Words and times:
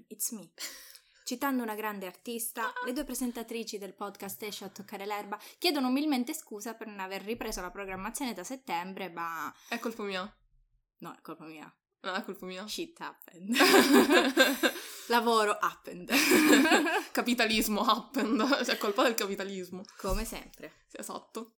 problem, 0.00 0.04
it's 0.08 0.30
me. 0.30 0.50
Citando 1.24 1.62
una 1.62 1.74
grande 1.74 2.06
artista, 2.06 2.72
le 2.84 2.92
due 2.92 3.04
presentatrici 3.04 3.78
del 3.78 3.94
podcast 3.94 4.42
Esce 4.42 4.64
a 4.64 4.68
toccare 4.68 5.06
l'erba 5.06 5.38
chiedono 5.58 5.88
umilmente 5.88 6.34
scusa 6.34 6.74
per 6.74 6.88
non 6.88 6.98
aver 6.98 7.22
ripreso 7.22 7.60
la 7.60 7.70
programmazione 7.70 8.32
da 8.32 8.42
settembre, 8.42 9.10
ma... 9.10 9.52
È 9.68 9.78
colpa 9.78 10.02
mia. 10.02 10.36
No, 10.98 11.14
è 11.14 11.20
colpa 11.20 11.44
mia. 11.44 11.72
No, 12.00 12.14
è 12.14 12.24
colpa 12.24 12.46
mia. 12.46 12.66
Shit 12.66 13.00
happened. 13.00 13.54
Lavoro 15.06 15.52
happened. 15.52 16.10
Capitalismo 17.12 17.82
happened. 17.82 18.40
Cioè, 18.64 18.74
è 18.74 18.78
colpa 18.78 19.04
del 19.04 19.14
capitalismo. 19.14 19.84
Come 19.98 20.24
sempre. 20.24 20.82
Sì, 20.88 20.96
esatto. 20.98 21.58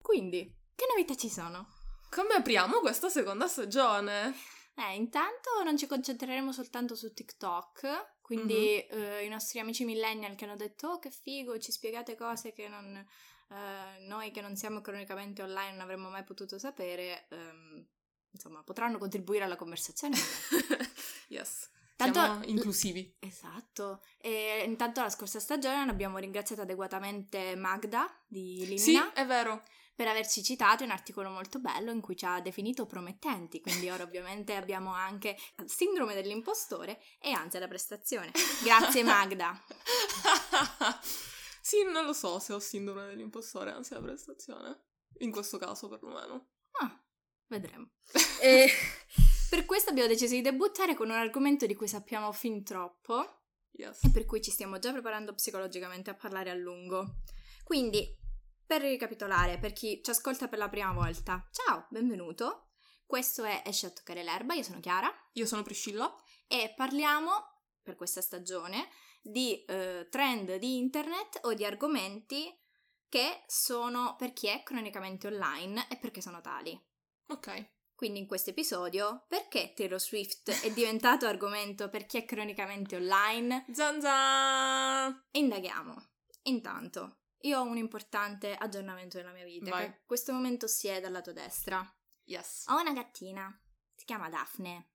Quindi, 0.00 0.56
che 0.74 0.86
novità 0.88 1.14
ci 1.16 1.28
sono? 1.28 1.68
Come 2.08 2.34
apriamo 2.34 2.80
questa 2.80 3.08
seconda 3.08 3.46
stagione? 3.46 4.34
Eh, 4.74 4.94
intanto 4.94 5.50
non 5.64 5.76
ci 5.76 5.86
concentreremo 5.86 6.50
soltanto 6.52 6.94
su 6.94 7.12
TikTok, 7.12 8.16
quindi 8.22 8.84
Mhm. 8.90 8.98
eh, 8.98 9.24
i 9.24 9.28
nostri 9.28 9.58
amici 9.58 9.84
millennial 9.84 10.34
che 10.34 10.44
hanno 10.44 10.56
detto 10.56 10.88
oh 10.88 10.98
che 10.98 11.10
figo, 11.10 11.58
ci 11.58 11.70
spiegate 11.72 12.16
cose 12.16 12.52
che 12.52 12.68
non, 12.68 12.96
eh, 12.96 14.06
noi 14.06 14.30
che 14.30 14.40
non 14.40 14.56
siamo 14.56 14.80
cronicamente 14.80 15.42
online 15.42 15.72
non 15.72 15.80
avremmo 15.82 16.08
mai 16.08 16.24
potuto 16.24 16.58
sapere, 16.58 17.26
ehm, 17.28 17.86
insomma 18.30 18.62
potranno 18.62 18.96
contribuire 18.98 19.44
alla 19.44 19.56
conversazione. 19.56 20.16
yes. 21.28 21.68
Tanto- 21.94 22.20
Siamo 22.20 22.44
inclusivi. 22.44 23.14
esatto, 23.20 24.02
e 24.18 24.64
intanto 24.66 25.02
la 25.02 25.10
scorsa 25.10 25.38
stagione 25.38 25.88
abbiamo 25.90 26.18
ringraziato 26.18 26.62
adeguatamente 26.62 27.54
Magda 27.54 28.10
di 28.26 28.56
Limina 28.66 28.78
Sì, 28.78 28.98
è 29.20 29.26
vero. 29.26 29.62
Per 29.94 30.08
averci 30.08 30.42
citato 30.42 30.84
un 30.84 30.90
articolo 30.90 31.30
molto 31.30 31.58
bello 31.58 31.90
in 31.90 32.00
cui 32.00 32.16
ci 32.16 32.24
ha 32.24 32.40
definito 32.40 32.86
promettenti, 32.86 33.60
quindi 33.60 33.90
ora 33.90 34.04
ovviamente 34.04 34.54
abbiamo 34.54 34.92
anche 34.92 35.36
sindrome 35.64 36.14
dell'impostore 36.14 37.00
e 37.20 37.32
ansia 37.32 37.60
da 37.60 37.68
prestazione. 37.68 38.30
Grazie 38.62 39.02
Magda. 39.02 39.58
sì, 41.60 41.84
non 41.84 42.04
lo 42.04 42.12
so 42.12 42.38
se 42.38 42.52
ho 42.52 42.58
sindrome 42.58 43.06
dell'impostore, 43.06 43.70
anzi 43.70 43.94
la 43.94 44.00
prestazione. 44.00 44.84
In 45.18 45.30
questo 45.30 45.58
caso, 45.58 45.88
perlomeno. 45.88 46.48
Ah, 46.80 47.02
vedremo. 47.48 47.90
E 48.42 48.68
per 49.48 49.64
questo 49.66 49.90
abbiamo 49.90 50.08
deciso 50.08 50.34
di 50.34 50.40
debuttare 50.40 50.96
con 50.96 51.10
un 51.10 51.14
argomento 51.14 51.64
di 51.66 51.76
cui 51.76 51.86
sappiamo 51.86 52.32
fin 52.32 52.64
troppo 52.64 53.42
Yes. 53.74 54.04
e 54.04 54.10
per 54.10 54.26
cui 54.26 54.42
ci 54.42 54.50
stiamo 54.50 54.78
già 54.78 54.92
preparando 54.92 55.32
psicologicamente 55.32 56.10
a 56.10 56.14
parlare 56.14 56.50
a 56.50 56.54
lungo. 56.54 57.20
Quindi, 57.64 58.06
per 58.66 58.80
ricapitolare, 58.82 59.58
per 59.58 59.72
chi 59.72 60.00
ci 60.02 60.10
ascolta 60.10 60.48
per 60.48 60.58
la 60.58 60.68
prima 60.68 60.92
volta, 60.92 61.48
ciao, 61.52 61.86
benvenuto. 61.90 62.68
Questo 63.06 63.44
è 63.44 63.62
Esce 63.66 63.86
a 63.86 63.90
toccare 63.90 64.22
l'erba, 64.22 64.54
io 64.54 64.62
sono 64.62 64.80
Chiara 64.80 65.12
Io 65.34 65.46
sono 65.46 65.62
Priscilla. 65.62 66.14
e 66.46 66.72
parliamo, 66.74 67.30
per 67.82 67.96
questa 67.96 68.20
stagione, 68.20 68.88
di 69.20 69.62
eh, 69.64 70.08
trend 70.10 70.56
di 70.56 70.78
internet 70.78 71.40
o 71.42 71.54
di 71.54 71.64
argomenti 71.64 72.58
che 73.08 73.42
sono 73.46 74.16
per 74.16 74.32
chi 74.32 74.48
è 74.48 74.62
cronicamente 74.62 75.26
online 75.26 75.86
e 75.88 75.98
perché 75.98 76.20
sono 76.20 76.40
tali. 76.40 76.78
Ok. 77.28 77.70
Quindi 77.94 78.20
in 78.20 78.26
questo 78.26 78.50
episodio, 78.50 79.26
perché 79.28 79.74
Taylor 79.76 80.00
Swift 80.00 80.50
è 80.62 80.72
diventato 80.72 81.26
argomento 81.26 81.88
per 81.88 82.06
chi 82.06 82.16
è 82.16 82.24
cronicamente 82.24 82.96
online? 82.96 83.66
Zanza! 83.70 85.24
Indaghiamo. 85.32 85.94
Intanto, 86.44 87.21
io 87.42 87.58
ho 87.58 87.62
un 87.62 87.76
importante 87.76 88.54
aggiornamento 88.54 89.16
della 89.16 89.32
mia 89.32 89.44
vita, 89.44 89.70
Vai. 89.70 89.80
che 89.80 89.86
in 89.86 90.06
questo 90.06 90.32
momento 90.32 90.66
si 90.66 90.88
è 90.88 91.00
dal 91.00 91.12
lato 91.12 91.32
destra. 91.32 91.84
Yes. 92.24 92.66
Ho 92.68 92.80
una 92.80 92.92
gattina, 92.92 93.60
si 93.94 94.04
chiama 94.04 94.28
Daphne, 94.28 94.90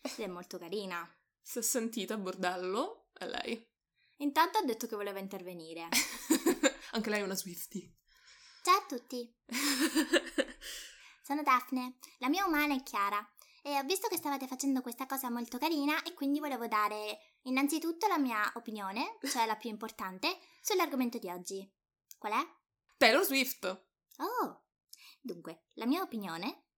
ed 0.00 0.18
è 0.18 0.26
molto 0.26 0.58
carina. 0.58 1.08
Se 1.40 1.62
sentite 1.62 2.16
bordello, 2.18 3.08
è 3.12 3.26
lei. 3.26 3.70
Intanto 4.18 4.58
ha 4.58 4.62
detto 4.62 4.86
che 4.86 4.96
voleva 4.96 5.18
intervenire. 5.18 5.88
Anche 6.92 7.10
lei 7.10 7.20
è 7.20 7.24
una 7.24 7.34
Swiftie. 7.34 7.92
Ciao 8.62 8.78
a 8.78 8.84
tutti, 8.86 9.30
sono 11.22 11.42
Daphne, 11.42 11.98
la 12.16 12.30
mia 12.30 12.46
umana 12.46 12.74
è 12.74 12.82
Chiara 12.82 13.22
e 13.62 13.78
ho 13.78 13.82
visto 13.82 14.08
che 14.08 14.16
stavate 14.16 14.46
facendo 14.46 14.80
questa 14.80 15.04
cosa 15.04 15.30
molto 15.30 15.58
carina 15.58 16.02
e 16.02 16.14
quindi 16.14 16.38
volevo 16.38 16.66
dare 16.66 17.18
innanzitutto 17.42 18.06
la 18.06 18.18
mia 18.18 18.50
opinione, 18.54 19.18
cioè 19.24 19.44
la 19.44 19.56
più 19.56 19.68
importante, 19.68 20.38
sull'argomento 20.64 21.18
di 21.18 21.28
oggi. 21.28 21.70
Qual 22.16 22.32
è? 22.32 22.46
Taylor 22.96 23.22
Swift. 23.22 23.66
Oh, 24.16 24.64
dunque, 25.20 25.66
la 25.74 25.84
mia 25.84 26.00
opinione? 26.00 26.68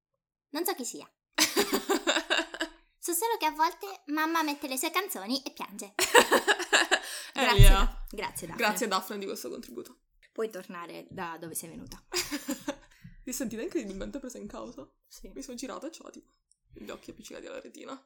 Non 0.51 0.65
so 0.65 0.75
chi 0.75 0.85
sia. 0.85 1.09
So 3.07 3.13
solo 3.13 3.37
che 3.39 3.47
a 3.47 3.53
volte 3.53 3.87
mamma 4.07 4.43
mette 4.43 4.67
le 4.67 4.77
sue 4.77 4.91
canzoni 4.91 5.41
e 5.45 5.53
piange. 5.53 5.95
Grazie, 7.33 7.55
Elia. 7.55 7.69
Da- 7.69 8.05
grazie 8.11 8.47
Daphne. 8.49 8.65
Grazie 8.65 8.89
Daphne 8.89 9.19
di 9.19 9.27
questo 9.27 9.49
contributo. 9.49 9.99
Puoi 10.33 10.51
tornare 10.51 11.07
da 11.09 11.37
dove 11.39 11.55
sei 11.55 11.69
venuta. 11.69 12.03
Ti 13.23 13.33
sentite 13.33 13.63
incredibilmente 13.63 14.19
presa 14.19 14.39
in 14.39 14.49
causa? 14.49 14.91
Sì. 15.07 15.31
Mi 15.33 15.41
sono 15.43 15.57
girata 15.57 15.87
e 15.87 15.91
c'ho 15.91 16.11
tipo 16.11 16.33
gli 16.73 16.91
occhi 16.91 17.13
appiccicati 17.13 17.47
alla 17.47 17.61
retina. 17.61 17.97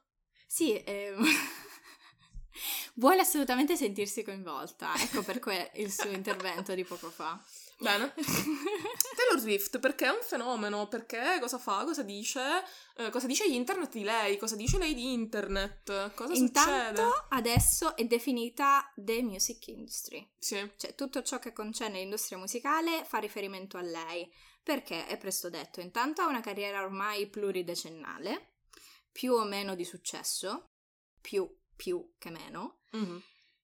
Sì, 0.45 0.77
ehm, 0.83 1.25
vuole 2.95 3.21
assolutamente 3.21 3.75
sentirsi 3.75 4.23
coinvolta. 4.23 4.93
Ecco 4.95 5.23
perché 5.23 5.71
il 5.75 5.91
suo 5.91 6.09
intervento 6.09 6.73
di 6.73 6.83
poco 6.83 7.09
fa. 7.09 7.41
Bene. 7.81 8.13
Taylor 9.15 9.39
Swift, 9.39 9.79
perché 9.79 10.05
è 10.05 10.09
un 10.09 10.21
fenomeno? 10.21 10.87
Perché 10.87 11.37
cosa 11.39 11.57
fa? 11.57 11.83
Cosa 11.83 12.03
dice? 12.03 12.63
Eh, 12.95 13.09
cosa 13.09 13.25
dice 13.25 13.45
internet 13.45 13.91
di 13.91 14.03
lei? 14.03 14.37
Cosa 14.37 14.55
dice 14.55 14.77
lei 14.77 14.93
di 14.93 15.13
internet? 15.13 16.13
Cosa 16.13 16.33
Intanto 16.33 16.69
succede? 16.69 17.25
adesso 17.29 17.95
è 17.95 18.05
definita 18.05 18.91
the 18.95 19.23
music 19.23 19.67
industry. 19.69 20.29
Sì. 20.37 20.71
Cioè 20.77 20.93
tutto 20.93 21.23
ciò 21.23 21.39
che 21.39 21.53
concerne 21.53 21.99
l'industria 21.99 22.37
musicale 22.37 23.03
fa 23.03 23.17
riferimento 23.17 23.77
a 23.77 23.81
lei. 23.81 24.31
Perché 24.63 25.07
è 25.07 25.17
presto 25.17 25.49
detto, 25.49 25.81
intanto 25.81 26.21
ha 26.21 26.27
una 26.27 26.41
carriera 26.41 26.83
ormai 26.83 27.25
pluridecennale, 27.27 28.57
più 29.11 29.33
o 29.33 29.43
meno 29.43 29.73
di 29.73 29.83
successo, 29.83 30.73
più, 31.19 31.49
più 31.75 32.13
che 32.17 32.29
meno, 32.29 32.81
Mhm. 32.91 33.21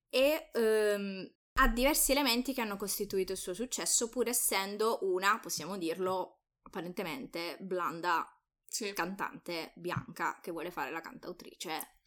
e 0.09 0.49
ehm, 0.53 1.31
ha 1.59 1.67
diversi 1.69 2.11
elementi 2.11 2.53
che 2.53 2.61
hanno 2.61 2.77
costituito 2.77 3.31
il 3.31 3.37
suo 3.37 3.53
successo, 3.53 4.09
pur 4.09 4.27
essendo 4.27 4.99
una, 5.01 5.39
possiamo 5.39 5.77
dirlo, 5.77 6.41
apparentemente 6.61 7.57
blanda 7.59 8.25
Sì. 8.65 8.93
cantante 8.93 9.71
bianca 9.75 10.39
che 10.41 10.51
vuole 10.51 10.69
fare 10.71 10.91
la 10.91 11.01
cantautrice, 11.01 11.99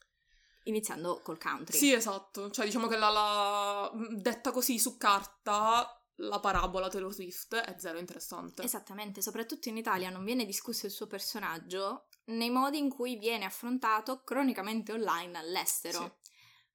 iniziando 0.65 1.21
col 1.23 1.39
country. 1.39 1.77
Sì, 1.77 1.93
esatto. 1.93 2.51
Cioè, 2.51 2.65
diciamo 2.67 2.87
che 2.87 2.97
la, 2.97 3.09
la- 3.11 3.91
detta 4.17 4.53
così 4.53 4.79
su 4.79 4.97
carta, 4.97 5.95
la 6.17 6.39
parabola 6.39 6.89
Taylor 6.89 7.13
Swift 7.13 7.55
è 7.57 7.75
zero 7.79 7.99
interessante. 7.99 8.63
Esattamente, 8.63 9.23
soprattutto 9.23 9.69
in 9.71 9.79
Italia 9.79 10.11
non 10.11 10.23
viene 10.25 10.45
discusso 10.45 10.85
il 10.87 10.93
suo 10.93 11.07
personaggio 11.07 12.07
nei 12.31 12.51
modi 12.51 12.79
in 12.79 12.89
cui 12.89 13.17
viene 13.17 13.45
affrontato 13.45 14.23
cronicamente 14.25 14.93
online 14.93 15.37
all'estero. 15.39 16.19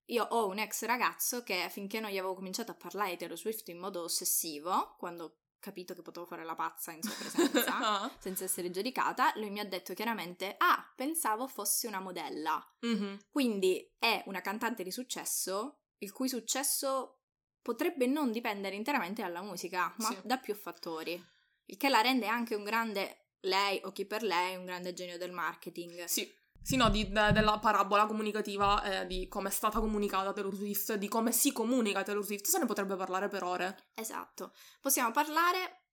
Io 0.09 0.23
ho 0.23 0.47
un 0.47 0.59
ex 0.59 0.83
ragazzo 0.85 1.41
che 1.43 1.67
finché 1.71 1.99
non 1.99 2.11
gli 2.11 2.17
avevo 2.17 2.35
cominciato 2.35 2.71
a 2.71 2.75
parlare 2.75 3.11
di 3.11 3.17
Taylor 3.17 3.37
Swift 3.37 3.67
in 3.69 3.79
modo 3.79 4.03
ossessivo, 4.03 4.95
quando 4.99 5.23
ho 5.23 5.35
capito 5.59 5.95
che 5.95 6.03
potevo 6.03 6.27
fare 6.27 6.43
la 6.43 6.53
pazza 6.53 6.91
in 6.91 7.01
sua 7.01 7.15
presenza, 7.15 7.75
Ah. 8.05 8.11
senza 8.19 8.43
essere 8.43 8.69
giudicata, 8.69 9.33
lui 9.37 9.49
mi 9.49 9.59
ha 9.59 9.65
detto 9.65 9.95
chiaramente: 9.95 10.55
Ah, 10.59 10.91
pensavo 10.95 11.47
fosse 11.47 11.87
una 11.87 11.99
modella. 11.99 12.63
Mhm. 12.81 13.21
Quindi 13.31 13.95
è 13.97 14.21
una 14.27 14.41
cantante 14.41 14.83
di 14.83 14.91
successo, 14.91 15.79
il 15.99 16.11
cui 16.11 16.29
successo 16.29 17.21
potrebbe 17.63 18.05
non 18.05 18.31
dipendere 18.31 18.75
interamente 18.75 19.23
dalla 19.23 19.41
musica, 19.41 19.91
ma 19.97 20.09
Sì. 20.09 20.17
da 20.23 20.37
più 20.37 20.53
fattori. 20.53 21.19
Il 21.65 21.77
che 21.77 21.89
la 21.89 22.01
rende 22.01 22.27
anche 22.27 22.53
un 22.53 22.63
grande, 22.63 23.24
lei 23.45 23.79
o 23.83 23.91
chi 23.91 24.05
per 24.05 24.23
lei, 24.23 24.55
un 24.55 24.65
grande 24.65 24.93
genio 24.93 25.17
del 25.17 25.31
marketing. 25.31 26.03
Sì. 26.05 26.31
Sì, 26.61 26.77
no, 26.77 26.89
di- 26.89 27.09
de- 27.11 27.31
della 27.31 27.59
parabola 27.59 28.07
comunicativa, 28.07 28.81
eh, 29.01 29.05
di 29.05 29.27
come 29.27 29.49
è 29.49 29.51
stata 29.51 29.79
comunicata 29.79 30.33
Taylor 30.33 30.55
Swift, 30.55 30.93
di 30.95 31.07
come 31.07 31.31
si 31.31 31.51
comunica 31.51 32.01
Taylor 32.01 32.23
Swift, 32.25 32.47
se 32.47 32.57
ne 32.57 32.65
potrebbe 32.65 32.95
parlare 32.95 33.27
per 33.27 33.43
ore. 33.43 33.89
Esatto. 33.93 34.51
Possiamo 34.81 35.11
parlare 35.11 35.83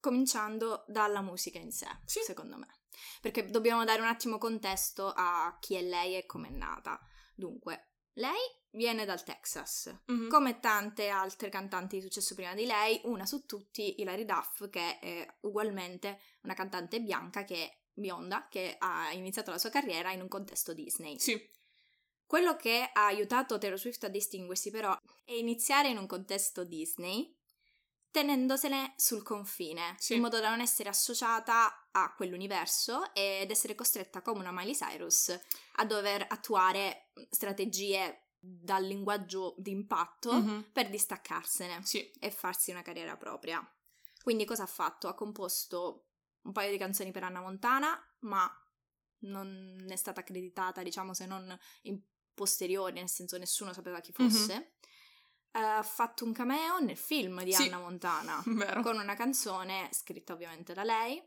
cominciando 0.00 0.84
dalla 0.88 1.20
musica 1.20 1.58
in 1.58 1.70
sé, 1.70 1.86
Sì. 2.04 2.20
secondo 2.24 2.56
me. 2.56 2.66
Perché 3.20 3.48
dobbiamo 3.50 3.84
dare 3.84 4.00
un 4.00 4.08
attimo 4.08 4.38
contesto 4.38 5.12
a 5.14 5.56
chi 5.60 5.74
è 5.76 5.82
lei 5.82 6.16
e 6.16 6.26
come 6.26 6.48
è 6.48 6.52
nata. 6.52 6.98
Dunque, 7.34 7.92
lei 8.14 8.38
viene 8.70 9.04
dal 9.04 9.22
Texas. 9.24 9.94
Mhm. 10.06 10.28
Come 10.28 10.60
tante 10.60 11.08
altre 11.08 11.48
cantanti 11.48 11.96
di 11.96 12.02
successo 12.02 12.34
prima 12.34 12.54
di 12.54 12.66
lei, 12.66 13.00
una 13.04 13.26
su 13.26 13.46
tutti, 13.46 14.00
Hilary 14.00 14.24
Duff, 14.24 14.68
che 14.70 14.98
è 14.98 15.26
ugualmente 15.40 16.20
una 16.42 16.54
cantante 16.54 17.00
bianca 17.00 17.44
che 17.44 17.54
è 17.56 17.78
bionda, 17.92 18.46
che 18.48 18.76
ha 18.78 19.12
iniziato 19.12 19.50
la 19.50 19.58
sua 19.58 19.70
carriera 19.70 20.12
in 20.12 20.20
un 20.22 20.28
contesto 20.28 20.72
Disney. 20.72 21.18
Sì. 21.18 21.40
Quello 22.24 22.54
che 22.56 22.88
ha 22.92 23.06
aiutato 23.06 23.58
Taylor 23.58 23.78
Swift 23.78 24.04
a 24.04 24.08
distinguersi 24.08 24.70
però 24.70 24.96
è 25.24 25.32
iniziare 25.32 25.88
in 25.88 25.98
un 25.98 26.06
contesto 26.06 26.64
Disney 26.64 27.36
tenendosene 28.12 28.94
sul 28.96 29.22
confine, 29.22 29.94
Sì. 29.98 30.14
in 30.14 30.20
modo 30.20 30.40
da 30.40 30.50
non 30.50 30.60
essere 30.60 30.88
associata 30.88 31.88
a 31.92 32.12
quell'universo 32.14 33.12
ed 33.14 33.50
essere 33.50 33.74
costretta 33.74 34.20
come 34.22 34.40
una 34.40 34.50
Miley 34.52 34.74
Cyrus 34.74 35.38
a 35.76 35.84
dover 35.84 36.24
attuare 36.28 37.10
strategie 37.30 38.19
dal 38.42 38.84
linguaggio 38.84 39.54
d'impatto 39.58 40.32
Mhm. 40.32 40.70
per 40.72 40.88
distaccarsene 40.88 41.84
Sì. 41.84 42.10
e 42.18 42.30
farsi 42.30 42.70
una 42.70 42.82
carriera 42.82 43.16
propria. 43.16 43.62
Quindi 44.22 44.44
cosa 44.44 44.62
ha 44.62 44.66
fatto? 44.66 45.08
Ha 45.08 45.14
composto 45.14 46.06
un 46.42 46.52
paio 46.52 46.70
di 46.70 46.78
canzoni 46.78 47.10
per 47.10 47.22
Anna 47.24 47.40
Montana, 47.40 48.02
ma 48.20 48.50
non 49.20 49.84
è 49.88 49.96
stata 49.96 50.20
accreditata, 50.20 50.82
diciamo, 50.82 51.12
se 51.12 51.26
non 51.26 51.56
in 51.82 52.00
posteriori, 52.32 52.94
nel 52.94 53.08
senso 53.10 53.36
nessuno 53.36 53.72
sapeva 53.74 54.00
chi 54.00 54.12
fosse. 54.12 54.72
Eh, 55.52 55.58
Ha 55.58 55.82
fatto 55.82 56.24
un 56.24 56.32
cameo 56.32 56.78
nel 56.78 56.96
film 56.96 57.42
di 57.42 57.52
Sì. 57.52 57.64
Anna 57.64 57.78
Montana 57.80 58.40
Vero. 58.46 58.82
con 58.82 58.96
una 58.98 59.14
canzone 59.16 59.88
scritta 59.92 60.32
ovviamente 60.32 60.72
da 60.72 60.84
lei 60.84 61.20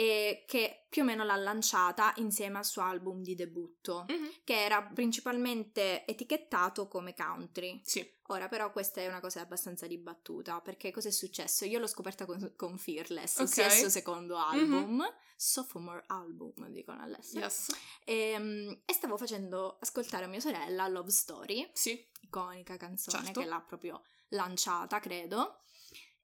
e 0.00 0.44
che 0.46 0.86
più 0.88 1.02
o 1.02 1.04
meno 1.04 1.24
l'ha 1.24 1.36
lanciata 1.36 2.14
insieme 2.16 2.56
al 2.56 2.64
suo 2.64 2.80
album 2.80 3.20
di 3.20 3.34
debutto, 3.34 4.06
Mhm. 4.08 4.30
che 4.44 4.64
era 4.64 4.82
principalmente 4.82 6.06
etichettato 6.06 6.88
come 6.88 7.12
country. 7.12 7.82
Sì. 7.84 8.10
Ora 8.28 8.48
però 8.48 8.72
questa 8.72 9.02
è 9.02 9.08
una 9.08 9.20
cosa 9.20 9.42
abbastanza 9.42 9.86
dibattuta, 9.86 10.60
perché 10.62 10.90
cosa 10.90 11.08
è 11.08 11.10
successo? 11.10 11.66
Io 11.66 11.78
l'ho 11.78 11.86
scoperta 11.86 12.24
con, 12.24 12.54
con 12.56 12.78
Fearless, 12.78 13.36
Ok. 13.40 13.42
ossia 13.48 13.66
il 13.66 13.72
suo 13.72 13.88
secondo 13.90 14.38
album, 14.38 15.04
sophomore 15.36 16.04
album, 16.06 16.68
dicono 16.70 17.02
all'estero, 17.02 17.44
Yes. 17.44 17.68
e, 18.04 18.80
e 18.86 18.92
stavo 18.94 19.18
facendo 19.18 19.76
ascoltare 19.80 20.24
a 20.24 20.28
mia 20.28 20.40
sorella 20.40 20.88
Love 20.88 21.10
Story, 21.10 21.68
Sì. 21.74 22.08
iconica 22.22 22.78
canzone 22.78 23.24
Certo. 23.24 23.40
che 23.40 23.46
l'ha 23.46 23.60
proprio 23.60 24.02
lanciata, 24.28 24.98
credo, 24.98 25.60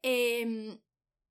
e 0.00 0.42
mm, 0.46 0.72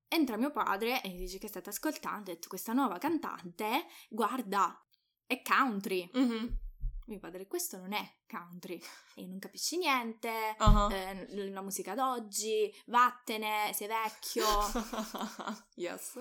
entra 0.07 0.37
mio 0.37 0.51
padre 0.51 1.01
e 1.01 1.09
dice 1.15 1.37
che 1.37 1.47
state 1.47 1.69
ascoltando, 1.69 2.31
ha 2.31 2.33
detto 2.33 2.47
questa 2.47 2.73
nuova 2.73 2.97
cantante, 2.97 3.85
guarda, 4.09 4.79
è 5.25 5.41
country. 5.41 6.09
Mhm. 6.13 6.59
Mio 7.07 7.19
padre, 7.19 7.45
questo 7.45 7.77
non 7.77 7.93
è 7.93 8.15
country, 8.27 8.81
e 9.15 9.27
non 9.27 9.37
capisci 9.37 9.77
niente, 9.77 10.55
Ah. 10.57 10.87
eh, 10.91 11.49
la 11.51 11.61
musica 11.61 11.93
d'oggi, 11.93 12.73
vattene, 12.87 13.71
sei 13.73 13.87
vecchio, 13.87 14.43
yes. 15.75 16.19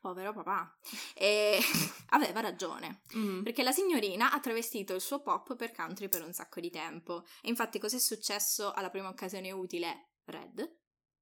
povero 0.00 0.32
papà. 0.34 0.76
E 1.14 1.58
aveva 2.10 2.40
ragione, 2.40 3.00
Mm. 3.16 3.42
perché 3.42 3.62
la 3.62 3.72
signorina 3.72 4.30
ha 4.32 4.40
travestito 4.40 4.94
il 4.94 5.00
suo 5.00 5.22
pop 5.22 5.56
per 5.56 5.72
country 5.72 6.08
per 6.10 6.22
un 6.22 6.32
sacco 6.34 6.60
di 6.60 6.70
tempo. 6.70 7.24
E 7.40 7.48
infatti 7.48 7.78
cos'è 7.78 7.98
successo 7.98 8.72
alla 8.72 8.90
prima 8.90 9.08
occasione 9.08 9.50
utile? 9.52 10.10
Red 10.24 10.78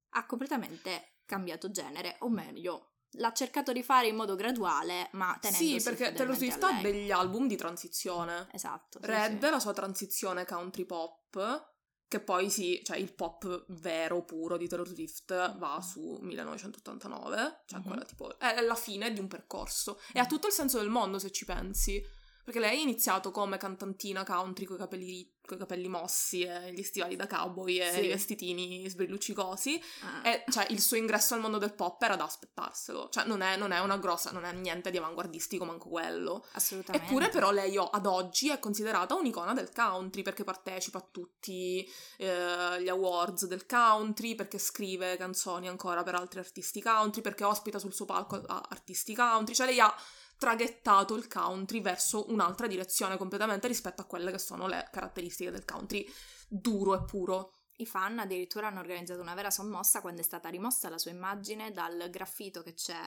ha 0.09 0.25
completamente 0.25 1.18
cambiato 1.29 1.69
genere, 1.69 2.15
o 2.21 2.29
meglio, 2.29 2.93
l'ha 3.13 3.31
cercato 3.31 3.71
di 3.71 3.83
fare 3.83 4.07
in 4.07 4.15
modo 4.15 4.35
graduale, 4.35 5.09
ma 5.13 5.37
tenendosi 5.39 5.79
Sì, 5.79 5.83
perché 5.83 6.11
Taylor 6.13 6.35
Swift 6.35 6.63
ha 6.63 6.81
degli 6.81 7.11
album 7.11 7.47
di 7.47 7.55
transizione. 7.55 8.47
Esatto. 8.51 8.99
sì, 8.99 9.05
Red, 9.05 9.43
sì. 9.43 9.49
la 9.51 9.59
sua 9.59 9.73
transizione 9.73 10.45
country 10.45 10.85
pop, 10.85 11.73
che 12.07 12.19
poi 12.19 12.49
sì, 12.49 12.81
cioè 12.83 12.97
il 12.97 13.13
pop 13.13 13.65
vero, 13.69 14.23
puro 14.25 14.57
di 14.57 14.67
Taylor 14.67 14.87
Swift 14.87 15.57
va 15.57 15.79
su 15.81 16.17
1989, 16.21 17.61
cioè 17.67 17.79
Mhm. 17.79 17.85
quella 17.85 18.03
tipo 18.03 18.39
è 18.39 18.61
la 18.61 18.75
fine 18.75 19.13
di 19.13 19.19
un 19.19 19.27
percorso 19.27 19.99
e 20.11 20.19
ha 20.19 20.25
tutto 20.25 20.47
il 20.47 20.53
senso 20.53 20.79
del 20.79 20.89
mondo 20.89 21.19
se 21.19 21.31
ci 21.31 21.45
pensi. 21.45 22.03
Perché 22.49 22.65
lei 22.65 22.79
ha 22.79 22.81
iniziato 22.81 23.29
come 23.29 23.57
cantantina 23.57 24.23
country 24.23 24.65
con 24.65 24.77
i 24.77 24.79
capelli, 24.79 25.31
capelli 25.43 25.87
mossi 25.87 26.41
e 26.41 26.73
gli 26.73 26.81
stivali 26.81 27.15
da 27.15 27.27
cowboy 27.27 27.77
e 27.77 27.91
Sì. 27.91 28.05
i 28.05 28.07
vestitini 28.07 28.89
sbrilluccicosi. 28.89 29.79
Ah. 30.01 30.27
E 30.27 30.45
cioè 30.49 30.65
il 30.71 30.81
suo 30.81 30.97
ingresso 30.97 31.35
al 31.35 31.41
mondo 31.41 31.59
del 31.59 31.75
pop 31.75 32.01
era 32.01 32.15
da 32.15 32.23
aspettarselo. 32.23 33.09
Cioè 33.09 33.25
non 33.25 33.41
è, 33.41 33.55
non 33.55 33.71
è 33.71 33.79
una 33.81 33.99
grossa, 33.99 34.31
non 34.31 34.45
è 34.45 34.51
niente 34.51 34.89
di 34.89 34.97
avanguardistico 34.97 35.63
manco 35.63 35.89
quello. 35.89 36.43
Assolutamente. 36.53 37.05
Eppure 37.05 37.29
però 37.29 37.51
lei 37.51 37.77
ad 37.77 38.05
oggi 38.07 38.49
è 38.49 38.57
considerata 38.57 39.13
un'icona 39.13 39.53
del 39.53 39.71
country 39.71 40.23
perché 40.23 40.43
partecipa 40.43 40.97
a 40.97 41.07
tutti 41.11 41.87
eh, 42.17 42.81
gli 42.81 42.89
awards 42.89 43.45
del 43.45 43.67
country, 43.67 44.33
perché 44.33 44.57
scrive 44.57 45.17
canzoni 45.17 45.67
ancora 45.67 46.01
per 46.01 46.15
altri 46.15 46.39
artisti 46.39 46.81
country, 46.81 47.21
perché 47.21 47.43
ospita 47.43 47.77
sul 47.77 47.93
suo 47.93 48.05
palco 48.05 48.41
artisti 48.47 49.13
country, 49.13 49.53
cioè 49.53 49.67
lei 49.67 49.79
ha 49.79 49.95
traghettato 50.39 51.15
il 51.15 51.27
country 51.27 51.81
verso 51.81 52.31
un'altra 52.31 52.65
direzione 52.65 53.17
completamente 53.17 53.67
rispetto 53.67 54.01
a 54.01 54.05
quelle 54.05 54.31
che 54.31 54.39
sono 54.39 54.65
le 54.67 54.87
caratteristiche 54.91 55.51
del 55.51 55.65
country 55.65 56.09
duro 56.47 56.95
e 56.95 57.03
puro. 57.05 57.53
I 57.79 57.85
fan 57.85 58.19
addirittura 58.19 58.67
hanno 58.67 58.79
organizzato 58.79 59.21
una 59.21 59.35
vera 59.35 59.51
sommossa 59.51 60.01
quando 60.01 60.21
è 60.21 60.23
stata 60.23 60.49
rimossa 60.49 60.89
la 60.89 60.97
sua 60.97 61.11
immagine 61.11 61.71
dal 61.71 62.09
graffito 62.09 62.63
che 62.63 62.73
c'è 62.73 62.97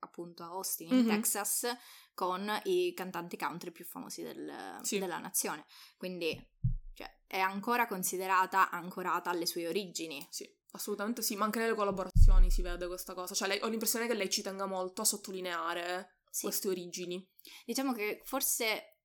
appunto 0.00 0.42
a 0.42 0.48
Austin 0.48 0.88
in 0.92 0.98
Mhm. 1.00 1.06
Texas 1.08 1.66
con 2.14 2.60
i 2.64 2.92
cantanti 2.94 3.36
country 3.36 3.70
più 3.70 3.84
famosi 3.84 4.22
del- 4.22 4.78
Sì. 4.82 4.98
della 4.98 5.18
nazione. 5.18 5.64
Quindi 5.96 6.50
cioè, 6.94 7.10
è 7.26 7.38
ancora 7.38 7.86
considerata 7.86 8.68
ancorata 8.70 9.30
alle 9.30 9.46
sue 9.46 9.66
origini. 9.66 10.26
Sì, 10.30 10.46
assolutamente 10.72 11.22
sì, 11.22 11.36
ma 11.36 11.44
anche 11.46 11.58
nelle 11.58 11.74
collaborazioni 11.74 12.50
si 12.50 12.60
vede 12.60 12.86
questa 12.86 13.14
cosa, 13.14 13.34
cioè 13.34 13.48
lei- 13.48 13.60
ho 13.62 13.68
l'impressione 13.68 14.06
che 14.06 14.14
lei 14.14 14.28
ci 14.28 14.42
tenga 14.42 14.66
molto 14.66 15.00
a 15.02 15.04
sottolineare 15.06 16.16
Sì. 16.32 16.44
queste 16.46 16.68
origini. 16.68 17.22
Diciamo 17.66 17.92
che 17.92 18.22
forse 18.24 19.00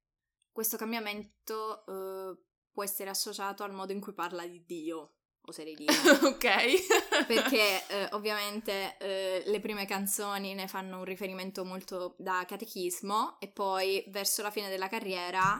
questo 0.49 0.77
cambiamento 0.77 1.85
eh, 1.85 2.37
può 2.71 2.83
essere 2.83 3.09
associato 3.09 3.63
al 3.63 3.73
modo 3.73 3.91
in 3.91 3.99
cui 3.99 4.13
parla 4.13 4.47
di 4.47 4.63
Dio, 4.65 5.15
oserei 5.41 5.75
dire. 5.75 5.91
ok. 6.23 7.25
Perché 7.27 7.85
eh, 7.87 8.07
ovviamente 8.11 8.97
eh, 8.97 9.43
le 9.45 9.59
prime 9.59 9.85
canzoni 9.85 10.53
ne 10.53 10.67
fanno 10.69 10.99
un 10.99 11.03
riferimento 11.03 11.65
molto 11.65 12.15
da 12.17 12.45
catechismo 12.47 13.39
e 13.41 13.49
poi 13.51 14.05
verso 14.07 14.41
la 14.41 14.51
fine 14.51 14.69
della 14.69 14.87
carriera 14.87 15.53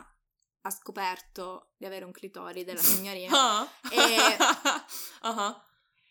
ha 0.62 0.70
scoperto 0.70 1.72
di 1.76 1.84
avere 1.84 2.04
un 2.06 2.12
clitoride 2.12 2.64
della 2.64 2.80
signorina 2.82 3.30
Ah. 3.60 3.68
E- 3.90 4.36
Ah. 5.20 5.62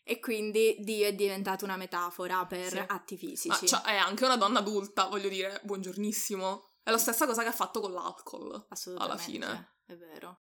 E 0.08 0.20
quindi 0.20 0.78
Dio 0.80 1.06
è 1.08 1.14
diventato 1.14 1.66
una 1.66 1.76
metafora 1.78 2.46
per 2.46 2.70
Sì. 2.70 2.78
atti 2.78 3.14
Ma 3.14 3.20
fisici. 3.20 3.68
cioè, 3.68 3.82
è 3.82 3.96
anche 3.98 4.24
una 4.26 4.38
donna 4.38 4.60
adulta, 4.60 5.08
voglio 5.08 5.30
dire, 5.30 5.60
buongiornissimo. 5.64 6.70
È 6.84 6.90
la 6.92 6.98
stessa 6.98 7.26
cosa 7.26 7.42
che 7.42 7.50
ha 7.50 7.54
fatto 7.54 7.82
con 7.82 7.92
l'alcol. 7.92 8.66
Assolutamente, 8.70 9.14
alla 9.14 9.22
fine. 9.22 9.76
è 9.86 9.96
vero. 9.96 10.42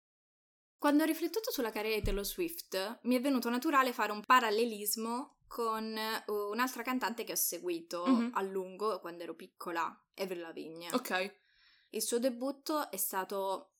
Quando 0.78 1.04
ho 1.04 1.06
riflettuto 1.06 1.50
sulla 1.52 1.72
carriera 1.72 1.96
di 1.98 2.04
Taylor 2.04 2.26
Swift, 2.26 3.00
mi 3.04 3.16
è 3.16 3.22
venuto 3.22 3.50
naturale 3.50 3.94
fare 3.94 4.12
un 4.12 4.22
parallelismo 4.26 5.38
con 5.48 5.96
eh, 5.98 6.24
un'altra 6.28 6.84
cantante 6.84 7.24
che 7.24 7.32
ho 7.32 7.36
seguito 7.38 8.06
Mhm. 8.06 8.32
a 8.34 8.42
lungo 8.42 9.00
quando 9.00 9.24
ero 9.24 9.34
piccola, 9.36 9.96
Avril 10.16 10.42
Lavigne. 10.42 10.90
Ok. 10.94 11.36
Il 11.92 12.02
suo 12.02 12.20
debutto 12.20 12.90
è 12.92 12.98
stato 12.98 13.73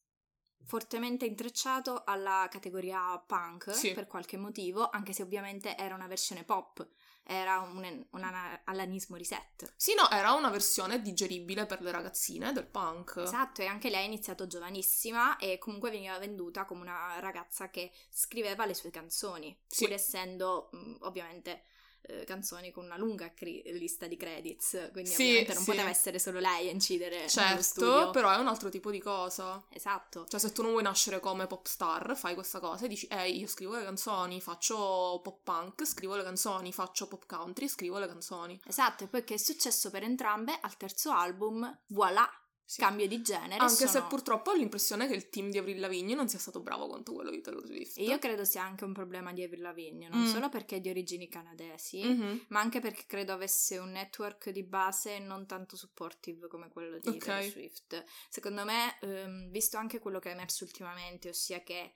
fortemente 0.66 1.26
intrecciato 1.26 2.04
alla 2.06 2.48
categoria 2.50 3.18
punk 3.26 3.72
Sì. 3.74 3.92
per 3.94 4.08
qualche 4.08 4.38
motivo, 4.38 4.90
anche 4.90 5.14
se 5.14 5.22
ovviamente 5.24 5.76
era 5.78 5.94
una 5.96 6.08
versione 6.08 6.44
pop, 6.44 6.88
era 7.26 7.60
un, 7.60 8.06
un 8.10 8.60
alanismo 8.66 9.16
reset. 9.16 9.74
Sì, 9.78 9.94
no, 9.96 10.10
era 10.10 10.34
una 10.34 10.50
versione 10.50 11.02
digeribile 11.02 11.66
per 11.66 11.82
le 11.82 11.92
ragazzine 11.92 12.52
del 12.52 12.66
punk. 12.66 13.18
Esatto, 13.18 13.62
e 13.62 13.66
anche 13.66 13.90
lei 13.90 14.04
ha 14.04 14.06
iniziato 14.08 14.48
giovanissima 14.48 15.38
e 15.38 15.58
comunque 15.58 15.90
veniva 15.92 16.18
venduta 16.18 16.66
come 16.66 16.82
una 16.82 17.20
ragazza 17.20 17.70
che 17.70 17.92
scriveva 18.10 18.66
le 18.66 18.74
sue 18.74 18.90
canzoni, 18.92 19.58
Sì. 19.68 19.86
pur 19.86 19.94
essendo 19.94 20.70
ovviamente 21.02 21.64
eh, 22.06 22.24
canzoni 22.26 22.72
con 22.72 22.86
una 22.86 22.98
lunga 22.98 23.34
cri- 23.34 23.62
lista 23.66 24.08
di 24.08 24.18
credits, 24.18 24.90
quindi 24.92 25.10
Sì, 25.12 25.24
ovviamente 25.24 25.54
non 25.54 25.64
sì. 25.64 25.70
poteva 25.72 25.90
essere 25.90 26.20
solo 26.20 26.40
lei 26.40 26.68
a 26.68 26.72
incidere 26.72 27.28
Certo, 27.28 28.10
però 28.12 28.32
è 28.32 28.38
un 28.38 28.48
altro 28.48 28.70
tipo 28.70 28.92
di 28.92 29.00
cosa. 29.00 29.64
Esatto. 29.70 30.26
Cioè, 30.28 30.40
se 30.40 30.52
tu 30.52 30.62
non 30.62 30.72
vuoi 30.72 30.84
nascere 30.84 31.20
come 31.20 31.48
pop 31.48 31.66
star, 31.66 32.16
fai 32.16 32.34
questa 32.34 32.60
cosa 32.60 32.86
e 32.86 32.88
dici, 32.88 33.08
ehi, 33.10 33.40
io 33.40 33.48
scrivo 33.48 33.76
le 33.76 33.84
canzoni, 33.84 34.42
faccio 34.42 35.20
pop 35.24 35.40
punk, 35.44 35.86
scrivo 35.86 36.16
le 36.16 36.24
canzoni, 36.24 36.74
faccio 36.74 37.08
pop 37.08 37.26
country, 37.26 37.68
scrivo 37.68 38.00
le 38.00 38.08
canzoni. 38.08 38.60
Esatto, 38.66 39.04
e 39.04 39.08
poi 39.08 39.24
che 39.24 39.36
è 39.36 39.38
successo 39.38 39.90
per 39.90 40.04
entrambe 40.04 40.58
al 40.62 40.76
terzo 40.78 41.12
album, 41.12 41.80
voilà, 41.88 42.30
Sì. 42.66 42.80
cambio 42.82 43.08
di 43.08 43.22
genere. 43.22 43.58
Anche 43.58 43.74
se 43.76 43.88
sono- 43.88 44.08
purtroppo 44.08 44.52
ho 44.52 44.54
l'impressione 44.56 45.08
che 45.08 45.14
il 45.14 45.30
team 45.30 45.50
di 45.52 45.58
Avril 45.58 45.80
Lavigne 45.80 46.16
non 46.16 46.28
sia 46.30 46.40
stato 46.40 46.62
bravo 46.62 46.88
quanto 46.88 47.14
quello 47.14 47.30
di 47.30 47.42
Taylor 47.42 47.66
Swift. 47.66 47.98
E 47.98 48.04
io 48.04 48.18
credo 48.20 48.46
sia 48.46 48.64
anche 48.64 48.84
un 48.84 48.94
problema 48.94 49.34
di 49.34 49.44
Avril 49.44 49.62
Lavigne, 49.62 50.08
non 50.10 50.22
Mm. 50.22 50.28
solo 50.28 50.50
perché 50.50 50.78
è 50.78 50.80
di 50.80 50.90
origini 50.90 51.28
canadesi, 51.28 52.04
Mhm. 52.04 52.46
ma 52.50 52.60
anche 52.62 52.80
perché 52.80 53.04
credo 53.06 53.34
avesse 53.34 53.78
un 53.78 53.92
network 53.92 54.50
di 54.50 54.64
base 54.64 55.20
non 55.20 55.46
tanto 55.46 55.76
supportive 55.76 56.48
come 56.48 56.70
quello 56.70 56.98
di 57.00 57.10
Ok. 57.10 57.18
Taylor 57.18 57.44
Swift. 57.52 58.04
Secondo 58.30 58.64
me, 58.66 58.98
ehm, 59.02 59.50
visto 59.52 59.78
anche 59.78 60.00
quello 60.00 60.20
che 60.20 60.30
è 60.30 60.34
emerso 60.34 60.64
ultimamente, 60.64 61.30
ossia 61.30 61.62
che 61.62 61.94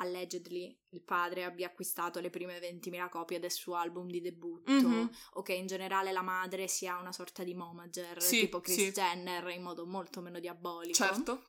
allegedly 0.00 0.76
il 0.90 1.02
padre 1.02 1.44
abbia 1.44 1.66
acquistato 1.66 2.20
le 2.20 2.30
prime 2.30 2.58
20.000 2.58 3.08
copie 3.08 3.38
del 3.38 3.50
suo 3.52 3.74
album 3.76 4.08
di 4.08 4.20
debutto 4.20 4.70
Mhm. 4.72 5.10
o 5.34 5.42
che 5.42 5.52
in 5.52 5.66
generale 5.66 6.10
la 6.12 6.22
madre 6.22 6.68
sia 6.68 6.96
una 6.98 7.12
sorta 7.12 7.44
di 7.44 7.54
momager 7.54 8.20
Sì, 8.22 8.40
tipo 8.40 8.60
Kris 8.60 8.76
sì. 8.76 8.90
Jenner 8.92 9.48
in 9.50 9.62
modo 9.62 9.86
molto 9.86 10.20
meno 10.20 10.38
diabolico. 10.40 10.94
Certo. 10.94 11.44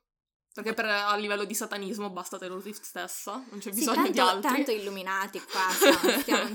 Perché 0.53 0.73
per, 0.73 0.85
a 0.85 1.15
livello 1.15 1.45
di 1.45 1.53
satanismo 1.53 2.09
basta 2.09 2.37
Taylor 2.37 2.59
Swift 2.61 2.83
stessa, 2.83 3.37
non 3.49 3.59
c'è 3.59 3.71
Sì, 3.71 3.79
bisogno 3.79 3.95
tanto, 3.95 4.11
di 4.11 4.19
altri. 4.19 4.51
tanto 4.51 4.71
illuminati 4.71 5.39
qua, 5.39 5.69
stiamo- 6.21 6.53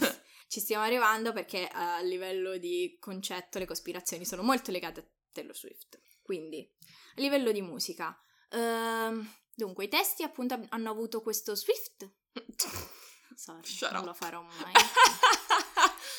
ci 0.48 0.60
stiamo 0.60 0.84
arrivando 0.84 1.32
perché 1.32 1.66
a 1.66 2.00
livello 2.02 2.58
di 2.58 2.96
concetto 3.00 3.58
le 3.58 3.64
cospirazioni 3.64 4.26
sono 4.26 4.42
molto 4.42 4.70
legate 4.70 5.00
a 5.00 5.04
Taylor 5.32 5.56
Swift. 5.56 5.98
Quindi, 6.22 6.70
a 7.16 7.20
livello 7.22 7.52
di 7.52 7.62
musica, 7.62 8.14
ehm, 8.50 9.26
dunque 9.56 9.84
i 9.86 9.88
testi 9.88 10.22
appunto 10.22 10.60
hanno 10.68 10.90
avuto 10.90 11.22
questo 11.22 11.54
Swift. 11.56 12.08
Sorry, 13.34 13.64
Shut 13.66 13.90
non 13.90 14.02
up. 14.02 14.06
lo 14.06 14.14
farò 14.14 14.42
mai. 14.42 14.72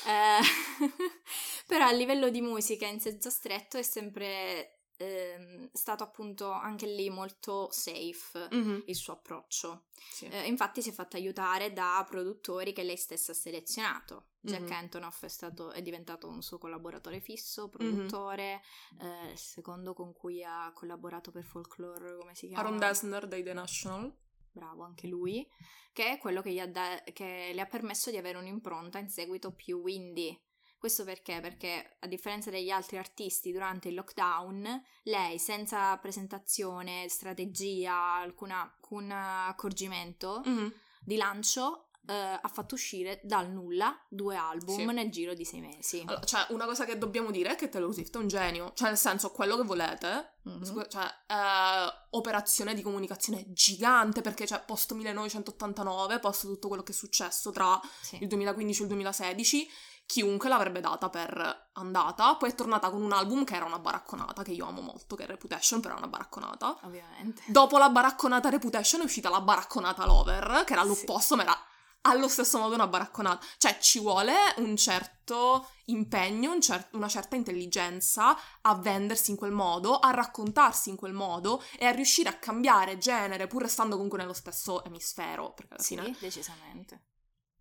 Eh, 0.08 0.40
però 1.68 1.86
a 1.86 1.92
livello 1.92 2.30
di 2.30 2.40
musica 2.40 2.88
in 2.88 3.02
senso 3.02 3.30
stretto 3.30 3.78
è 3.78 3.82
sempre 3.82 4.77
ehm, 4.98 5.70
stato 5.74 6.04
appunto 6.04 6.52
anche 6.52 6.86
lì 6.88 7.10
molto 7.10 7.70
safe 7.72 8.48
Mhm, 8.52 8.84
il 8.88 8.96
suo 8.96 9.14
approccio. 9.14 9.86
sì. 10.12 10.26
Eh, 10.26 10.48
infatti 10.48 10.82
si 10.82 10.90
è 10.90 10.94
fatta 10.94 11.18
aiutare 11.18 11.72
da 11.74 12.06
produttori 12.08 12.74
che 12.74 12.84
lei 12.84 12.98
stessa 12.98 13.32
ha 13.32 13.36
selezionato. 13.36 14.30
Jack 14.40 14.62
Mhm. 14.70 14.72
Antonoff 14.72 15.24
è, 15.24 15.28
stato, 15.28 15.72
è 15.72 15.82
diventato 15.82 16.28
un 16.28 16.42
suo 16.42 16.58
collaboratore 16.58 17.20
fisso, 17.20 17.70
produttore, 17.70 18.62
eh, 19.02 19.32
il 19.32 19.38
secondo 19.38 19.94
con 19.94 20.14
cui 20.14 20.44
ha 20.44 20.72
collaborato 20.74 21.32
per 21.32 21.44
Folklore, 21.44 22.16
come 22.18 22.34
si 22.36 22.48
chiama? 22.48 22.64
Aaron 22.64 22.78
Dessner 22.80 23.28
dei 23.28 23.44
The 23.44 23.54
National. 23.54 24.16
bravo 24.52 24.84
anche 24.84 25.06
lui, 25.08 25.48
che 25.94 26.14
è 26.14 26.18
quello 26.18 26.42
che, 26.42 26.52
gli 26.52 26.60
ha 26.60 26.66
da- 26.68 27.04
che 27.14 27.52
le 27.54 27.62
ha 27.62 27.66
permesso 27.68 28.10
di 28.10 28.18
avere 28.18 28.38
un'impronta 28.40 28.98
in 29.00 29.10
seguito 29.10 29.52
più 29.54 29.86
indie. 29.86 30.42
Questo 30.78 31.04
perché? 31.04 31.40
Perché 31.42 31.98
a 32.00 32.08
differenza 32.08 32.50
degli 32.52 32.70
altri 32.70 32.98
artisti 32.98 33.52
durante 33.52 33.88
il 33.88 33.96
lockdown, 33.96 34.84
lei 35.04 35.40
senza 35.40 35.98
presentazione, 35.98 37.10
strategia, 37.10 38.14
alcuna- 38.16 38.62
alcun 38.62 39.12
accorgimento 39.12 40.42
Mhm. 40.46 40.74
di 41.02 41.16
lancio, 41.18 41.84
eh, 42.10 42.14
ha 42.14 42.48
fatto 42.48 42.76
uscire 42.76 43.20
dal 43.24 43.50
nulla 43.52 43.94
due 44.08 44.38
album 44.38 44.76
Sì. 44.78 44.86
nel 44.86 45.10
giro 45.12 45.34
di 45.34 45.44
sei 45.44 45.60
mesi. 45.60 46.04
Allora, 46.08 46.24
cioè, 46.24 46.46
una 46.52 46.64
cosa 46.66 46.86
che 46.86 46.98
dobbiamo 46.98 47.32
dire 47.32 47.52
è 47.52 47.56
che 47.56 47.68
Taylor 47.68 47.92
Swift 47.92 48.16
è 48.16 48.20
un 48.20 48.28
genio. 48.30 48.72
Cioè, 48.76 48.88
nel 48.90 48.98
senso, 48.98 49.32
quello 49.32 49.58
che 49.58 49.64
volete. 49.64 50.36
Mhm. 50.48 50.64
scu- 50.64 50.88
cioè, 50.88 51.04
eh, 51.28 51.94
operazione 52.12 52.74
di 52.74 52.82
comunicazione 52.82 53.44
gigante, 53.52 54.22
perché, 54.22 54.48
cioè, 54.48 54.64
post 54.66 54.94
1989, 54.94 56.20
post 56.20 56.44
tutto 56.44 56.70
quello 56.70 56.84
che 56.84 56.94
è 56.94 56.96
successo 56.96 57.52
tra 57.52 57.78
Sì. 58.02 58.18
il 58.22 58.28
2015 58.30 58.80
e 58.80 58.84
il 58.84 58.90
2016, 58.90 59.70
chiunque 60.08 60.50
l'avrebbe 60.50 60.80
data 60.80 61.10
per 61.10 61.70
andata. 61.74 62.36
Poi 62.38 62.50
è 62.50 62.56
tornata 62.56 62.90
con 62.90 63.04
un 63.04 63.12
album 63.12 63.44
che 63.44 63.56
era 63.56 63.66
una 63.66 63.78
baracconata, 63.78 64.42
che 64.42 64.52
io 64.52 64.66
amo 64.66 64.82
molto, 64.82 65.16
che 65.16 65.26
è 65.26 65.28
Reputation, 65.28 65.80
però 65.82 65.94
è 65.94 65.98
una 65.98 66.08
baracconata. 66.08 66.80
Ovviamente. 66.84 67.44
Dopo 67.46 67.78
la 67.78 67.90
baracconata 67.90 68.50
Reputation 68.50 69.02
è 69.02 69.04
uscita 69.04 69.30
la 69.30 69.42
baracconata 69.42 70.06
Lover, 70.08 70.64
che 70.66 70.74
era 70.74 70.82
Sì. 70.82 70.88
l'opposto, 70.88 71.36
ma 71.36 71.44
era 71.44 71.62
allo 72.02 72.30
stesso 72.30 72.58
modo 72.58 72.74
una 72.74 72.88
baracconata. 72.88 73.46
Cioè, 73.58 73.80
ci 73.80 74.00
vuole 74.00 74.34
un 74.58 74.78
certo 74.78 75.68
impegno, 75.88 76.54
un 76.54 76.62
cer- 76.62 76.88
una 76.94 77.10
certa 77.10 77.36
intelligenza 77.36 78.38
a 78.62 78.76
vendersi 78.76 79.32
in 79.32 79.38
quel 79.38 79.52
modo, 79.52 80.00
a 80.00 80.12
raccontarsi 80.12 80.90
in 80.90 80.96
quel 80.96 81.12
modo 81.12 81.62
e 81.78 81.86
a 81.86 81.92
riuscire 81.92 82.30
a 82.30 82.38
cambiare 82.38 82.98
genere, 82.98 83.48
pur 83.48 83.64
restando 83.64 83.96
comunque 83.96 84.20
nello 84.20 84.32
stesso 84.34 84.86
emisfero. 84.86 85.52
Perché 85.54 85.74
alla 85.74 85.84
Sì, 85.84 85.96
fine, 85.98 86.16
decisamente. 86.18 87.02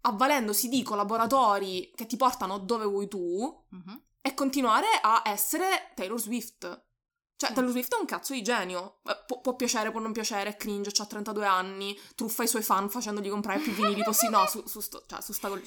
Avvalendosi 0.06 0.68
di 0.68 0.82
collaboratori 0.82 1.90
che 1.94 2.06
ti 2.06 2.16
portano 2.16 2.58
dove 2.58 2.84
vuoi 2.84 3.08
tu 3.08 3.64
Mhm. 3.70 4.02
e 4.20 4.34
continuare 4.34 4.86
a 5.02 5.22
essere 5.26 5.92
Taylor 5.94 6.20
Swift. 6.20 6.84
Cioè, 7.36 7.48
Sì. 7.50 7.54
Taylor 7.54 7.70
Swift 7.72 7.94
è 7.94 8.00
un 8.00 8.06
cazzo 8.06 8.32
di 8.32 8.42
genio. 8.42 9.00
Eh, 9.04 9.24
Pu- 9.26 9.40
può 9.42 9.54
piacere, 9.56 9.90
può 9.90 10.00
non 10.00 10.12
piacere, 10.12 10.56
cringe, 10.56 10.90
ha 10.96 11.06
32 11.06 11.44
anni, 11.46 11.98
truffa 12.14 12.42
i 12.42 12.48
suoi 12.48 12.62
fan 12.62 12.88
facendogli 12.88 13.28
comprare 13.28 13.60
più 13.60 13.72
vinili 13.72 14.02
possibili. 14.04 14.38
No, 14.38 14.46
su, 14.46 14.62
su, 14.66 14.80
sto- 14.80 15.04
cioè, 15.06 15.20
su 15.20 15.32
sta 15.32 15.48
col- 15.48 15.62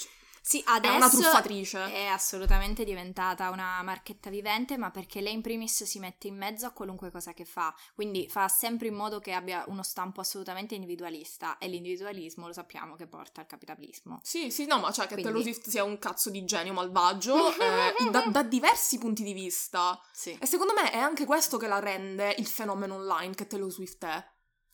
Sì, 0.49 0.61
È 0.61 0.63
adesso 0.71 0.95
una 0.95 1.09
truffatrice. 1.09 1.91
è 1.93 2.05
assolutamente 2.07 2.83
diventata 2.83 3.51
una 3.51 3.83
marchetta 3.83 4.31
vivente, 4.31 4.77
ma 4.77 4.89
perché 4.89 5.21
lei 5.21 5.33
in 5.33 5.43
primis 5.43 5.83
si 5.83 5.99
mette 5.99 6.25
in 6.25 6.35
mezzo 6.35 6.65
a 6.65 6.71
qualunque 6.71 7.11
cosa 7.11 7.33
che 7.33 7.45
fa, 7.45 7.71
quindi 7.93 8.27
fa 8.27 8.47
sempre 8.47 8.87
in 8.87 8.95
modo 8.95 9.19
che 9.19 9.33
abbia 9.33 9.63
uno 9.67 9.83
stampo 9.83 10.21
assolutamente 10.21 10.73
individualista 10.73 11.59
e 11.59 11.67
l'individualismo 11.67 12.47
lo 12.47 12.53
sappiamo 12.53 12.95
che 12.95 13.05
porta 13.05 13.41
al 13.41 13.45
capitalismo. 13.45 14.21
Sì, 14.23 14.49
sì, 14.49 14.65
no, 14.65 14.79
ma 14.79 14.91
cioè 14.91 15.05
che 15.05 15.13
Quindi- 15.13 15.31
Taylor 15.31 15.41
Swift 15.43 15.69
sia 15.69 15.83
un 15.83 15.99
cazzo 15.99 16.31
di 16.31 16.43
genio 16.45 16.73
malvagio 16.73 17.53
eh, 17.53 18.09
da, 18.09 18.21
da 18.31 18.41
diversi 18.41 18.97
punti 18.97 19.21
di 19.21 19.33
vista. 19.33 20.01
Sì. 20.11 20.35
E 20.41 20.47
secondo 20.47 20.73
me 20.73 20.89
è 20.89 20.97
anche 20.97 21.25
questo 21.25 21.57
che 21.57 21.67
la 21.67 21.77
rende 21.77 22.33
il 22.39 22.47
fenomeno 22.47 22.95
online 22.95 23.35
che 23.35 23.45
Taylor 23.45 23.69
Swift 23.69 24.03
è. 24.03 24.27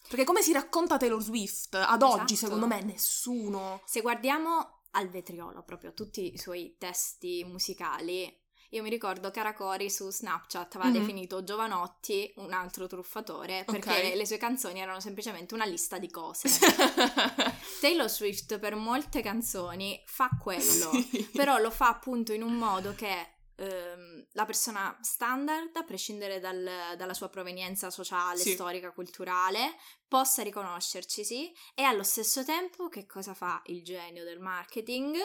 Perché 0.08 0.24
come 0.24 0.42
si 0.42 0.54
racconta 0.54 0.98
Taylor 0.98 1.22
Swift 1.22 1.74
ad 1.76 2.02
oggi, 2.04 2.36
Esatto. 2.36 2.36
secondo 2.36 2.68
me, 2.68 2.82
nessuno. 2.82 3.82
Se 3.86 4.02
guardiamo 4.02 4.75
al 4.96 5.10
vetriolo 5.10 5.64
proprio 5.64 5.94
tutti 5.94 6.34
i 6.34 6.38
suoi 6.38 6.76
testi 6.78 7.44
musicali, 7.46 8.42
io 8.72 8.82
mi 8.82 8.90
ricordo 8.90 9.30
Caracori 9.32 9.90
su 9.90 10.10
Snapchat 10.10 10.76
aveva 10.76 10.90
Mhm. 10.90 10.98
definito 11.00 11.44
Giovanotti 11.44 12.34
un 12.38 12.52
altro 12.52 12.88
truffatore 12.88 13.64
perché 13.66 14.08
Ok. 14.10 14.16
le 14.16 14.26
sue 14.26 14.38
canzoni 14.38 14.80
erano 14.82 15.00
semplicemente 15.00 15.54
una 15.54 15.66
lista 15.66 15.98
di 15.98 16.10
cose. 16.10 16.50
Taylor 17.80 18.10
Swift 18.10 18.58
per 18.60 18.76
molte 18.76 19.22
canzoni 19.22 20.02
fa 20.06 20.30
quello, 20.42 20.92
Sì. 21.10 21.30
però 21.34 21.58
lo 21.60 21.70
fa 21.72 21.90
appunto 21.90 22.34
in 22.34 22.42
un 22.42 22.54
modo 22.54 22.94
che 22.96 23.30
ehm, 23.58 24.15
la 24.36 24.46
persona 24.46 24.98
standard, 25.02 25.76
a 25.78 25.84
prescindere 25.84 26.40
dal- 26.40 26.96
dalla 26.98 27.14
sua 27.14 27.30
provenienza 27.30 27.90
sociale, 27.90 28.40
Sì. 28.40 28.52
storica, 28.52 28.92
culturale, 28.92 29.76
possa 30.08 30.44
riconoscercisi 30.44 31.52
e 31.74 31.84
allo 31.84 32.04
stesso 32.04 32.44
tempo 32.44 32.88
che 32.90 33.06
cosa 33.06 33.34
fa 33.34 33.62
il 33.66 33.84
genio 33.84 34.24
del 34.24 34.40
marketing? 34.40 35.18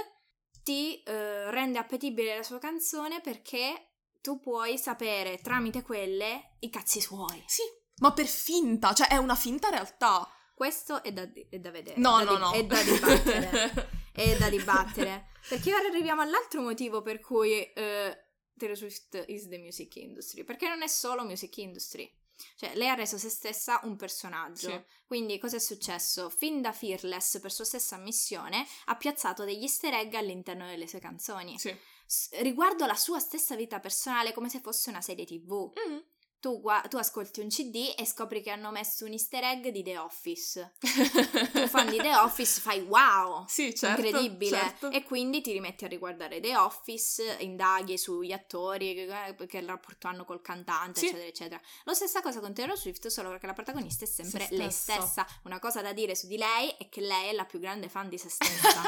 Ti 0.63 1.03
eh, 1.03 1.51
rende 1.51 1.79
appetibile 1.79 2.37
la 2.37 2.43
sua 2.43 2.59
canzone 2.59 3.21
perché 3.21 3.95
tu 4.21 4.39
puoi 4.39 4.79
sapere 4.79 5.39
tramite 5.41 5.83
quelle 5.83 6.57
i 6.61 6.71
cazzi 6.71 7.01
suoi. 7.01 7.43
Sì, 7.47 7.63
ma 7.97 8.13
per 8.13 8.27
finta, 8.27 8.93
cioè 8.93 9.09
è 9.09 9.17
una 9.17 9.35
finta 9.35 9.71
realtà. 9.71 10.29
Questo 10.55 11.03
è 11.03 11.11
da, 11.13 11.23
è 11.49 11.59
da 11.59 11.71
vedere. 11.71 11.99
No, 11.99 12.19
da 12.19 12.25
no, 12.25 12.35
di- 12.35 12.41
no. 12.41 12.53
È 12.53 12.65
da 12.65 12.83
dibattere. 12.83 13.89
è 14.13 14.37
da 14.37 14.49
dibattere. 14.51 15.31
Perché 15.49 15.75
ora 15.75 15.89
arriviamo 15.89 16.21
all'altro 16.21 16.61
motivo 16.61 17.01
per 17.03 17.19
cui 17.21 17.63
eh, 17.73 18.30
Taylor 18.61 18.77
Swift 18.77 19.25
is 19.27 19.49
the 19.49 19.59
music 19.59 19.97
industry. 19.97 20.45
Perché 20.45 20.69
non 20.69 20.83
è 20.83 20.87
solo 20.87 21.25
music 21.25 21.57
industry. 21.57 22.13
Cioè, 22.57 22.75
lei 22.75 22.89
ha 22.89 22.95
reso 22.95 23.19
se 23.19 23.29
stessa 23.29 23.81
un 23.85 23.97
personaggio. 23.97 24.71
Sì. 24.71 24.85
Quindi, 25.07 25.39
cosa 25.39 25.57
è 25.57 25.61
successo? 25.61 26.31
Fin 26.31 26.61
da 26.61 26.73
Fearless, 26.73 27.41
per 27.41 27.53
sua 27.53 27.65
stessa 27.65 27.97
ammissione, 27.97 28.67
ha 28.87 28.97
piazzato 28.97 29.45
degli 29.45 29.63
easter 29.63 29.95
egg 29.95 30.15
all'interno 30.15 30.67
delle 30.67 30.87
sue 30.87 31.01
canzoni. 31.01 31.59
Sì. 31.59 31.75
S- 32.07 32.31
riguardo 32.41 32.87
la 32.87 32.95
sua 32.95 33.19
stessa 33.19 33.57
vita 33.57 33.81
personale, 33.81 34.33
come 34.33 34.49
se 34.49 34.61
fosse 34.61 34.91
una 34.91 35.01
serie 35.01 35.25
TV. 35.25 35.73
Mm. 35.89 35.99
Tu, 36.41 36.59
gua- 36.61 36.83
tu 36.89 36.97
ascolti 36.97 37.41
un 37.41 37.49
CD 37.49 37.93
e 37.95 38.07
scopri 38.07 38.41
che 38.41 38.49
hanno 38.51 38.71
messo 38.71 39.05
un 39.05 39.13
easter 39.13 39.45
egg 39.45 39.67
di 39.69 39.83
The 39.83 39.99
Office. 39.99 40.73
Tu 40.81 41.67
fan 41.69 41.91
di 41.91 41.99
The 41.99 42.15
Office 42.17 42.61
fai 42.63 42.81
wow! 42.81 43.45
Sì, 43.47 43.75
certo. 43.75 44.01
incredibile 44.07 44.57
certo. 44.59 44.91
e 44.91 45.03
quindi 45.03 45.43
ti 45.43 45.53
rimetti 45.53 45.85
a 45.85 45.89
riguardare 45.89 46.41
The 46.41 46.57
Office 46.57 47.37
indaghi 47.41 47.99
sugli 47.99 48.33
attori 48.33 48.95
che, 48.95 49.47
che 49.47 49.61
rapporto 49.67 50.07
hanno 50.07 50.25
col 50.25 50.41
cantante 50.41 51.01
Sì. 51.01 51.07
eccetera 51.09 51.29
eccetera 51.29 51.61
la 51.85 51.93
stessa 51.95 52.23
cosa 52.23 52.41
con 52.41 52.55
Taylor 52.55 52.77
Swift 52.79 53.07
solo 53.09 53.29
perché 53.29 53.47
la 53.47 53.53
protagonista 53.53 54.05
è 54.05 54.09
sempre 54.09 54.47
Se 54.47 54.57
lei 54.57 54.71
stessa. 54.71 55.01
stessa 55.01 55.27
una 55.45 55.59
cosa 55.59 55.83
da 55.83 55.93
dire 55.93 56.15
su 56.15 56.27
di 56.27 56.39
lei 56.39 56.75
è 56.79 56.89
che 56.89 57.03
lei 57.03 57.29
è 57.29 57.33
la 57.33 57.45
più 57.45 57.59
grande 57.59 57.89
fan 57.91 58.09
di 58.09 58.17
se 58.17 58.29
stessa 58.33 58.81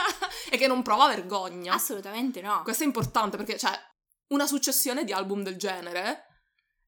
e 0.50 0.56
che 0.56 0.66
non 0.66 0.80
prova 0.82 1.06
vergogna. 1.08 1.74
assolutamente 1.74 2.40
no 2.40 2.62
Questo 2.62 2.82
è 2.82 2.86
importante 2.86 3.36
perché, 3.36 3.58
cioè, 3.58 3.72
una 4.28 4.46
successione 4.46 5.04
di 5.04 5.12
album 5.12 5.42
del 5.42 5.56
genere 5.56 6.28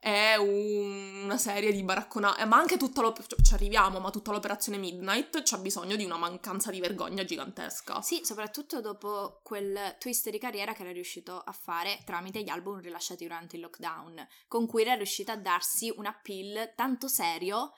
è 0.05 0.37
un- 0.37 1.23
una 1.25 1.39
serie 1.39 1.73
di 1.73 1.83
baracconate, 1.83 2.45
ma 2.45 2.59
anche 2.59 2.77
tutta 2.77 3.01
l'op- 3.01 3.25
cioè, 3.25 3.41
ci 3.41 3.55
arriviamo, 3.55 4.01
ma 4.01 4.11
tutta 4.11 4.33
l'operazione 4.33 4.77
Midnight 4.77 5.43
c'ha 5.43 5.57
bisogno 5.57 5.97
di 5.97 6.05
una 6.05 6.19
mancanza 6.19 6.71
di 6.71 6.79
vergogna 6.79 7.25
gigantesca. 7.25 8.03
Sì, 8.03 8.21
soprattutto 8.23 8.83
dopo 8.83 9.41
quel 9.43 9.97
twist 9.99 10.29
di 10.29 10.39
carriera 10.39 10.75
che 10.75 10.83
era 10.83 10.93
riuscito 10.93 11.39
a 11.39 11.53
fare 11.53 12.01
tramite 12.05 12.43
gli 12.43 12.51
album 12.51 12.83
rilasciati 12.83 13.25
durante 13.25 13.57
il 13.57 13.63
lockdown, 13.63 14.29
con 14.47 14.67
cui 14.67 14.83
era 14.83 14.93
riuscita 14.93 15.33
a 15.33 15.37
darsi 15.39 15.91
un 15.97 16.05
appeal 16.05 16.75
tanto 16.77 17.09
serio 17.09 17.73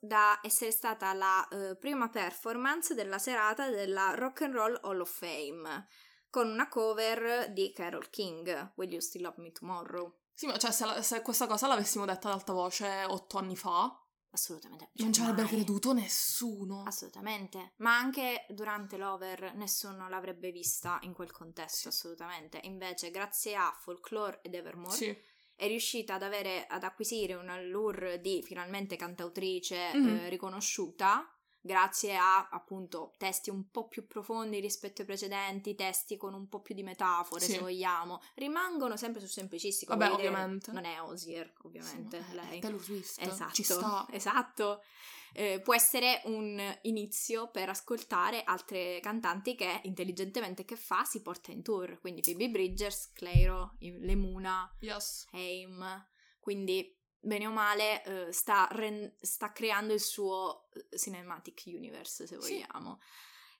da 0.00 0.40
essere 0.42 0.70
stata 0.70 1.12
la 1.12 1.46
eh, 1.48 1.76
prima 1.76 2.08
performance 2.08 2.94
della 2.94 3.18
serata 3.18 3.68
della 3.68 4.14
Rock 4.14 4.40
and 4.40 4.54
Roll 4.54 4.78
Hall 4.84 5.00
of 5.00 5.10
Fame, 5.10 5.86
con 6.30 6.48
una 6.48 6.66
cover 6.68 7.50
di 7.52 7.72
Carol 7.74 8.08
King, 8.08 8.72
Will 8.76 8.90
You 8.90 9.00
Still 9.00 9.24
Love 9.24 9.42
Me 9.42 9.52
Tomorrow? 9.52 10.17
Sì, 10.38 10.46
ma 10.46 10.56
cioè, 10.56 10.70
se, 10.70 10.84
la- 10.84 11.02
se 11.02 11.20
questa 11.20 11.48
cosa 11.48 11.66
l'avessimo 11.66 12.04
detta 12.04 12.28
ad 12.28 12.34
alta 12.34 12.52
voce 12.52 13.04
otto 13.08 13.38
anni 13.38 13.56
fa, 13.56 13.92
Assolutamente. 14.30 14.90
non 14.92 15.12
ci 15.12 15.20
avrebbe 15.20 15.42
mai. 15.42 15.50
creduto 15.50 15.92
nessuno. 15.92 16.84
Assolutamente, 16.86 17.72
ma 17.78 17.98
anche 17.98 18.46
durante 18.50 18.96
l'over 18.98 19.54
nessuno 19.56 20.08
l'avrebbe 20.08 20.52
vista 20.52 21.00
in 21.02 21.12
quel 21.12 21.32
contesto, 21.32 21.88
assolutamente. 21.88 22.60
Invece, 22.62 23.10
grazie 23.10 23.56
a 23.56 23.74
Folklore 23.76 24.38
ed 24.42 24.54
Evermore, 24.54 24.94
Sì. 24.94 25.16
è 25.56 25.66
riuscita 25.66 26.14
ad, 26.14 26.22
avere, 26.22 26.68
ad 26.68 26.84
acquisire 26.84 27.34
un 27.34 27.48
allure 27.48 28.20
di 28.20 28.40
finalmente 28.44 28.94
cantautrice 28.94 29.90
Mhm. 29.94 30.08
eh, 30.08 30.28
riconosciuta 30.28 31.28
grazie 31.68 32.16
a 32.16 32.48
appunto 32.48 33.12
testi 33.18 33.50
un 33.50 33.70
po' 33.70 33.86
più 33.86 34.06
profondi 34.08 34.58
rispetto 34.58 35.02
ai 35.02 35.06
precedenti, 35.06 35.74
testi 35.76 36.16
con 36.16 36.34
un 36.34 36.48
po' 36.48 36.60
più 36.60 36.74
di 36.74 36.82
metafore 36.82 37.44
Sì. 37.44 37.52
se 37.52 37.58
vogliamo, 37.60 38.20
rimangono 38.34 38.96
sempre 38.96 39.20
su 39.20 39.28
semplicistico. 39.28 39.94
Vabbè, 39.96 40.12
ovviamente. 40.14 40.72
Non 40.72 40.84
è 40.84 41.00
Osier, 41.00 41.52
ovviamente, 41.62 42.24
Sì, 42.28 42.34
lei. 42.34 42.58
Taylor 42.60 42.80
Swift. 42.82 43.20
Esatto, 43.20 43.52
Ci 43.54 43.62
sta. 43.62 44.06
esatto. 44.10 44.82
Eh, 45.34 45.60
può 45.60 45.74
essere 45.74 46.22
un 46.24 46.58
inizio 46.82 47.50
per 47.50 47.68
ascoltare 47.68 48.42
altre 48.44 48.98
cantanti 49.00 49.54
che 49.54 49.80
intelligentemente 49.84 50.64
che 50.64 50.74
fa 50.74 51.04
si 51.04 51.20
porta 51.20 51.52
in 51.52 51.62
tour, 51.62 52.00
quindi 52.00 52.22
Phoebe 52.22 52.48
Bridgers, 52.48 53.12
Clairo, 53.12 53.74
Lemuna, 53.78 54.74
Yes. 54.80 55.26
Haim, 55.32 56.06
quindi 56.40 56.97
bene 57.20 57.46
o 57.46 57.50
male 57.50 58.02
eh, 58.04 58.32
sta, 58.32 58.68
ren- 58.72 59.14
sta 59.20 59.52
creando 59.52 59.92
il 59.92 60.00
suo 60.00 60.68
eh, 60.90 60.96
cinematic 60.98 61.62
universe 61.66 62.26
se 62.26 62.40
Sì. 62.40 62.64
vogliamo 62.66 63.00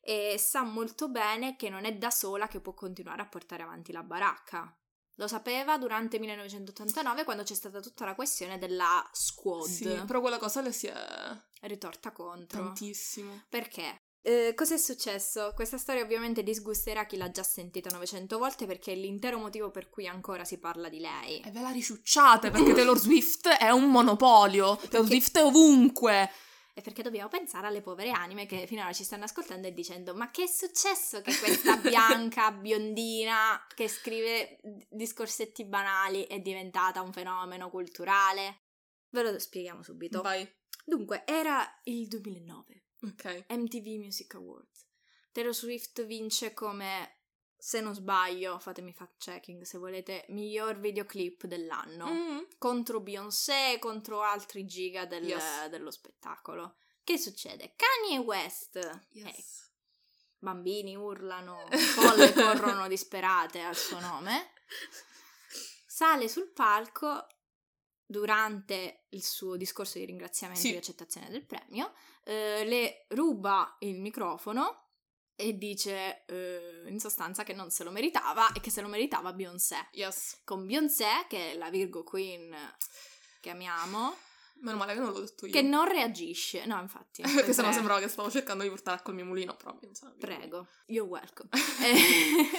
e 0.01 0.37
sa 0.39 0.63
molto 0.63 1.09
bene 1.11 1.57
che 1.57 1.69
non 1.69 1.85
è 1.85 1.95
da 1.95 2.11
sola 2.11 2.47
che 2.49 2.61
può 2.61 2.73
continuare 2.73 3.21
a 3.21 3.27
portare 3.27 3.63
avanti 3.63 3.93
la 3.93 4.03
baracca. 4.03 4.75
Lo 5.17 5.27
sapeva 5.27 5.77
durante 5.77 6.19
1989 6.21 7.25
quando 7.25 7.43
c'è 7.43 7.55
stata 7.55 7.81
tutta 7.81 8.05
la 8.05 8.15
questione 8.15 8.57
della 8.57 9.07
squad, 9.13 9.69
Sì, 9.69 10.03
però 10.07 10.21
quella 10.21 10.39
cosa 10.39 10.63
le 10.63 10.73
si 10.73 10.87
è 10.87 11.39
ritorta 11.63 12.13
contro. 12.13 12.63
tantissimo. 12.63 13.43
Perché? 13.49 13.98
Eh, 14.23 14.53
cos'è 14.55 14.77
successo? 14.77 15.53
Questa 15.55 15.79
storia 15.79 16.03
ovviamente 16.03 16.43
disgusterà 16.43 17.07
chi 17.07 17.17
l'ha 17.17 17.31
già 17.31 17.43
sentita 17.43 17.91
900 17.91 18.37
volte 18.39 18.67
perché 18.67 18.93
è 18.93 18.95
l'intero 18.97 19.39
motivo 19.39 19.71
per 19.71 19.89
cui 19.89 20.07
ancora 20.07 20.45
si 20.45 20.59
parla 20.59 20.89
di 20.89 20.99
lei. 20.99 21.41
E 21.41 21.51
ve 21.51 21.61
la 21.61 21.71
riciucciate 21.71 22.51
perché 22.51 22.75
Taylor 22.75 22.99
Swift 22.99 23.49
è 23.49 23.71
un 23.71 23.91
monopolio. 23.91 24.77
Taylor 24.77 25.07
Swift 25.07 25.39
è 25.39 25.45
ovunque. 25.45 26.31
E 26.75 26.81
perché 26.81 27.03
dobbiamo 27.03 27.29
pensare 27.29 27.67
alle 27.67 27.81
povere 27.81 28.11
anime 28.13 28.47
che 28.47 28.67
finora 28.69 28.93
ci 28.93 29.03
stanno 29.03 29.25
ascoltando 29.25 29.67
e 29.67 29.73
dicendo 29.73 30.15
ma 30.15 30.31
che 30.31 30.45
è 30.45 30.47
successo 30.47 31.23
che 31.23 31.37
questa 31.37 31.75
bianca 31.83 32.53
biondina 32.53 33.67
che 33.75 33.89
scrive 33.89 34.61
discorsetti 34.89 35.65
banali 35.65 36.25
è 36.27 36.39
diventata 36.39 37.03
un 37.03 37.13
fenomeno 37.13 37.69
culturale? 37.69 38.61
Ve 39.11 39.23
lo 39.23 39.39
spieghiamo 39.39 39.83
subito. 39.83 40.23
Vai. 40.23 40.49
Dunque, 40.85 41.25
era 41.27 41.67
il 41.85 42.07
2009, 42.07 42.85
Ok. 43.03 43.45
MTV 43.49 43.87
Music 43.99 44.35
Awards. 44.35 44.87
Taylor 45.33 45.55
Swift 45.55 46.05
vince 46.05 46.53
come, 46.53 47.21
se 47.57 47.81
non 47.81 47.95
sbaglio, 47.95 48.59
fatemi 48.59 48.93
fact 48.93 49.19
checking 49.19 49.63
se 49.63 49.79
volete, 49.79 50.25
miglior 50.29 50.79
videoclip 50.79 51.45
dell'anno 51.47 52.07
Mm. 52.11 52.39
contro 52.59 53.01
Beyoncé, 53.01 53.79
contro 53.79 54.23
altri 54.23 54.65
giga 54.67 55.07
del- 55.07 55.25
Yes. 55.25 55.69
dello 55.69 55.91
spettacolo. 55.91 56.77
Che 57.05 57.17
succede? 57.19 57.75
Kanye 57.77 58.19
West, 58.19 58.77
eh, 58.77 59.07
Yes. 59.11 59.71
bambini 60.39 60.97
urlano, 60.97 61.67
folle 61.71 62.33
corrono 62.77 62.89
disperate 62.89 63.61
al 63.61 63.77
suo 63.77 63.99
nome, 64.01 64.53
sale 65.87 66.29
sul 66.29 66.51
palco 66.53 67.27
durante 68.11 69.05
il 69.11 69.23
suo 69.23 69.57
discorso 69.57 69.99
di 69.99 70.07
ringraziamento 70.07 70.63
Sì. 70.63 70.69
e 70.69 70.73
di 70.73 70.77
accettazione 70.79 71.29
del 71.29 71.45
premio, 71.45 71.93
eh, 72.25 72.65
le 72.65 73.05
ruba 73.09 73.77
il 73.81 74.01
microfono 74.01 74.87
e 75.37 75.59
dice 75.59 76.25
eh, 76.25 76.85
in 76.87 76.99
sostanza 76.99 77.45
che 77.45 77.53
non 77.53 77.71
se 77.71 77.85
lo 77.85 77.91
meritava 77.91 78.51
e 78.53 78.61
che 78.61 78.71
se 78.71 78.81
lo 78.81 78.89
meritava 78.89 79.33
Beyoncé 79.35 79.89
Yes. 79.93 80.41
con 80.45 80.67
Beyoncé, 80.67 81.27
che 81.29 81.53
è 81.53 81.55
la 81.57 81.69
Virgo 81.71 82.03
Queen 82.03 82.57
che 83.41 83.51
amiamo, 83.51 84.17
Meno 84.61 84.77
male 84.79 84.95
che 84.95 84.99
non 85.01 85.13
l'ho 85.13 85.21
detto 85.21 85.47
io. 85.47 85.53
che 85.53 85.63
non 85.63 85.87
reagisce. 85.87 86.65
No, 86.67 86.81
infatti. 86.81 87.23
Perché 87.45 87.53
sennò 87.53 87.71
sembrava 87.71 88.01
che 88.01 88.09
stavo 88.09 88.29
cercando 88.31 88.65
di 88.65 88.71
portare 88.71 89.01
al 89.05 89.15
mio 89.15 89.25
mulino, 89.27 89.55
però 89.55 89.77
pensavo. 89.77 90.17
Prego, 90.19 90.67
you're 90.87 91.09
welcome. 91.09 91.49
e, 91.85 92.51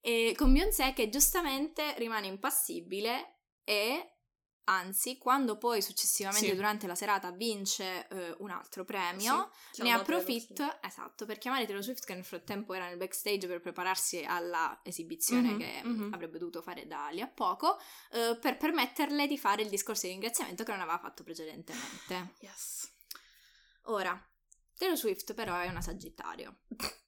e 0.30 0.34
con 0.36 0.52
Beyoncé 0.52 0.92
che 0.94 1.10
giustamente 1.10 1.94
rimane 1.98 2.28
impassibile 2.28 3.40
e 3.64 4.15
anzi, 4.68 5.18
quando 5.18 5.58
poi 5.58 5.82
successivamente 5.82 6.48
Sì. 6.48 6.54
durante 6.54 6.86
la 6.86 6.94
serata 6.94 7.30
vince 7.30 8.06
eh, 8.08 8.34
un 8.38 8.50
altro 8.50 8.84
premio, 8.84 9.50
Sì, 9.70 9.82
ne 9.82 9.92
approfitto, 9.92 10.80
esatto, 10.82 11.24
per 11.26 11.38
chiamare 11.38 11.64
Taylor 11.66 11.82
Swift 11.82 12.04
che 12.04 12.14
nel 12.14 12.24
frattempo 12.24 12.74
era 12.74 12.86
nel 12.88 12.96
backstage 12.96 13.46
per 13.46 13.60
prepararsi 13.60 14.24
alla 14.24 14.78
esibizione 14.82 15.52
Mhm, 15.52 15.58
che 15.58 15.80
mhm. 15.84 16.12
avrebbe 16.12 16.38
dovuto 16.38 16.62
fare 16.62 16.86
da 16.86 17.08
lì 17.10 17.20
a 17.20 17.28
poco, 17.28 17.78
eh, 18.12 18.36
per 18.40 18.56
permetterle 18.56 19.26
di 19.26 19.38
fare 19.38 19.62
il 19.62 19.68
discorso 19.68 20.06
di 20.06 20.12
ringraziamento 20.12 20.64
che 20.64 20.70
non 20.72 20.80
aveva 20.80 20.98
fatto 20.98 21.22
precedentemente. 21.24 22.34
Yes. 22.40 22.90
Ora, 23.88 24.20
Taylor 24.76 24.96
Swift 24.96 25.32
però 25.34 25.56
è 25.58 25.68
una 25.68 25.80
sagittario. 25.80 26.58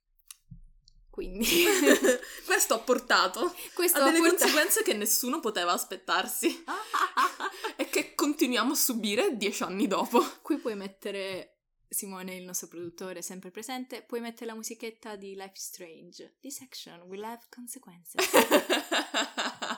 Quindi 1.18 1.44
Questo 2.46 2.74
ha 2.74 2.78
portato 2.78 3.52
questo 3.74 3.98
a 3.98 4.04
delle 4.04 4.20
portato- 4.20 4.44
conseguenze 4.44 4.84
che 4.84 4.94
nessuno 4.94 5.40
poteva 5.40 5.72
aspettarsi 5.72 6.62
e 7.74 7.88
che 7.88 8.14
continuiamo 8.14 8.70
a 8.70 8.76
subire 8.76 9.36
dieci 9.36 9.64
anni 9.64 9.88
dopo. 9.88 10.24
Qui 10.42 10.58
puoi 10.58 10.76
mettere 10.76 11.56
Simone, 11.88 12.36
il 12.36 12.44
nostro 12.44 12.68
produttore, 12.68 13.20
sempre 13.20 13.50
presente, 13.50 14.02
puoi 14.02 14.20
mettere 14.20 14.46
la 14.46 14.54
musichetta 14.54 15.16
di 15.16 15.34
Life 15.34 15.54
is 15.54 15.64
Strange. 15.64 16.36
This 16.40 16.60
action 16.60 17.00
will 17.00 17.24
have 17.24 17.40
consequences. 17.48 18.24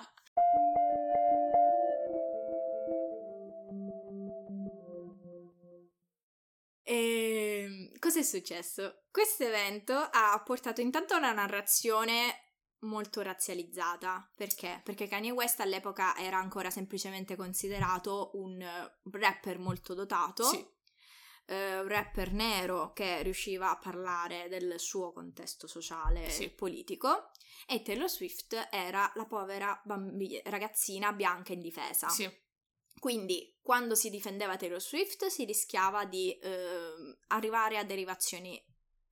Cos'è 8.20 8.38
successo? 8.38 9.04
Questo 9.10 9.44
evento 9.44 9.94
ha 9.94 10.40
portato 10.44 10.80
intanto 10.82 11.14
a 11.14 11.18
una 11.18 11.32
narrazione 11.32 12.48
molto 12.80 13.22
razzializzata. 13.22 14.30
Perché? 14.34 14.80
Perché 14.84 15.08
Kanye 15.08 15.30
West 15.30 15.60
all'epoca 15.60 16.14
era 16.16 16.36
ancora 16.38 16.70
semplicemente 16.70 17.34
considerato 17.36 18.30
un 18.34 18.62
rapper 19.10 19.58
molto 19.58 19.94
dotato, 19.94 20.44
sì, 20.44 20.62
eh, 21.46 21.80
un 21.80 21.88
rapper 21.88 22.32
nero 22.32 22.92
che 22.92 23.22
riusciva 23.22 23.70
a 23.70 23.78
parlare 23.78 24.48
del 24.48 24.78
suo 24.78 25.12
contesto 25.12 25.66
sociale 25.66 26.28
Sì. 26.30 26.44
e 26.44 26.50
politico, 26.50 27.30
e 27.66 27.82
Taylor 27.82 28.08
Swift 28.08 28.68
era 28.70 29.10
la 29.14 29.24
povera 29.24 29.80
bambi- 29.84 30.40
ragazzina 30.44 31.12
bianca 31.12 31.52
indifesa. 31.52 32.08
sì. 32.08 32.30
Quindi, 33.00 33.56
quando 33.62 33.94
si 33.94 34.10
difendeva 34.10 34.56
Taylor 34.56 34.80
Swift, 34.80 35.26
si 35.26 35.44
rischiava 35.44 36.04
di 36.04 36.38
ehm, 36.40 37.16
arrivare 37.28 37.78
a 37.78 37.82
derivazioni 37.82 38.62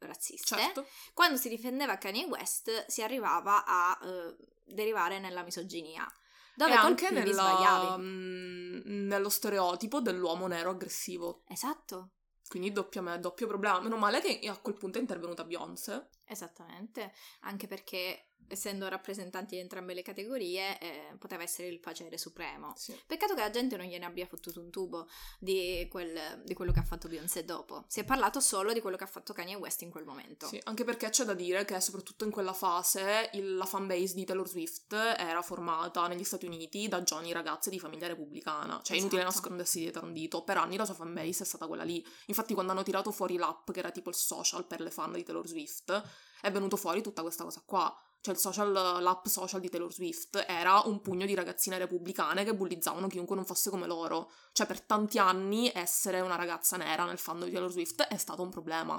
razziste. 0.01 0.57
certo. 0.57 0.87
Quando 1.15 1.39
si 1.39 1.49
difendeva 1.49 1.97
Kanye 1.97 2.27
West, 2.27 2.85
si 2.87 3.03
arrivava 3.03 3.65
a 3.67 3.99
eh, 4.03 4.37
derivare 4.65 5.19
nella 5.19 5.43
misoginia. 5.43 6.07
Dove 6.55 6.71
e 6.73 6.75
anche 6.75 7.11
nella- 7.11 7.33
sbagliavi. 7.33 8.03
mm, 8.03 9.07
nello 9.07 9.29
stereotipo 9.31 10.01
dell'uomo 10.01 10.47
nero 10.47 10.71
aggressivo. 10.71 11.43
Esatto, 11.49 12.11
Quindi 12.49 12.71
doppio, 12.73 13.03
doppio 13.19 13.47
problema. 13.47 13.81
Meno 13.81 13.97
male 13.97 14.21
che 14.21 14.41
a 14.49 14.57
quel 14.59 14.75
punto 14.77 14.99
è 14.99 15.01
intervenuta 15.01 15.45
Beyoncé. 15.45 16.09
Esattamente. 16.29 17.13
Anche 17.41 17.67
perché, 17.67 18.25
essendo 18.51 18.89
rappresentanti 18.89 19.57
di 19.57 19.61
entrambe 19.61 19.93
le 19.93 20.01
categorie, 20.01 20.79
eh, 20.81 21.17
poteva 21.19 21.43
essere 21.43 21.69
il 21.69 21.81
piacere 21.81 22.17
supremo. 22.17 22.73
Sì. 22.77 22.99
Peccato 23.07 23.35
che 23.35 23.41
la 23.41 23.51
gente 23.51 23.77
non 23.77 23.85
gliene 23.85 24.07
abbia 24.07 24.25
fottuto 24.27 24.61
un 24.61 24.71
tubo 24.71 25.07
di, 25.39 25.87
quel- 25.91 26.43
di 26.45 26.55
quello 26.55 26.73
che 26.73 26.79
ha 26.79 26.85
fatto 26.85 27.09
Beyoncé 27.09 27.45
dopo. 27.45 27.85
Si 27.89 28.01
è 28.01 28.05
parlato 28.05 28.41
solo 28.41 28.73
di 28.73 28.81
quello 28.81 28.97
che 28.97 29.05
ha 29.05 29.09
fatto 29.09 29.35
Kanye 29.35 29.55
West 29.57 29.83
in 29.83 29.91
quel 29.91 30.05
momento. 30.05 30.47
Sì, 30.47 30.59
anche 30.65 30.85
perché 30.85 31.11
c'è 31.11 31.25
da 31.25 31.35
dire 31.35 31.67
che 31.67 31.79
soprattutto 31.81 32.25
in 32.25 32.31
quella 32.31 32.55
fase 32.55 33.29
il- 33.35 33.55
la 33.57 33.67
fanbase 33.67 34.15
di 34.15 34.25
Taylor 34.25 34.49
Swift 34.49 34.95
era 34.95 35.43
formata 35.43 36.07
negli 36.09 36.25
Stati 36.25 36.47
Uniti 36.47 36.89
da 36.89 37.03
giovani 37.03 37.33
ragazze 37.33 37.69
di 37.69 37.79
famiglia 37.79 38.07
repubblicana. 38.07 38.81
Cioè, 38.83 38.97
inutile 38.97 39.21
Esatto. 39.23 39.37
nascondersi 39.37 39.79
dietro 39.81 40.05
un 40.07 40.13
dito. 40.15 40.43
Per 40.43 40.57
anni 40.57 40.77
la 40.77 40.87
sua 40.87 40.95
fanbase 40.95 41.43
è 41.43 41.47
stata 41.47 41.67
quella 41.67 41.85
lì. 41.85 42.03
Infatti, 42.27 42.55
quando 42.55 42.73
hanno 42.73 42.83
tirato 42.83 43.11
fuori 43.13 43.37
l'app, 43.37 43.71
che 43.73 43.79
era 43.81 43.91
tipo 43.91 44.09
il 44.09 44.17
social 44.17 44.65
per 44.67 44.81
le 44.81 44.91
fan 44.91 45.13
di 45.13 45.23
Taylor 45.23 45.47
Swift, 45.47 46.03
è 46.41 46.51
venuto 46.51 46.77
fuori 46.77 47.03
tutta 47.03 47.23
questa 47.23 47.45
cosa 47.45 47.63
qua. 47.65 47.95
Cioè, 48.21 48.35
il 48.35 48.41
social, 48.41 48.73
l'app 48.73 49.27
social 49.27 49.61
di 49.61 49.69
Taylor 49.69 49.93
Swift 49.93 50.45
era 50.49 50.81
un 50.87 51.01
pugno 51.01 51.25
di 51.25 51.35
ragazzine 51.35 51.79
repubblicane 51.79 52.45
che 52.45 52.55
bullizzavano 52.55 53.07
chiunque 53.07 53.37
non 53.37 53.45
fosse 53.45 53.71
come 53.71 53.87
loro. 53.87 54.33
Cioè, 54.53 54.67
per 54.67 54.81
tanti 54.83 55.19
anni 55.19 55.71
essere 55.73 56.21
una 56.21 56.35
ragazza 56.35 56.77
nera 56.77 57.05
nel 57.05 57.19
fandom 57.19 57.47
di 57.47 57.53
Taylor 57.53 57.71
Swift 57.71 58.03
è 58.03 58.17
stato 58.17 58.43
un 58.43 58.51
problema. 58.51 58.97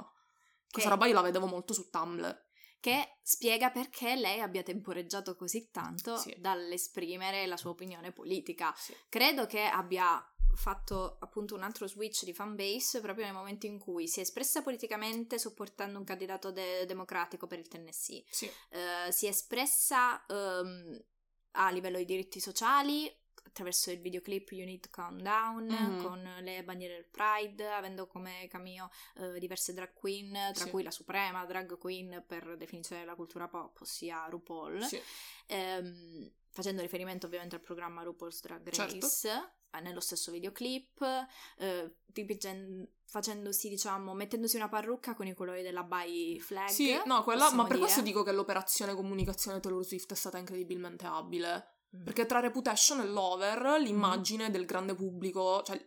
Questa 0.70 0.88
Che- 0.88 0.94
roba 0.94 1.06
io 1.06 1.14
la 1.14 1.20
vedevo 1.20 1.46
molto 1.46 1.72
su 1.74 1.90
Tumblr. 1.90 2.48
che 2.80 3.18
spiega 3.22 3.68
perché 3.70 4.16
lei 4.16 4.40
abbia 4.40 4.62
temporeggiato 4.62 5.36
così 5.36 5.68
tanto 5.70 6.16
Sì. 6.16 6.34
dall'esprimere 6.38 7.44
la 7.44 7.58
sua 7.58 7.68
opinione 7.72 8.10
politica. 8.10 8.72
Sì. 8.74 8.96
Credo 9.10 9.44
che 9.44 9.64
abbia 9.64 10.18
fatto 10.56 11.16
appunto 11.20 11.54
un 11.54 11.62
altro 11.62 11.86
switch 11.86 12.24
di 12.24 12.32
fanbase 12.32 13.00
proprio 13.00 13.24
nel 13.24 13.34
momento 13.34 13.66
in 13.66 13.78
cui 13.78 14.08
si 14.08 14.20
è 14.20 14.22
espressa 14.22 14.62
politicamente 14.62 15.38
supportando 15.38 15.98
un 15.98 16.04
candidato 16.04 16.50
de- 16.50 16.86
democratico 16.86 17.46
per 17.46 17.58
il 17.58 17.68
Tennessee, 17.68 18.24
Sì. 18.28 18.50
Eh, 18.70 19.12
si 19.12 19.26
è 19.26 19.30
espressa 19.30 20.24
ehm, 20.26 21.02
a 21.52 21.70
livello 21.70 21.98
di 21.98 22.04
diritti 22.04 22.40
sociali 22.40 23.12
attraverso 23.42 23.90
il 23.90 24.00
videoclip 24.00 24.50
You 24.52 24.64
Need 24.66 24.80
to 24.80 24.88
Calm 24.90 25.20
Down 25.20 25.66
Mhm. 25.66 26.02
con 26.02 26.22
le 26.40 26.62
bandiere 26.64 26.94
del 26.94 27.06
Pride, 27.06 27.68
avendo 27.70 28.06
come 28.06 28.46
cameo 28.48 28.90
eh, 29.16 29.38
diverse 29.38 29.72
drag 29.72 29.92
queen, 29.92 30.32
tra 30.54 30.64
Sì. 30.64 30.70
cui 30.70 30.82
la 30.82 30.90
suprema 30.90 31.44
drag 31.46 31.76
queen 31.78 32.22
per 32.26 32.56
definizione 32.56 33.02
della 33.02 33.14
cultura 33.14 33.48
pop, 33.48 33.80
ossia 33.80 34.26
RuPaul, 34.28 34.82
Sì. 34.84 35.00
ehm, 35.46 36.30
facendo 36.50 36.82
riferimento 36.82 37.26
ovviamente 37.26 37.54
al 37.56 37.60
programma 37.60 38.02
RuPaul's 38.02 38.40
Drag 38.40 38.70
Certo. 38.70 38.94
Race 38.98 39.52
eh, 39.72 39.80
nello 39.80 40.00
stesso 40.00 40.32
videoclip, 40.32 41.00
eh, 41.58 41.94
dipingen- 42.04 42.88
facendosi, 43.04 43.68
diciamo, 43.68 44.14
mettendosi 44.14 44.56
una 44.56 44.68
parrucca 44.68 45.14
con 45.14 45.26
i 45.28 45.34
colori 45.34 45.62
della 45.62 45.82
Bi 45.84 46.40
Flag. 46.40 46.68
Sì, 46.68 47.00
no, 47.06 47.22
quella, 47.22 47.52
ma 47.52 47.64
per 47.64 47.78
questo 47.78 48.00
dire. 48.00 48.12
dico 48.12 48.24
che 48.24 48.32
l'operazione 48.32 48.94
comunicazione 48.94 49.60
Taylor 49.60 49.84
Swift 49.84 50.10
è 50.12 50.16
stata 50.16 50.38
incredibilmente 50.38 51.06
abile. 51.06 51.74
Mm. 51.96 52.04
Perché 52.04 52.24
tra 52.24 52.38
Reputation 52.38 53.00
e 53.00 53.06
Lover 53.06 53.80
l'immagine 53.80 54.50
del 54.50 54.64
grande 54.64 54.94
pubblico, 54.94 55.62
cioè 55.64 55.84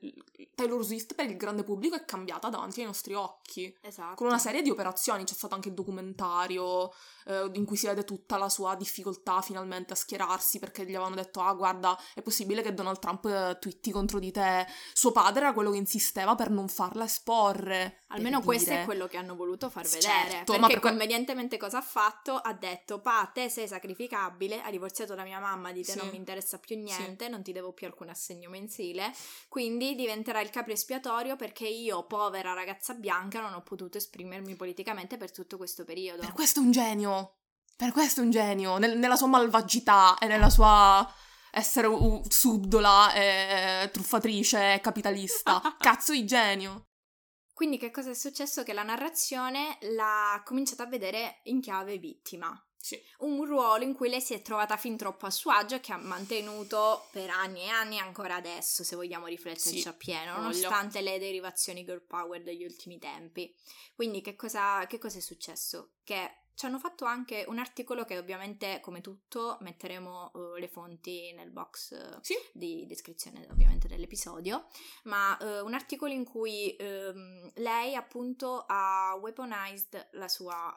Taylor 0.53 0.83
Swift 0.83 1.15
per 1.15 1.29
il 1.29 1.37
grande 1.37 1.63
pubblico 1.63 1.95
è 1.95 2.03
cambiata 2.03 2.49
davanti 2.49 2.81
ai 2.81 2.87
nostri 2.87 3.13
occhi. 3.13 3.73
Esatto. 3.81 4.15
Con 4.15 4.27
una 4.27 4.37
serie 4.37 4.61
di 4.61 4.69
operazioni, 4.69 5.23
c'è 5.23 5.33
stato 5.33 5.55
anche 5.55 5.69
il 5.69 5.73
documentario 5.73 6.91
eh, 7.25 7.49
in 7.53 7.63
cui 7.63 7.77
si 7.77 7.87
vede 7.87 8.03
tutta 8.03 8.37
la 8.37 8.49
sua 8.49 8.75
difficoltà 8.75 9.41
finalmente 9.41 9.93
a 9.93 9.95
schierarsi 9.95 10.59
perché 10.59 10.83
gli 10.83 10.93
avevano 10.93 11.15
detto 11.15 11.39
ah 11.39 11.53
guarda 11.53 11.97
è 12.13 12.21
possibile 12.21 12.61
che 12.61 12.73
Donald 12.73 12.99
Trump 12.99 13.25
eh, 13.25 13.57
twitti 13.59 13.91
contro 13.91 14.19
di 14.19 14.31
te. 14.31 14.67
Suo 14.91 15.13
padre 15.13 15.43
era 15.43 15.53
quello 15.53 15.71
che 15.71 15.77
insisteva 15.77 16.35
per 16.35 16.49
non 16.49 16.67
farla 16.67 17.05
esporre. 17.05 18.02
Almeno 18.15 18.37
per 18.37 18.45
questo 18.45 18.69
è 18.69 18.73
dire. 18.73 18.85
quello 18.85 19.07
che 19.07 19.17
hanno 19.17 19.35
voluto 19.35 19.69
far 19.69 19.85
Sì, 19.85 19.95
vedere. 19.95 20.13
certo, 20.29 20.43
perché 20.53 20.59
ma 20.59 20.67
per 20.67 20.79
convenientemente 20.79 21.57
cosa 21.57 21.77
ha 21.77 21.81
fatto? 21.81 22.35
Ha 22.35 22.53
detto, 22.53 22.99
pa, 22.99 23.29
te 23.33 23.49
sei 23.49 23.67
sacrificabile, 23.67 24.61
hai 24.61 24.71
divorziato 24.71 25.15
la 25.15 25.23
mia 25.23 25.39
mamma, 25.39 25.71
di 25.71 25.83
te 25.83 25.91
Sì. 25.93 25.97
non 25.97 26.09
mi 26.09 26.17
interessa 26.17 26.57
più 26.59 26.77
niente, 26.77 27.27
non 27.29 27.43
ti 27.43 27.51
devo 27.51 27.71
più 27.73 27.87
alcun 27.87 28.09
assegno 28.09 28.49
mensile, 28.49 29.13
quindi 29.49 29.95
diventerà 29.95 30.41
il 30.41 30.49
capro 30.49 30.73
espiatorio 30.73 31.35
perché 31.35 31.67
io, 31.67 32.05
povera 32.05 32.53
ragazza 32.53 32.93
bianca, 32.93 33.41
non 33.41 33.53
ho 33.53 33.61
potuto 33.61 33.97
esprimermi 33.97 34.55
politicamente 34.55 35.17
per 35.17 35.31
tutto 35.31 35.57
questo 35.57 35.83
periodo. 35.83 36.21
Per 36.21 36.33
questo 36.33 36.59
è 36.59 36.63
un 36.63 36.71
genio. 36.71 37.37
Per 37.75 37.91
questo 37.91 38.21
è 38.21 38.23
un 38.23 38.29
genio. 38.29 38.77
Nel- 38.77 38.97
nella 38.97 39.15
sua 39.15 39.27
malvagità 39.27 40.17
e 40.19 40.27
nella 40.27 40.49
sua 40.49 41.11
essere 41.51 41.87
u- 41.87 42.21
subdola 42.27 43.13
e 43.13 43.89
truffatrice 43.91 44.79
capitalista. 44.81 45.59
Cazzo 45.79 46.11
di 46.13 46.25
genio. 46.25 46.87
Quindi 47.53 47.77
che 47.77 47.91
cosa 47.91 48.09
è 48.09 48.15
successo? 48.15 48.63
Che 48.63 48.73
la 48.73 48.83
narrazione 48.83 49.77
l'ha 49.81 50.41
cominciato 50.43 50.81
a 50.81 50.87
vedere 50.87 51.39
in 51.43 51.61
chiave 51.61 51.97
vittima. 51.97 52.57
Sì. 52.83 53.01
un 53.19 53.45
ruolo 53.45 53.85
in 53.85 53.93
cui 53.93 54.09
lei 54.09 54.19
si 54.19 54.33
è 54.33 54.41
trovata 54.41 54.75
fin 54.75 54.97
troppo 54.97 55.25
a 55.25 55.29
suo 55.29 55.51
agio 55.51 55.75
e 55.75 55.79
che 55.79 55.93
ha 55.93 55.97
mantenuto 55.97 57.07
per 57.13 57.29
anni 57.29 57.61
e 57.61 57.69
anni 57.69 57.97
ancora 57.97 58.35
adesso, 58.35 58.83
se 58.83 58.97
vogliamo 58.97 59.27
rifletterci 59.27 59.79
Sì, 59.79 59.87
appieno, 59.87 60.33
voglio. 60.33 60.41
nonostante 60.41 60.99
le 60.99 61.17
derivazioni 61.17 61.85
girl 61.85 62.01
power 62.05 62.43
degli 62.43 62.65
ultimi 62.65 62.99
tempi. 62.99 63.55
Quindi 63.95 64.19
che 64.19 64.35
cosa, 64.35 64.85
che 64.87 64.97
cosa 64.97 65.19
è 65.19 65.21
successo? 65.21 65.93
Che 66.03 66.42
ci 66.55 66.65
hanno 66.65 66.77
fatto 66.79 67.05
anche 67.05 67.45
un 67.47 67.57
articolo 67.59 68.03
che 68.05 68.17
ovviamente, 68.17 68.79
come 68.81 69.01
tutto, 69.01 69.57
metteremo 69.61 70.31
eh, 70.55 70.59
le 70.59 70.67
fonti 70.67 71.31
nel 71.33 71.49
box 71.51 71.91
eh, 71.91 72.17
Sì. 72.21 72.35
di 72.53 72.85
descrizione 72.85 73.47
ovviamente 73.49 73.87
dell'episodio, 73.87 74.67
ma 75.03 75.37
eh, 75.37 75.61
un 75.61 75.73
articolo 75.73 76.11
in 76.13 76.23
cui 76.25 76.75
ehm, 76.75 77.51
lei 77.55 77.95
appunto 77.95 78.63
ha 78.67 79.17
weaponized 79.19 80.09
la 80.13 80.27
sua, 80.27 80.75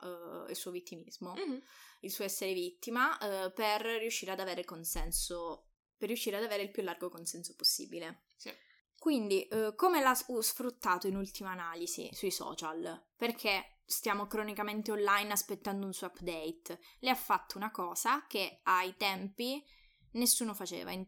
il 0.49 0.57
suo 0.57 0.71
vittimismo 0.71 1.35
Mhm. 1.35 1.63
il 2.01 2.11
suo 2.11 2.25
essere 2.25 2.53
vittima 2.53 3.17
per 3.55 3.83
riuscire 3.83 4.31
ad 4.33 4.41
avere 4.41 4.65
consenso, 4.65 5.69
per 5.97 6.09
riuscire 6.09 6.37
ad 6.37 6.45
avere 6.45 6.63
il 6.63 6.71
più 6.71 6.83
largo 6.83 7.09
consenso 7.09 7.55
possibile. 7.57 8.25
Sì. 8.37 8.53
Quindi, 8.99 9.49
come 9.75 10.01
l'ha 10.01 10.15
sfruttato 10.15 11.07
in 11.07 11.17
ultima 11.17 11.51
analisi 11.51 12.09
sui 12.13 12.31
social? 12.31 13.07
Perché 13.17 13.76
stiamo 13.87 14.27
cronicamente 14.27 14.91
online 14.91 15.33
aspettando 15.33 15.87
un 15.87 15.93
suo 15.93 16.09
update. 16.09 16.79
Le 16.99 17.11
ha 17.11 17.15
fatto 17.15 17.57
una 17.57 17.71
cosa 17.71 18.25
che 18.27 18.61
ai 18.65 18.95
tempi 18.97 19.65
nessuno 20.13 20.53
faceva, 20.55 20.91
in- 20.93 21.07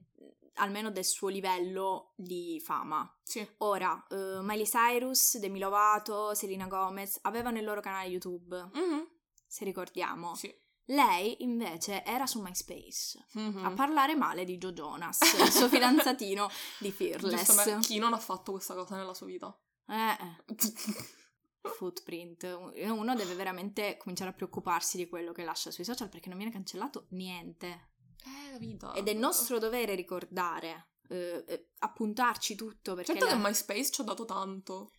almeno 0.55 0.91
del 0.91 1.05
suo 1.05 1.29
livello 1.29 2.13
di 2.17 2.61
fama. 2.65 3.09
Sì. 3.23 3.47
Ora, 3.59 4.07
eh, 4.11 4.39
Miley 4.43 4.65
Cyrus, 4.67 5.39
Demi 5.39 5.59
Lovato, 5.59 6.35
Selena 6.35 6.67
Gomez 6.67 7.19
avevano 7.23 7.59
il 7.59 7.65
loro 7.65 7.81
canale 7.81 8.09
YouTube, 8.09 8.71
Mhm. 8.73 9.09
se 9.47 9.65
ricordiamo. 9.65 10.35
Sì. 10.35 10.53
Lei 10.91 11.43
invece 11.43 12.03
era 12.03 12.27
su 12.27 12.41
MySpace 12.41 13.27
Mhm. 13.33 13.65
a 13.65 13.71
parlare 13.73 14.15
male 14.17 14.45
di 14.45 14.57
Joe 14.57 14.73
Jonas, 14.73 15.21
il 15.39 15.53
suo 15.53 15.69
fidanzatino 16.17 16.49
di 16.79 16.91
Fearless. 16.91 17.79
chi 17.81 17.99
non 17.99 18.15
ha 18.15 18.19
fatto 18.19 18.53
questa 18.53 18.75
cosa 18.75 18.97
nella 18.97 19.13
sua 19.15 19.27
vita? 19.27 19.55
Eh, 19.87 19.95
eh, 20.11 20.45
footprint. 21.63 22.43
Uno 22.43 23.15
deve 23.15 23.35
veramente 23.35 23.97
cominciare 23.97 24.31
a 24.31 24.33
preoccuparsi 24.35 24.97
di 24.97 25.09
quello 25.09 25.33
che 25.33 25.45
lascia 25.45 25.71
sui 25.71 25.85
social 25.85 26.09
perché 26.09 26.29
non 26.29 26.39
viene 26.39 26.53
cancellato 26.53 27.07
niente. 27.11 27.91
Eh, 28.25 28.53
la 28.53 28.59
vita. 28.59 28.93
Ed 28.93 29.09
è 29.09 29.13
nostro 29.13 29.59
dovere 29.59 29.95
ricordare, 29.95 30.91
eh, 31.09 31.71
appuntarci 31.79 32.55
tutto 32.55 32.95
perché 32.95 33.13
Certo 33.13 33.27
la- 33.27 33.33
che 33.33 33.39
MySpace 33.39 33.91
ci 33.91 34.01
ha 34.01 34.05
dato 34.05 34.25
tanto. 34.25 34.93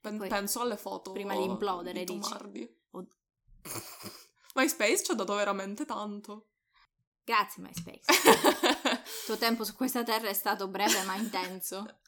Pen- 0.00 0.18
Poi, 0.18 0.28
penso 0.28 0.60
alle 0.60 0.76
foto 0.76 1.12
prima 1.12 1.34
di 1.34 1.44
implodere, 1.44 2.04
di 2.04 2.18
dici? 2.18 2.78
Od- 2.90 3.14
MySpace 4.54 5.02
ci 5.02 5.10
ha 5.10 5.14
dato 5.14 5.34
veramente 5.34 5.84
tanto. 5.84 6.50
Grazie 7.24 7.62
MySpace. 7.62 8.04
Il 8.06 9.24
tuo 9.26 9.36
tempo 9.36 9.64
su 9.64 9.74
questa 9.74 10.04
terra 10.04 10.28
è 10.28 10.32
stato 10.32 10.68
breve 10.68 11.02
ma 11.02 11.16
intenso. 11.16 11.98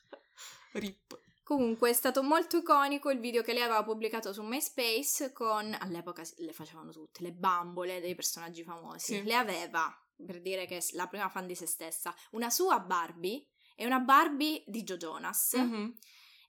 Rip. 0.72 1.18
Comunque 1.48 1.88
è 1.88 1.92
stato 1.94 2.22
molto 2.22 2.58
iconico 2.58 3.08
il 3.08 3.20
video 3.20 3.40
che 3.40 3.54
lei 3.54 3.62
aveva 3.62 3.82
pubblicato 3.82 4.34
su 4.34 4.42
MySpace 4.42 5.32
con, 5.32 5.74
all'epoca 5.80 6.22
le 6.36 6.52
facevano 6.52 6.92
tutte, 6.92 7.22
le 7.22 7.32
bambole 7.32 8.02
dei 8.02 8.14
personaggi 8.14 8.62
famosi. 8.62 9.14
Sì. 9.14 9.22
Le 9.22 9.34
aveva, 9.34 9.98
per 10.26 10.42
dire 10.42 10.66
che 10.66 10.76
è 10.76 10.84
la 10.92 11.06
prima 11.06 11.30
fan 11.30 11.46
di 11.46 11.54
se 11.54 11.64
stessa, 11.64 12.14
una 12.32 12.50
sua 12.50 12.80
Barbie 12.80 13.46
e 13.76 13.86
una 13.86 13.98
Barbie 13.98 14.62
di 14.66 14.82
Joe 14.82 14.98
Jonas. 14.98 15.54
Mhm. 15.54 15.94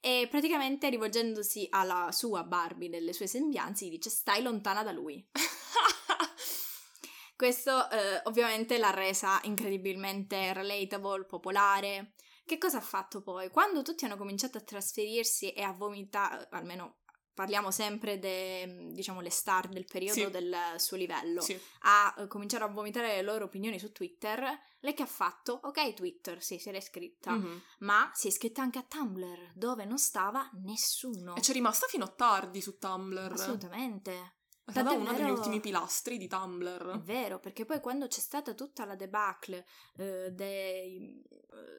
E 0.01 0.27
praticamente 0.29 0.89
rivolgendosi 0.89 1.67
alla 1.69 2.09
sua 2.11 2.43
Barbie 2.43 2.89
delle 2.89 3.13
sue 3.13 3.27
sembianze 3.27 3.85
gli 3.85 3.91
dice 3.91 4.09
stai 4.09 4.41
lontana 4.41 4.83
da 4.83 4.91
lui. 4.91 5.25
Questo 7.37 7.89
eh, 7.89 8.19
ovviamente 8.25 8.77
l'ha 8.77 8.89
resa 8.89 9.39
incredibilmente 9.43 10.51
relatable, 10.51 11.23
popolare. 11.23 12.15
Che 12.49 12.57
cosa 12.57 12.79
ha 12.79 12.81
fatto 12.81 13.21
poi? 13.21 13.51
Quando 13.51 13.83
tutti 13.83 14.05
hanno 14.05 14.17
cominciato 14.17 14.57
a 14.57 14.61
trasferirsi 14.61 15.51
e 15.51 15.61
a 15.61 15.71
vomitare, 15.71 16.47
almeno 16.49 17.01
parliamo 17.31 17.69
sempre 17.69 18.17
de, 18.17 18.87
diciamo, 18.91 19.21
le 19.21 19.29
star 19.29 19.67
del 19.69 19.85
periodo 19.85 20.19
Sì. 20.19 20.29
del 20.31 20.55
suo 20.77 20.97
livello, 20.97 21.41
Sì. 21.41 21.55
a 21.81 22.15
eh, 22.17 22.27
cominciare 22.27 22.63
a 22.63 22.67
vomitare 22.67 23.17
le 23.17 23.21
loro 23.21 23.45
opinioni 23.45 23.77
su 23.77 23.91
Twitter, 23.91 24.43
lei 24.79 24.95
che 24.95 25.03
ha 25.03 25.05
fatto? 25.05 25.59
Ok 25.61 25.93
Twitter, 25.93 26.41
sì, 26.41 26.57
se 26.57 26.71
l'è 26.71 26.81
scritta, 26.81 27.33
Mhm. 27.33 27.61
ma 27.81 28.09
si 28.15 28.25
è 28.25 28.29
iscritta 28.31 28.63
anche 28.63 28.79
a 28.79 28.83
Tumblr, 28.83 29.51
dove 29.53 29.85
non 29.85 29.99
stava 29.99 30.49
nessuno. 30.63 31.35
E 31.35 31.41
c'è 31.41 31.53
rimasta 31.53 31.85
fino 31.85 32.05
a 32.05 32.09
tardi 32.09 32.61
su 32.61 32.79
Tumblr. 32.79 33.31
Assolutamente. 33.31 34.37
È 34.69 34.73
Tant'è 34.73 34.95
uno 34.95 35.11
degli 35.11 35.21
vero- 35.21 35.33
ultimi 35.33 35.59
pilastri 35.59 36.17
di 36.17 36.25
È 36.25 36.29
Tumblr. 36.29 36.99
vero, 37.01 37.39
perché 37.39 37.65
poi 37.65 37.79
quando 37.79 38.07
c'è 38.07 38.19
stata 38.19 38.53
tutta 38.53 38.85
la 38.85 38.95
debacle 38.95 39.65
eh, 39.97 40.31
dei- 40.31 41.21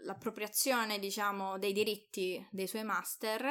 l'appropriazione, 0.04 0.98
diciamo, 0.98 1.58
dei 1.58 1.72
diritti 1.72 2.44
dei 2.50 2.66
suoi 2.66 2.84
master, 2.84 3.46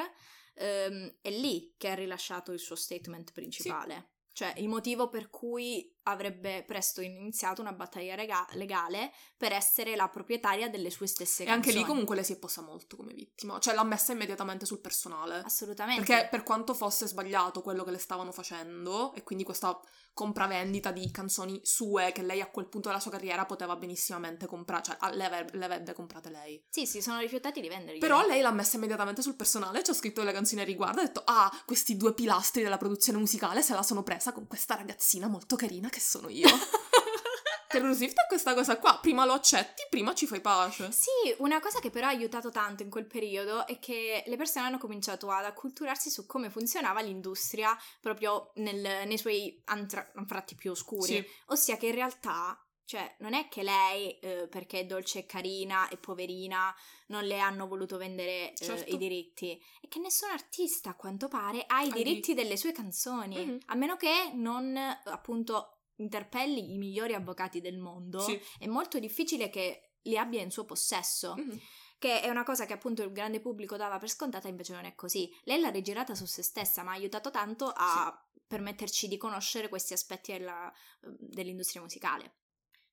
ehm, 0.56 1.15
è 1.21 1.30
lì 1.30 1.73
che 1.78 1.89
ha 1.89 1.95
rilasciato 1.95 2.52
il 2.52 2.60
suo 2.60 2.75
statement 2.75 3.32
principale. 3.32 4.10
Cioè, 4.32 4.54
il 4.58 4.67
motivo 4.69 5.10
per 5.10 5.30
cui 5.30 5.93
avrebbe 6.04 6.64
presto 6.66 7.02
iniziato 7.02 7.62
una 7.62 7.74
battaglia 7.74 8.16
rega- 8.16 8.48
legale 8.52 9.12
per 9.38 9.52
essere 9.52 9.96
la 9.96 10.08
proprietaria 10.08 10.70
delle 10.70 10.90
sue 10.90 11.08
stesse 11.08 11.44
E 11.44 11.50
anche 11.50 11.68
lì 11.70 11.76
canzoni. 11.76 11.88
comunque 11.88 12.16
lei 12.16 12.24
si 12.24 12.34
è 12.34 12.38
posta 12.38 12.62
molto 12.62 12.96
come 12.96 13.14
vittima. 13.14 13.60
Cioè 13.60 13.74
l'ha 13.74 13.84
messa 13.84 14.12
immediatamente 14.12 14.66
sul 14.66 14.80
personale. 14.80 15.42
Assolutamente. 15.46 16.04
Perché 16.04 16.28
per 16.30 16.44
quanto 16.44 16.74
fosse 16.74 17.08
sbagliato 17.08 17.62
quello 17.62 17.84
che 17.84 17.92
le 17.92 17.98
stavano 17.98 18.32
facendo, 18.32 19.14
e 19.14 19.24
quindi 19.24 19.44
questa 19.44 19.80
compravendita 20.14 20.92
di 20.92 21.10
canzoni 21.12 21.62
sue 21.64 22.12
che 22.12 22.22
lei 22.24 22.42
a 22.42 22.48
quel 22.50 22.68
punto 22.68 22.90
della 22.90 23.00
sua 23.00 23.12
carriera 23.12 23.46
poteva 23.46 23.76
benissimamente 23.78 24.48
comprare, 24.48 24.84
cioè 24.84 24.98
ah, 25.00 25.12
le, 25.12 25.26
ave- 25.26 25.48
le 25.54 25.64
avrebbe 25.66 25.94
comprate 25.94 26.30
lei. 26.30 26.62
Sì, 26.70 26.86
si 26.86 27.02
sono 27.02 27.20
rifiutati 27.20 27.62
di 27.62 27.70
vendergli. 27.70 28.00
Però 28.00 28.26
lei 28.26 28.42
l'ha 28.42 28.52
messa 28.52 28.76
immediatamente 28.76 29.22
sul 29.22 29.36
personale, 29.36 29.82
ci 29.84 29.92
ha 29.92 29.94
scritto 29.94 30.24
le 30.24 30.34
canzoni 30.34 30.62
a 30.62 30.66
riguardo, 30.66 31.00
ha 31.00 31.06
detto 31.06 31.22
ah, 31.26 31.50
questi 31.66 31.96
due 31.96 32.14
pilastri 32.14 32.64
della 32.64 32.78
produzione 32.78 33.18
musicale 33.18 33.62
se 33.62 33.74
la 33.74 33.84
sono 33.84 34.04
presa 34.04 34.34
con 34.34 34.48
questa 34.48 34.76
ragazzina 34.76 35.28
molto 35.28 35.56
carina 35.56 35.88
che 35.89 35.99
sono 35.99 36.30
io. 36.30 36.47
Taylor 37.67 37.93
Swift 37.93 38.17
ha 38.17 38.25
questa 38.25 38.56
cosa 38.56 38.80
qua, 38.80 38.97
prima 38.99 39.25
lo 39.25 39.34
accetti, 39.34 39.84
prima 39.91 40.15
ci 40.15 40.25
fai 40.25 40.41
pace. 40.41 40.91
Sì, 40.91 41.10
una 41.38 41.60
cosa 41.60 41.80
che 41.80 41.91
però 41.91 42.08
ha 42.08 42.10
aiutato 42.10 42.49
tanto 42.49 42.82
in 42.82 42.89
quel 42.89 43.06
periodo 43.06 43.67
è 43.67 43.78
che 43.78 44.23
le 44.25 44.38
persone 44.38 44.65
hanno 44.65 44.80
cominciato 44.80 45.30
ad 45.30 45.45
acculturarsi 45.45 46.10
su 46.10 46.25
come 46.25 46.49
funzionava 46.49 47.02
l'industria 47.02 47.78
proprio 48.02 48.52
nel- 48.56 49.06
nei 49.08 49.17
suoi 49.19 49.62
antra- 49.65 50.12
anfratti 50.15 50.56
più 50.56 50.71
oscuri. 50.71 51.13
Sì. 51.13 51.25
Ossia 51.47 51.78
che 51.78 51.88
in 51.88 51.93
realtà 51.95 52.60
Cioè, 52.89 53.17
non 53.19 53.36
è 53.36 53.47
che 53.49 53.62
lei, 53.62 54.17
eh, 54.17 54.47
perché 54.49 54.80
è 54.80 54.86
dolce 54.88 55.19
e 55.19 55.25
carina 55.28 55.88
e 55.89 55.97
poverina, 55.97 56.75
non 57.10 57.23
le 57.23 57.38
hanno 57.38 57.67
voluto 57.67 57.97
vendere 57.97 58.52
eh, 58.52 58.56
Certo. 58.56 58.91
i 58.91 58.97
diritti. 58.97 59.62
È 59.80 59.88
che 59.88 59.99
nessun 59.99 60.32
artista, 60.32 60.89
a 60.89 60.95
quanto 60.95 61.28
pare, 61.28 61.65
ha 61.67 61.84
i 61.84 61.91
diritti 61.91 62.34
delle 62.34 62.58
sue 62.58 62.71
canzoni. 62.71 63.45
Mhm. 63.45 63.58
A 63.67 63.75
meno 63.75 63.95
che 63.95 64.32
non, 64.34 64.75
appunto, 65.04 65.79
interpelli 66.00 66.74
i 66.74 66.78
migliori 66.78 67.14
avvocati 67.14 67.62
del 67.62 67.78
mondo. 67.78 68.20
Sì. 68.20 68.40
È 68.58 68.68
molto 68.68 69.00
difficile 69.00 69.50
che 69.50 69.94
li 70.04 70.18
abbia 70.18 70.42
in 70.42 70.52
suo 70.52 70.66
possesso. 70.66 71.36
Mhm. 71.38 71.60
Che 72.00 72.22
è 72.22 72.30
una 72.30 72.44
cosa 72.44 72.66
che 72.66 72.72
appunto 72.74 73.04
il 73.04 73.12
grande 73.12 73.42
pubblico 73.42 73.76
dava 73.76 73.98
per 73.98 74.10
scontata, 74.10 74.48
invece 74.48 74.72
non 74.74 74.86
è 74.86 74.96
così. 74.96 75.30
Lei 75.44 75.60
l'ha 75.60 75.70
rigirata 75.70 76.16
su 76.16 76.26
se 76.26 76.42
stessa, 76.44 76.82
ma 76.82 76.92
ha 76.92 76.96
aiutato 76.96 77.30
tanto 77.30 77.72
a 77.76 78.18
permetterci 78.48 79.08
di 79.10 79.18
conoscere 79.18 79.68
questi 79.68 79.92
aspetti 79.94 80.32
della- 80.32 80.72
dell'industria 81.02 81.82
musicale. 81.82 82.36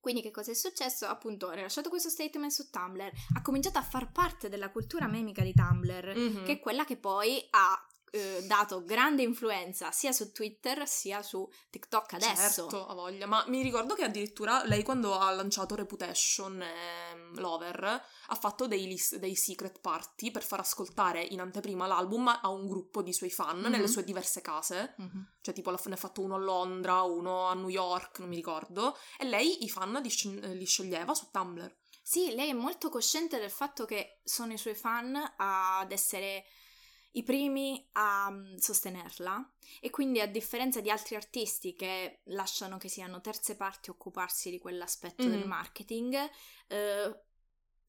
Quindi 0.00 0.22
che 0.22 0.30
cosa 0.32 0.50
è 0.50 0.54
successo? 0.54 1.06
Appunto, 1.06 1.48
ha 1.48 1.54
rilasciato 1.54 1.88
questo 1.88 2.08
statement 2.10 2.50
su 2.52 2.68
Tumblr, 2.68 3.10
ha 3.36 3.42
cominciato 3.42 3.78
a 3.78 3.82
far 3.82 4.10
parte 4.12 4.48
della 4.48 4.70
cultura 4.70 5.06
memica 5.06 5.42
di 5.42 5.52
Tumblr, 5.54 6.16
Mhm. 6.16 6.44
che 6.44 6.52
è 6.52 6.60
quella 6.60 6.84
che 6.84 6.96
poi 6.96 7.44
ha 7.50 7.86
eh, 8.12 8.44
dato 8.46 8.84
grande 8.84 9.22
influenza 9.22 9.90
sia 9.90 10.12
su 10.12 10.32
Twitter 10.32 10.86
sia 10.88 11.22
su 11.22 11.48
TikTok 11.70 12.14
adesso. 12.14 12.68
Certo, 12.68 12.86
ha 12.86 12.94
voglia. 12.94 13.26
Ma 13.26 13.44
mi 13.48 13.62
ricordo 13.62 13.94
che 13.94 14.04
addirittura 14.04 14.62
lei 14.64 14.82
quando 14.82 15.18
ha 15.18 15.30
lanciato 15.32 15.74
Reputation 15.74 16.62
e 16.62 17.30
Lover 17.34 17.84
ha 17.84 18.34
fatto 18.34 18.66
dei, 18.66 18.86
lis- 18.86 19.16
dei 19.16 19.34
secret 19.34 19.80
party 19.80 20.30
per 20.30 20.42
far 20.44 20.60
ascoltare 20.60 21.22
in 21.22 21.40
anteprima 21.40 21.86
l'album 21.86 22.28
a 22.28 22.48
un 22.48 22.66
gruppo 22.66 23.02
di 23.02 23.12
suoi 23.12 23.30
fan 23.30 23.58
Mhm. 23.60 23.70
nelle 23.70 23.88
sue 23.88 24.04
diverse 24.04 24.40
case. 24.40 24.94
Mhm. 24.98 25.34
Cioè 25.40 25.54
tipo 25.54 25.70
ne 25.70 25.76
ha 25.94 25.96
fatto 25.96 26.22
uno 26.22 26.34
a 26.36 26.38
Londra, 26.38 27.02
uno 27.02 27.46
a 27.46 27.54
New 27.54 27.68
York, 27.68 28.18
non 28.20 28.28
mi 28.28 28.36
ricordo. 28.36 28.96
E 29.18 29.24
lei 29.24 29.64
i 29.64 29.68
fan 29.68 29.92
li, 30.02 30.56
li 30.58 30.64
sceglieva 30.64 31.14
su 31.14 31.28
Tumblr. 31.30 31.74
Sì, 32.02 32.34
lei 32.34 32.50
è 32.50 32.52
molto 32.52 32.88
cosciente 32.88 33.38
del 33.40 33.50
fatto 33.50 33.84
che 33.84 34.20
sono 34.22 34.52
i 34.52 34.58
suoi 34.58 34.76
fan 34.76 35.20
ad 35.36 35.90
essere 35.90 36.44
i 37.16 37.22
primi 37.22 37.86
a 37.92 38.30
mm, 38.30 38.56
sostenerla 38.56 39.52
e 39.80 39.90
quindi 39.90 40.20
a 40.20 40.26
differenza 40.26 40.80
di 40.80 40.90
altri 40.90 41.14
artisti 41.16 41.74
che 41.74 42.20
lasciano 42.24 42.76
che 42.76 42.88
siano 42.88 43.20
terze 43.20 43.56
parti 43.56 43.88
a 43.90 43.94
occuparsi 43.94 44.50
di 44.50 44.58
quell'aspetto 44.58 45.24
Mhm. 45.24 45.30
del 45.30 45.46
marketing, 45.46 46.30
eh, 46.68 47.20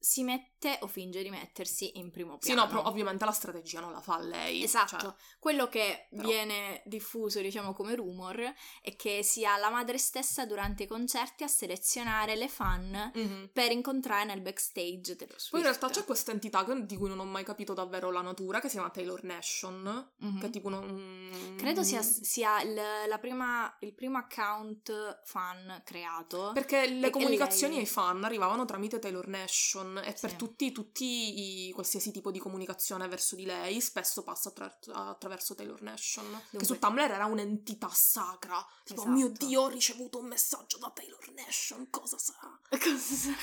si 0.00 0.22
mette 0.22 0.78
o 0.82 0.86
finge 0.86 1.22
di 1.22 1.30
mettersi 1.30 1.98
in 1.98 2.10
primo 2.10 2.38
Sì, 2.40 2.52
piano. 2.52 2.62
no, 2.62 2.68
però 2.68 2.84
ovviamente 2.88 3.24
la 3.24 3.32
strategia 3.32 3.80
non 3.80 3.92
la 3.92 4.00
fa 4.00 4.18
lei. 4.18 4.62
Esatto, 4.62 4.96
Cioè, 4.98 5.14
quello 5.38 5.68
che 5.68 6.06
però- 6.10 6.26
viene 6.28 6.82
diffuso, 6.86 7.40
diciamo, 7.40 7.72
come 7.74 7.94
rumor 7.94 8.54
è 8.82 8.96
che 8.96 9.22
sia 9.22 9.56
la 9.56 9.70
madre 9.70 9.98
stessa 9.98 10.46
durante 10.46 10.84
i 10.84 10.86
concerti 10.86 11.42
a 11.44 11.48
selezionare 11.48 12.34
le 12.36 12.48
fan 12.48 13.10
mhm. 13.14 13.50
per 13.52 13.70
incontrare 13.72 14.24
nel 14.24 14.40
backstage 14.40 15.16
dello 15.16 15.34
Swift. 15.36 15.50
Poi 15.50 15.60
in 15.60 15.66
realtà 15.66 15.88
c'è 15.90 16.04
questa 16.04 16.30
entità 16.32 16.62
di 16.64 16.96
cui 16.96 17.08
non 17.08 17.18
ho 17.20 17.24
mai 17.24 17.44
capito 17.44 17.72
davvero 17.74 18.10
la 18.10 18.20
natura, 18.22 18.60
che 18.60 18.68
si 18.68 18.74
chiama 18.74 18.90
Taylor 18.90 19.22
Nation, 19.24 20.10
Mhm. 20.18 20.40
che 20.40 20.46
è 20.46 20.50
tipo 20.50 20.68
un... 20.68 21.54
Credo 21.56 21.82
sia, 21.82 22.02
sia 22.02 22.60
il, 22.62 22.74
la 23.08 23.18
prima, 23.18 23.74
il 23.80 23.94
primo 23.94 24.18
account 24.18 25.22
fan 25.24 25.82
creato. 25.84 26.50
Perché 26.54 26.86
le 26.88 27.10
comunicazioni 27.10 27.74
lei- 27.74 27.82
ai 27.82 27.88
fan 27.88 28.24
arrivavano 28.24 28.64
tramite 28.64 28.98
Taylor 28.98 29.26
Nation 29.28 29.87
e 29.96 30.12
per 30.20 30.30
Sì. 30.30 30.36
tutti, 30.36 30.72
tutti 30.72 31.66
i, 31.66 31.72
qualsiasi 31.72 32.10
tipo 32.10 32.30
di 32.30 32.38
comunicazione 32.38 33.08
verso 33.08 33.34
di 33.36 33.44
lei 33.46 33.80
spesso 33.80 34.22
passa 34.22 34.50
attra- 34.50 34.78
attraverso 34.92 35.54
Taylor 35.54 35.80
Nation. 35.82 36.26
Che 36.30 36.56
Dunque- 36.58 36.64
su 36.66 36.78
Tumblr 36.78 37.10
era 37.10 37.24
un'entità 37.26 37.88
sacra. 37.88 38.64
Tipo, 38.84 39.00
Esatto. 39.00 39.08
oh 39.08 39.12
mio 39.12 39.28
Dio, 39.28 39.62
ho 39.62 39.68
ricevuto 39.68 40.18
un 40.18 40.26
messaggio 40.26 40.78
da 40.78 40.90
Taylor 40.90 41.32
Nation, 41.32 41.88
cosa 41.90 42.18
sarà? 42.18 42.58
Cosa 42.70 42.98
sarà? 43.14 43.36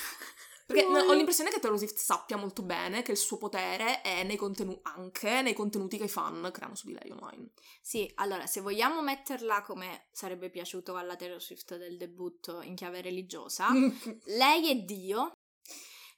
Perché 0.67 0.83
Poi- 0.83 0.97
ho 0.99 1.13
l'impressione 1.13 1.51
che 1.51 1.59
Taylor 1.59 1.77
Swift 1.77 1.97
sappia 1.97 2.37
molto 2.37 2.63
bene 2.63 3.03
che 3.03 3.11
il 3.11 3.17
suo 3.17 3.37
potere 3.37 4.01
è 4.01 4.23
nei 4.23 4.35
contenuti, 4.35 4.79
anche 4.81 5.43
nei 5.43 5.53
contenuti 5.53 5.95
che 5.99 6.05
i 6.05 6.09
fan 6.09 6.49
creano 6.51 6.73
su 6.73 6.87
di 6.87 6.93
lei 6.93 7.11
online. 7.11 7.49
Sì, 7.81 8.11
allora, 8.15 8.47
se 8.47 8.61
vogliamo 8.61 9.03
metterla 9.03 9.61
come 9.61 10.07
sarebbe 10.11 10.49
piaciuto 10.49 10.95
alla 10.95 11.15
Taylor 11.15 11.39
Swift 11.39 11.77
del 11.77 11.97
debutto 11.97 12.61
in 12.63 12.73
chiave 12.73 13.01
religiosa, 13.01 13.67
lei 14.25 14.71
è 14.71 14.75
Dio, 14.77 15.33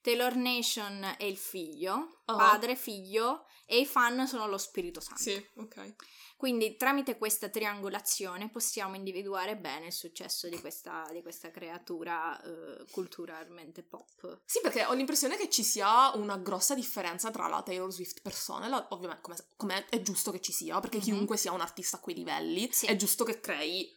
Taylor 0.08 0.36
Nation 0.38 1.16
è 1.18 1.26
il 1.26 1.36
figlio, 1.36 2.22
Ah. 2.28 2.36
padre, 2.38 2.78
figlio, 2.78 3.46
e 3.66 3.80
i 3.82 3.86
fan 3.86 4.26
sono 4.26 4.48
lo 4.48 4.58
Spirito 4.58 5.02
Santo. 5.02 5.22
sì, 5.22 5.46
ok. 5.58 5.96
Quindi 6.38 6.78
tramite 6.78 7.18
questa 7.18 7.50
triangolazione 7.50 8.50
possiamo 8.50 8.96
individuare 8.96 9.58
bene 9.58 9.88
il 9.88 9.92
successo 9.92 10.48
di 10.48 10.58
questa, 10.62 11.10
di 11.12 11.22
questa 11.22 11.52
creatura 11.52 12.42
eh, 12.42 12.86
culturalmente 12.90 13.84
pop. 13.84 14.44
Sì, 14.46 14.62
perché 14.62 14.86
ho 14.86 14.94
l'impressione 14.94 15.36
che 15.36 15.50
ci 15.50 15.64
sia 15.64 16.16
una 16.16 16.38
grossa 16.38 16.74
differenza 16.74 17.30
tra 17.30 17.48
la 17.48 17.62
Taylor 17.62 17.92
Swift 17.92 18.22
persona 18.22 18.68
e 18.68 18.70
la, 18.70 18.88
ovviamente 18.92 19.22
come, 19.24 19.36
come 19.58 19.86
è 19.90 20.02
giusto 20.02 20.32
che 20.32 20.40
ci 20.40 20.54
sia, 20.54 20.80
perché 20.80 20.98
Mhm. 21.00 21.04
chiunque 21.04 21.36
sia 21.36 21.52
un 21.52 21.60
artista 21.60 21.98
a 21.98 22.00
quei 22.00 22.16
livelli 22.16 22.72
Sì. 22.72 22.86
è 22.86 22.96
giusto 22.96 23.26
che 23.26 23.42
crei 23.42 23.94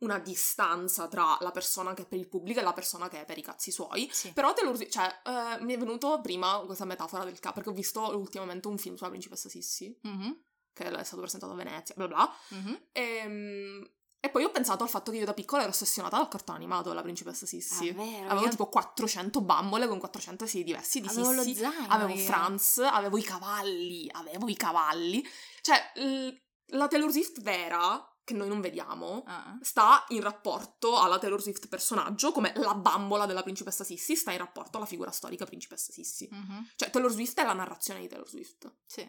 una 0.00 0.18
distanza 0.18 1.08
tra 1.08 1.36
la 1.40 1.50
persona 1.50 1.94
che 1.94 2.02
è 2.02 2.06
per 2.06 2.18
il 2.18 2.28
pubblico 2.28 2.60
e 2.60 2.62
la 2.62 2.72
persona 2.72 3.08
che 3.08 3.20
è 3.22 3.24
per 3.24 3.38
i 3.38 3.42
cazzi 3.42 3.70
suoi. 3.70 4.08
Sì. 4.12 4.32
Però 4.32 4.52
Taylor 4.52 4.74
Swift, 4.76 4.92
cioè, 4.92 5.06
eh, 5.24 5.62
mi 5.64 5.72
è 5.74 5.78
venuto 5.78 6.20
prima 6.20 6.58
questa 6.66 6.84
metafora 6.84 7.24
del 7.24 7.38
capo, 7.38 7.54
perché 7.56 7.70
ho 7.70 7.72
visto 7.74 8.00
ultimamente 8.16 8.68
un 8.68 8.76
film 8.78 8.96
sulla 8.96 9.10
principessa 9.10 9.48
Sissi, 9.48 9.96
Mhm, 10.02 10.42
che 10.72 10.84
è 10.90 11.04
stato 11.04 11.20
presentato 11.22 11.52
a 11.52 11.56
Venezia, 11.56 11.94
bla 11.96 12.08
bla. 12.08 12.34
mhm. 12.50 12.80
Ehm, 12.92 13.90
E, 14.24 14.30
poi 14.30 14.42
ho 14.42 14.50
pensato 14.50 14.82
al 14.82 14.88
fatto 14.88 15.10
che 15.10 15.18
io 15.18 15.26
da 15.26 15.34
piccola 15.34 15.60
ero 15.60 15.70
ossessionata 15.70 16.16
dal 16.16 16.28
cartone 16.28 16.56
animato 16.56 16.88
della 16.88 17.02
principessa 17.02 17.44
Sissi. 17.44 17.90
Ah, 17.90 17.92
vero? 17.92 18.24
Avevo 18.30 18.44
Io 18.44 18.48
tipo 18.52 18.68
400 18.70 19.42
bambole 19.42 19.86
con 19.86 19.98
400 19.98 20.46
sì 20.46 20.64
diversi 20.64 21.02
di 21.02 21.08
avevo 21.08 21.32
lo 21.32 21.42
Sissi. 21.42 21.60
zaino. 21.60 21.86
Avevo 21.92 22.14
io. 22.18 22.24
Franz, 22.24 22.78
avevo 22.78 23.18
i 23.18 23.22
cavalli, 23.22 24.08
avevo 24.12 24.48
i 24.48 24.56
cavalli. 24.56 25.22
Cioè, 25.60 25.76
l- 25.96 26.30
la 26.68 26.88
Taylor 26.88 27.10
Swift 27.10 27.42
vera, 27.42 28.02
che 28.24 28.34
noi 28.34 28.48
non 28.48 28.60
vediamo, 28.60 29.22
Ah. 29.26 29.58
sta 29.60 30.04
in 30.08 30.20
rapporto 30.22 30.98
alla 30.98 31.18
Taylor 31.18 31.40
Swift 31.40 31.68
personaggio, 31.68 32.32
come 32.32 32.52
la 32.56 32.74
bambola 32.74 33.26
della 33.26 33.42
principessa 33.42 33.84
Sissi 33.84 34.16
sta 34.16 34.32
in 34.32 34.38
rapporto 34.38 34.78
alla 34.78 34.86
figura 34.86 35.10
storica 35.10 35.44
principessa 35.44 35.92
Sissi. 35.92 36.28
Mhm, 36.30 36.70
Cioè, 36.76 36.90
Taylor 36.90 37.10
Swift 37.10 37.38
è 37.38 37.44
la 37.44 37.52
narrazione 37.52 38.00
di 38.00 38.08
Taylor 38.08 38.28
Swift. 38.28 38.74
Sì. 38.86 39.08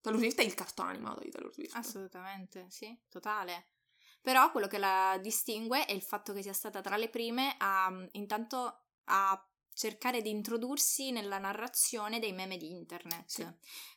Taylor 0.00 0.20
Swift 0.20 0.38
è 0.40 0.44
il 0.44 0.54
cartone 0.54 0.90
animato 0.90 1.20
di 1.20 1.30
Taylor 1.30 1.52
Swift. 1.52 1.76
Assolutamente, 1.76 2.66
sì, 2.68 2.96
totale. 3.08 3.70
Però 4.20 4.50
quello 4.50 4.66
che 4.66 4.78
la 4.78 5.18
distingue 5.22 5.84
è 5.84 5.92
il 5.92 6.02
fatto 6.02 6.32
che 6.32 6.42
sia 6.42 6.52
stata 6.52 6.80
tra 6.80 6.96
le 6.96 7.08
prime 7.08 7.54
a 7.58 7.88
intanto 8.12 8.86
a 9.04 9.48
cercare 9.72 10.22
di 10.22 10.30
introdursi 10.30 11.12
nella 11.12 11.38
narrazione 11.38 12.18
dei 12.18 12.32
meme 12.32 12.56
di 12.56 12.70
internet. 12.70 13.24
Sì. 13.28 13.46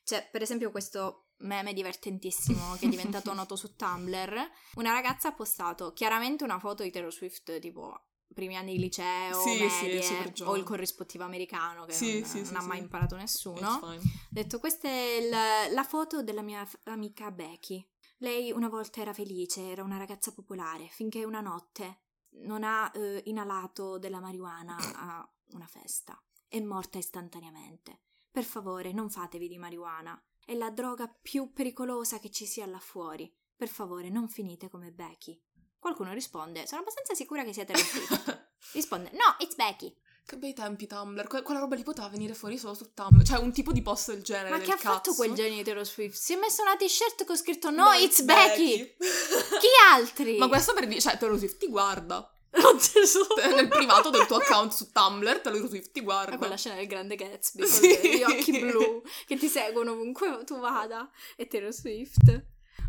Cioè, 0.04 0.28
per 0.32 0.42
esempio, 0.44 0.70
questo 0.72 1.29
meme 1.40 1.74
divertentissimo 1.74 2.76
che 2.76 2.86
è 2.86 2.90
diventato 2.90 3.32
noto 3.34 3.56
su 3.56 3.76
Tumblr, 3.76 4.50
una 4.76 4.92
ragazza 4.92 5.30
ha 5.30 5.34
postato 5.34 5.94
chiaramente 5.94 6.44
una 6.44 6.60
foto 6.60 6.84
di 6.84 6.92
Taylor 6.92 7.14
Swift 7.14 7.60
tipo 7.60 8.04
primi 8.34 8.56
anni 8.56 8.74
di 8.74 8.80
liceo, 8.80 9.42
Sì, 9.42 9.70
sì, 9.70 9.86
medie, 9.86 10.04
super 10.04 10.48
o 10.48 10.56
il 10.56 10.64
corrispettivo 10.64 11.24
americano 11.24 11.86
che 11.86 11.94
Sì, 11.94 12.20
non, 12.20 12.30
sì, 12.30 12.38
sì, 12.38 12.44
non 12.46 12.56
ha 12.58 12.62
sì. 12.62 12.68
mai 12.68 12.78
imparato 12.80 13.16
nessuno. 13.16 13.68
Ho 13.82 14.00
detto, 14.30 14.60
questa 14.60 14.88
è 14.88 15.28
la, 15.28 15.68
la 15.70 15.84
foto 15.84 16.22
della 16.22 16.42
mia 16.42 16.66
f- 16.66 16.80
amica 16.84 17.32
Becky. 17.32 17.86
Lei 18.18 18.52
una 18.52 18.70
volta 18.70 19.02
era 19.02 19.14
felice, 19.14 19.70
era 19.70 19.84
una 19.84 19.98
ragazza 19.98 20.32
popolare, 20.32 20.88
finché 20.90 21.24
una 21.24 21.42
notte 21.42 22.02
non 22.42 22.64
ha 22.64 22.92
eh, 22.94 23.24
inalato 23.26 23.98
della 23.98 24.20
marijuana 24.20 24.78
a 24.78 25.34
una 25.54 25.68
festa. 25.68 26.22
È 26.48 26.60
morta 26.60 26.98
istantaneamente. 26.98 28.02
Per 28.32 28.44
favore, 28.44 28.92
non 28.92 29.10
fatevi 29.10 29.48
di 29.48 29.58
marijuana. 29.58 30.22
È 30.50 30.56
la 30.56 30.72
droga 30.72 31.08
più 31.08 31.54
pericolosa 31.54 32.18
che 32.18 32.32
ci 32.32 32.48
sia 32.48 32.66
là 32.66 32.80
fuori. 32.80 33.32
Per 33.56 33.68
favore, 33.68 34.10
non 34.10 34.28
finite 34.30 34.68
come 34.68 34.90
Becky. 34.90 35.40
Qualcuno 35.78 36.12
risponde, 36.12 36.66
sono 36.66 36.82
abbastanza 36.82 37.14
sicura 37.14 37.44
che 37.44 37.54
siate 37.54 37.78
Swift. 37.78 38.48
Risponde, 38.74 39.12
no, 39.12 39.36
it's 39.38 39.54
Becky. 39.54 39.96
Che 40.26 40.38
bei 40.38 40.56
tempi 40.56 40.88
Tumblr, 40.88 41.28
Que- 41.28 41.44
quella 41.44 41.60
roba 41.60 41.76
lì 41.76 41.84
poteva 41.84 42.08
venire 42.10 42.34
fuori 42.34 42.58
solo 42.58 42.74
su 42.74 42.96
Tumblr, 42.96 43.24
cioè 43.24 43.38
un 43.38 43.54
tipo 43.54 43.72
di 43.72 43.84
post 43.84 44.12
del 44.12 44.24
genere 44.24 44.50
Ma 44.50 44.58
che 44.58 44.72
ha 44.72 44.78
fatto 44.78 45.14
quel 45.14 45.34
genio 45.34 45.58
di 45.58 45.64
Taylor 45.64 45.86
Swift? 45.86 46.18
Si 46.18 46.34
è 46.34 46.38
messo 46.38 46.64
una 46.64 46.76
t-shirt 46.76 47.26
con 47.26 47.38
scritto 47.38 47.70
no, 47.70 47.92
it's 47.92 48.24
Becky. 48.24 48.96
Chi 48.98 49.68
altri? 49.92 50.36
Ma 50.40 50.48
questo 50.48 50.74
per 50.74 50.88
dire, 50.88 51.00
cioè 51.00 51.16
Taylor 51.20 51.38
Swift 51.38 51.58
ti 51.58 51.68
guarda. 51.68 52.28
Oh 52.64 52.76
Gesù! 52.78 53.20
Nel 53.56 53.68
privato 53.68 54.10
del 54.10 54.26
tuo 54.26 54.38
account 54.38 54.72
su 54.72 54.92
Tumblr, 54.92 55.40
Taylor 55.42 55.68
Swift 55.68 55.92
ti 55.92 56.02
guarda. 56.02 56.34
È 56.36 56.38
quella 56.38 56.58
scena 56.58 56.76
del 56.76 56.88
grande 56.88 57.16
Gatsby 57.16 57.66
Sì. 57.66 58.00
con 58.00 58.10
gli 58.10 58.24
occhi 58.24 58.60
blu 58.60 59.02
che 59.28 59.38
ti 59.38 59.48
seguono 59.48 59.92
ovunque 59.92 60.44
tu 60.46 60.60
vada 60.60 61.10
e 61.36 61.48
Taylor 61.48 61.72
Swift. 61.72 62.46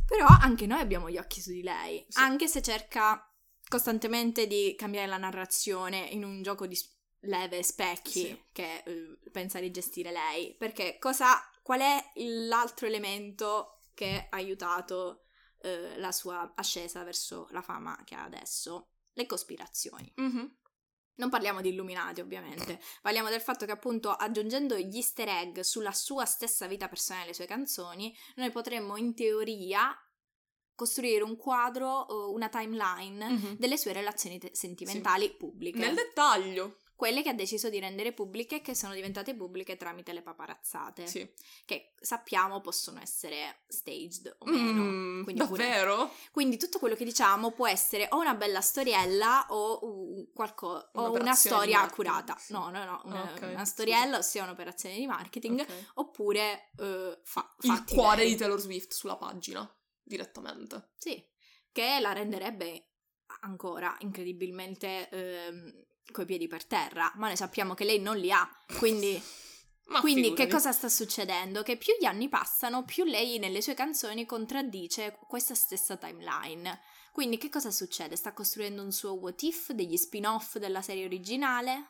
Però 0.06 0.26
anche 0.26 0.66
noi 0.66 0.80
abbiamo 0.80 1.08
gli 1.10 1.18
occhi 1.18 1.40
su 1.40 1.50
di 1.50 1.62
lei, 1.62 2.04
Sì. 2.08 2.18
anche 2.20 2.48
se 2.48 2.62
cerca 2.62 3.24
costantemente 3.68 4.46
di 4.46 4.74
cambiare 4.76 5.06
la 5.06 5.18
narrazione 5.18 5.98
in 6.10 6.24
un 6.24 6.42
gioco 6.42 6.66
di 6.66 6.76
leve 7.24 7.58
e 7.58 7.62
specchi 7.62 8.10
Sì. 8.10 8.44
che 8.52 8.82
eh, 8.84 9.18
pensa 9.30 9.60
di 9.60 9.70
gestire 9.70 10.10
lei. 10.10 10.54
Perché 10.56 10.96
cosa, 10.98 11.38
qual 11.62 11.80
è 11.80 12.10
l'altro 12.14 12.86
elemento 12.86 13.78
che 13.94 14.26
ha 14.30 14.36
aiutato 14.36 15.24
eh, 15.62 15.98
la 15.98 16.10
sua 16.10 16.52
ascesa 16.56 17.04
verso 17.04 17.46
la 17.50 17.62
fama 17.62 17.96
che 18.04 18.14
ha 18.14 18.24
adesso? 18.24 18.88
Le 19.20 19.26
cospirazioni. 19.26 20.10
Mhm. 20.16 20.56
Non 21.16 21.28
parliamo 21.28 21.60
di 21.60 21.68
Illuminati, 21.68 22.22
ovviamente. 22.22 22.80
Parliamo 23.02 23.28
del 23.28 23.42
fatto 23.42 23.66
che, 23.66 23.72
appunto, 23.72 24.10
aggiungendo 24.10 24.78
gli 24.78 24.96
easter 24.96 25.28
egg 25.28 25.60
sulla 25.60 25.92
sua 25.92 26.24
stessa 26.24 26.66
vita 26.66 26.88
personale 26.88 27.24
alle 27.24 27.34
sue 27.34 27.44
canzoni, 27.44 28.16
noi 28.36 28.50
potremmo, 28.50 28.96
in 28.96 29.14
teoria, 29.14 29.94
costruire 30.74 31.22
un 31.22 31.36
quadro, 31.36 32.06
una 32.32 32.48
timeline 32.48 33.28
mm-hmm. 33.28 33.52
delle 33.58 33.76
sue 33.76 33.92
relazioni 33.92 34.38
te- 34.38 34.52
sentimentali 34.54 35.26
sì. 35.26 35.36
pubbliche. 35.36 35.78
Nel 35.78 35.94
dettaglio 35.94 36.79
quelle 37.00 37.22
che 37.22 37.30
ha 37.30 37.32
deciso 37.32 37.70
di 37.70 37.78
rendere 37.78 38.12
pubbliche 38.12 38.56
e 38.56 38.60
che 38.60 38.74
sono 38.74 38.92
diventate 38.92 39.34
pubbliche 39.34 39.78
tramite 39.78 40.12
le 40.12 40.20
paparazzate. 40.20 41.06
Sì. 41.06 41.26
Che 41.64 41.94
sappiamo 41.98 42.60
possono 42.60 43.00
essere 43.00 43.62
staged 43.68 44.36
o 44.40 44.44
meno. 44.44 44.82
Mm, 44.82 45.22
quindi 45.22 45.40
davvero? 45.40 45.96
Pure, 45.96 46.10
quindi 46.30 46.58
tutto 46.58 46.78
quello 46.78 46.94
che 46.94 47.06
diciamo 47.06 47.52
può 47.52 47.66
essere 47.66 48.06
o 48.10 48.20
una 48.20 48.34
bella 48.34 48.60
storiella 48.60 49.46
o, 49.48 49.78
uh, 49.82 50.30
qualco, 50.34 50.90
o 50.92 51.12
una 51.12 51.32
storia 51.32 51.80
accurata. 51.80 52.38
No, 52.48 52.68
no, 52.68 52.84
no, 52.84 53.00
una, 53.06 53.32
okay, 53.32 53.54
una 53.54 53.64
storiella, 53.64 54.20
sì. 54.20 54.28
ossia 54.28 54.42
un'operazione 54.42 54.96
di 54.96 55.06
marketing, 55.06 55.60
okay. 55.60 55.86
oppure 55.94 56.70
uh, 56.76 57.18
fa, 57.22 57.50
il 57.62 57.82
cuore 57.88 58.26
di 58.26 58.36
Taylor 58.36 58.60
Swift 58.60 58.92
sulla 58.92 59.16
pagina 59.16 59.66
direttamente. 60.02 60.90
Sì, 60.98 61.26
che 61.72 61.98
la 61.98 62.12
renderebbe 62.12 62.88
ancora 63.40 63.96
incredibilmente 64.00 65.08
ehm, 65.08 65.86
coi 66.10 66.24
piedi 66.24 66.46
per 66.46 66.64
terra, 66.64 67.12
ma 67.16 67.26
noi 67.26 67.36
sappiamo 67.36 67.74
che 67.74 67.84
lei 67.84 68.00
non 68.00 68.16
li 68.16 68.30
ha, 68.30 68.48
quindi... 68.78 69.22
Quindi 70.00 70.34
che 70.34 70.46
cosa 70.46 70.70
sta 70.70 70.88
succedendo? 70.88 71.64
Che 71.64 71.76
più 71.76 71.94
gli 71.98 72.04
anni 72.04 72.28
passano, 72.28 72.84
più 72.84 73.02
lei 73.02 73.40
nelle 73.40 73.60
sue 73.60 73.74
canzoni 73.74 74.24
contraddice 74.24 75.18
questa 75.26 75.56
stessa 75.56 75.96
timeline. 75.96 76.78
Quindi 77.10 77.38
che 77.38 77.48
cosa 77.48 77.72
succede? 77.72 78.14
Sta 78.14 78.32
costruendo 78.32 78.82
un 78.82 78.92
suo 78.92 79.14
what 79.14 79.42
if, 79.42 79.72
degli 79.72 79.96
spin-off 79.96 80.58
della 80.58 80.80
serie 80.80 81.06
originale? 81.06 81.88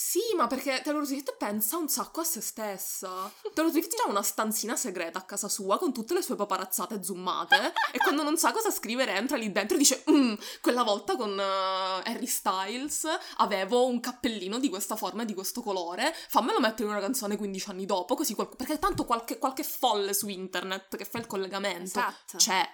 Sì, 0.00 0.20
ma 0.36 0.46
perché 0.46 0.80
Taylor 0.80 1.04
Swift 1.04 1.34
pensa 1.36 1.76
un 1.76 1.88
sacco 1.88 2.20
a 2.20 2.24
se 2.24 2.40
stessa. 2.40 3.28
Taylor 3.52 3.72
Swift 3.72 3.92
ha 4.06 4.08
una 4.08 4.22
stanzina 4.22 4.76
segreta 4.76 5.18
a 5.18 5.22
casa 5.22 5.48
sua 5.48 5.76
con 5.76 5.92
tutte 5.92 6.14
le 6.14 6.22
sue 6.22 6.36
paparazzate 6.36 7.02
zoomate 7.02 7.72
e 7.90 7.98
quando 7.98 8.22
non 8.22 8.38
sa 8.38 8.52
cosa 8.52 8.70
scrivere 8.70 9.16
entra 9.16 9.36
lì 9.36 9.50
dentro 9.50 9.74
e 9.74 9.78
dice 9.80 10.04
mm, 10.08 10.34
quella 10.62 10.84
volta 10.84 11.16
con 11.16 11.32
uh, 11.32 12.08
Harry 12.08 12.28
Styles 12.28 13.08
avevo 13.38 13.86
un 13.86 13.98
cappellino 13.98 14.60
di 14.60 14.68
questa 14.68 14.94
forma 14.94 15.22
e 15.22 15.24
di 15.24 15.34
questo 15.34 15.62
colore, 15.62 16.14
fammelo 16.28 16.60
mettere 16.60 16.84
in 16.84 16.90
una 16.90 17.00
canzone 17.00 17.36
15 17.36 17.70
anni 17.70 17.84
dopo, 17.84 18.14
così 18.14 18.34
qual- 18.34 18.54
perché 18.54 18.78
tanto 18.78 19.04
qualche, 19.04 19.38
qualche 19.38 19.64
folle 19.64 20.14
su 20.14 20.28
internet 20.28 20.96
che 20.96 21.06
fa 21.06 21.18
il 21.18 21.26
collegamento 21.26 21.98
esatto. 21.98 22.36
c'è. 22.36 22.64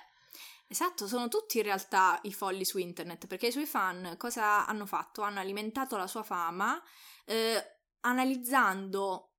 Esatto, 0.66 1.06
sono 1.06 1.28
tutti 1.28 1.56
in 1.56 1.62
realtà 1.62 2.18
i 2.24 2.34
folli 2.34 2.66
su 2.66 2.76
internet, 2.76 3.26
perché 3.26 3.46
i 3.46 3.52
suoi 3.52 3.64
fan 3.64 4.16
cosa 4.18 4.66
hanno 4.66 4.84
fatto? 4.84 5.22
Hanno 5.22 5.40
alimentato 5.40 5.96
la 5.96 6.06
sua 6.06 6.22
fama 6.22 6.78
eh, 7.24 7.78
analizzando 8.00 9.33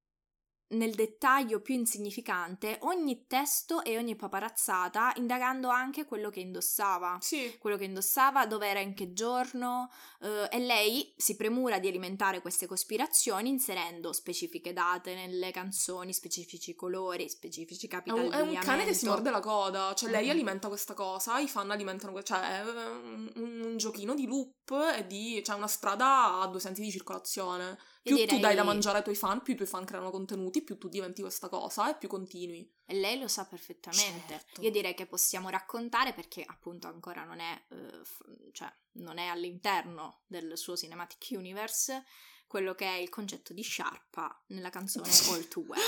nel 0.70 0.96
dettaglio 0.96 1.62
più 1.62 1.76
insignificante 1.76 2.78
ogni 2.82 3.28
testo 3.28 3.84
e 3.84 3.98
ogni 3.98 4.16
paparazzata, 4.16 5.14
indagando 5.18 5.70
anche 5.70 6.06
quello 6.06 6.30
che 6.30 6.40
indossava. 6.40 7.18
Sì. 7.22 7.56
Quello 7.60 7.78
che 7.78 7.84
indossava, 7.84 8.48
dove 8.48 8.68
era, 8.68 8.80
in 8.80 8.94
che 8.94 9.14
giorno. 9.14 9.92
Eh, 10.22 10.48
e 10.52 10.60
lei 10.60 11.14
si 11.18 11.36
premura 11.36 11.78
di 11.78 11.88
alimentare 11.88 12.42
queste 12.42 12.66
cospirazioni 12.66 13.50
inserendo 13.50 14.12
specifiche 14.12 14.74
date 14.74 15.14
nelle 15.14 15.52
canzoni, 15.52 16.14
specifici 16.14 16.74
colori, 16.74 17.30
specifici 17.30 17.88
capi 17.88 18.10
È 18.10 18.14
un, 18.14 18.32
è 18.32 18.42
un 18.42 18.56
cane 18.56 18.86
che 18.86 18.94
si 18.94 19.06
morde 19.06 19.30
la 19.30 19.40
coda. 19.40 19.94
Cioè, 19.94 20.10
lei 20.10 20.30
alimenta 20.30 20.68
questa 20.68 20.94
cosa, 20.94 21.38
i 21.40 21.48
fan 21.48 21.70
alimentano. 21.70 22.22
Cioè, 22.24 22.40
è 22.40 22.62
un, 22.62 23.32
un 23.36 23.78
giochino 23.78 24.16
di 24.16 24.26
loop 24.26 24.72
e 24.98 25.06
di. 25.06 25.44
cioè, 25.44 25.56
una 25.56 25.68
strada 25.68 26.40
a 26.40 26.48
due 26.48 26.60
sensi 26.60 26.82
di 26.82 26.92
circolazione. 26.92 27.78
Più 28.06 28.16
direi... 28.18 28.36
tu 28.36 28.40
dai 28.40 28.54
da 28.54 28.64
mangiare 28.64 28.98
ai 28.98 29.04
tuoi 29.04 29.16
fan, 29.16 29.42
più 29.42 29.54
i 29.54 29.56
tuoi 29.56 29.68
fan 29.68 29.84
creano 29.84 30.12
contenuti, 30.12 30.62
più 30.62 30.78
tu 30.78 30.90
diventi 30.90 31.22
questa 31.22 31.50
cosa 31.50 31.90
e 31.90 31.98
più 31.98 32.08
continui. 32.08 32.72
E 32.86 32.94
lei 32.94 33.18
lo 33.18 33.28
sa 33.28 33.46
perfettamente. 33.48 34.28
Certo. 34.28 34.62
Io 34.62 34.70
direi 34.70 34.94
che 34.94 35.08
possiamo 35.08 35.50
raccontare 35.50 36.14
perché 36.14 36.44
appunto 36.46 36.86
ancora 36.88 37.24
non 37.24 37.40
è, 37.40 37.60
uh, 37.70 38.04
f- 38.04 38.24
cioè, 38.52 38.72
non 38.98 39.18
è 39.18 39.26
all'interno 39.26 40.22
del 40.28 40.56
suo 40.56 40.78
cinematic 40.78 41.30
universe 41.32 42.06
quello 42.46 42.76
che 42.76 42.86
è 42.86 42.98
il 42.98 43.10
concetto 43.10 43.54
di 43.54 43.64
sciarpa 43.64 44.44
nella 44.50 44.70
canzone 44.70 45.10
All 45.34 45.48
Too 45.48 45.64
Well. 45.64 45.82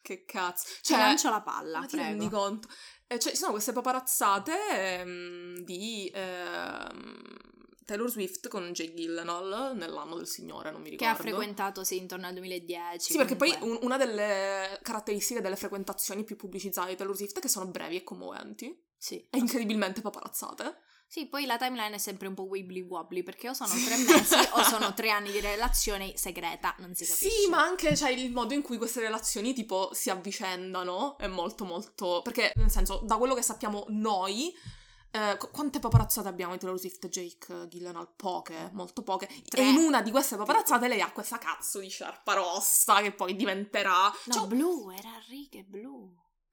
che 0.00 0.24
cazzo. 0.24 0.68
Cioè, 0.80 0.96
Ti 0.96 1.02
lancio 1.02 1.28
la 1.30 1.42
palla, 1.42 1.80
ma 1.80 1.86
ti 1.86 1.96
rendi 1.96 2.28
conto? 2.28 2.68
Eh, 3.08 3.18
cioè, 3.18 3.32
ci 3.32 3.38
sono 3.38 3.50
queste 3.50 3.72
paparazzate 3.72 5.00
ehm, 5.00 5.58
di... 5.64 6.08
Ehm, 6.14 7.52
Taylor 7.84 8.10
Swift 8.10 8.48
con 8.48 8.72
Jay 8.72 8.94
Gillenall 8.94 9.76
nell'anno 9.76 10.16
del 10.16 10.26
Signore, 10.26 10.70
non 10.70 10.80
mi 10.82 10.90
ricordo. 10.90 11.12
Che 11.12 11.18
ha 11.18 11.22
frequentato, 11.22 11.84
sì, 11.84 11.96
intorno 11.98 12.26
al 12.26 12.34
2010. 12.34 13.12
Sì, 13.12 13.18
comunque. 13.18 13.36
perché 13.36 13.58
poi 13.58 13.68
un- 13.70 13.78
una 13.82 13.96
delle 13.96 14.78
caratteristiche 14.82 15.40
delle 15.40 15.56
frequentazioni 15.56 16.24
più 16.24 16.36
pubblicizzate 16.36 16.90
di 16.90 16.96
Taylor 16.96 17.16
Swift 17.16 17.36
è 17.38 17.40
che 17.40 17.48
sono 17.48 17.66
brevi 17.66 17.96
e 17.96 18.04
commoventi. 18.04 18.82
Sì. 18.96 19.26
E 19.30 19.38
incredibilmente 19.38 20.00
paparazzate. 20.00 20.78
Sì, 21.06 21.26
poi 21.26 21.44
la 21.46 21.58
timeline 21.58 21.94
è 21.94 21.98
sempre 21.98 22.26
un 22.26 22.34
po' 22.34 22.44
wibbly 22.44 22.80
wobbly 22.80 23.22
perché 23.22 23.50
o 23.50 23.52
sono 23.52 23.70
tre 23.70 23.96
mesi 23.98 24.34
o 24.52 24.62
sono 24.64 24.94
tre 24.94 25.10
anni 25.10 25.30
di 25.30 25.38
relazione 25.40 26.16
segreta, 26.16 26.74
non 26.78 26.94
si 26.94 27.04
capisce. 27.04 27.28
Sì, 27.30 27.48
ma 27.48 27.62
anche 27.62 27.94
cioè, 27.94 28.10
il 28.10 28.32
modo 28.32 28.54
in 28.54 28.62
cui 28.62 28.78
queste 28.78 29.00
relazioni 29.00 29.52
tipo 29.52 29.90
si 29.92 30.10
avvicendano 30.10 31.16
è 31.18 31.28
molto 31.28 31.64
molto... 31.64 32.20
Perché 32.24 32.52
nel 32.56 32.70
senso, 32.70 33.00
da 33.04 33.16
quello 33.16 33.34
che 33.34 33.42
sappiamo 33.42 33.84
noi 33.90 34.52
eh, 35.14 35.38
quante 35.52 35.78
paparazzate 35.78 36.26
abbiamo 36.26 36.54
di 36.54 36.58
Taylor 36.58 36.76
Swift 36.76 37.06
Jake 37.06 37.68
Gyllenhaal? 37.68 38.08
Poche, 38.16 38.70
molto 38.72 39.02
poche. 39.02 39.28
Tre. 39.48 39.62
E 39.62 39.68
in 39.68 39.76
una 39.76 40.02
di 40.02 40.10
queste 40.10 40.36
paparazzate 40.36 40.88
lei 40.88 41.00
ha 41.00 41.12
questa 41.12 41.38
cazzo 41.38 41.78
di 41.78 41.88
sciarpa 41.88 42.34
rossa 42.34 43.00
che 43.00 43.12
poi 43.12 43.36
diventerà... 43.36 44.12
No, 44.24 44.32
cioè... 44.32 44.46
blu, 44.48 44.90
era. 44.90 45.10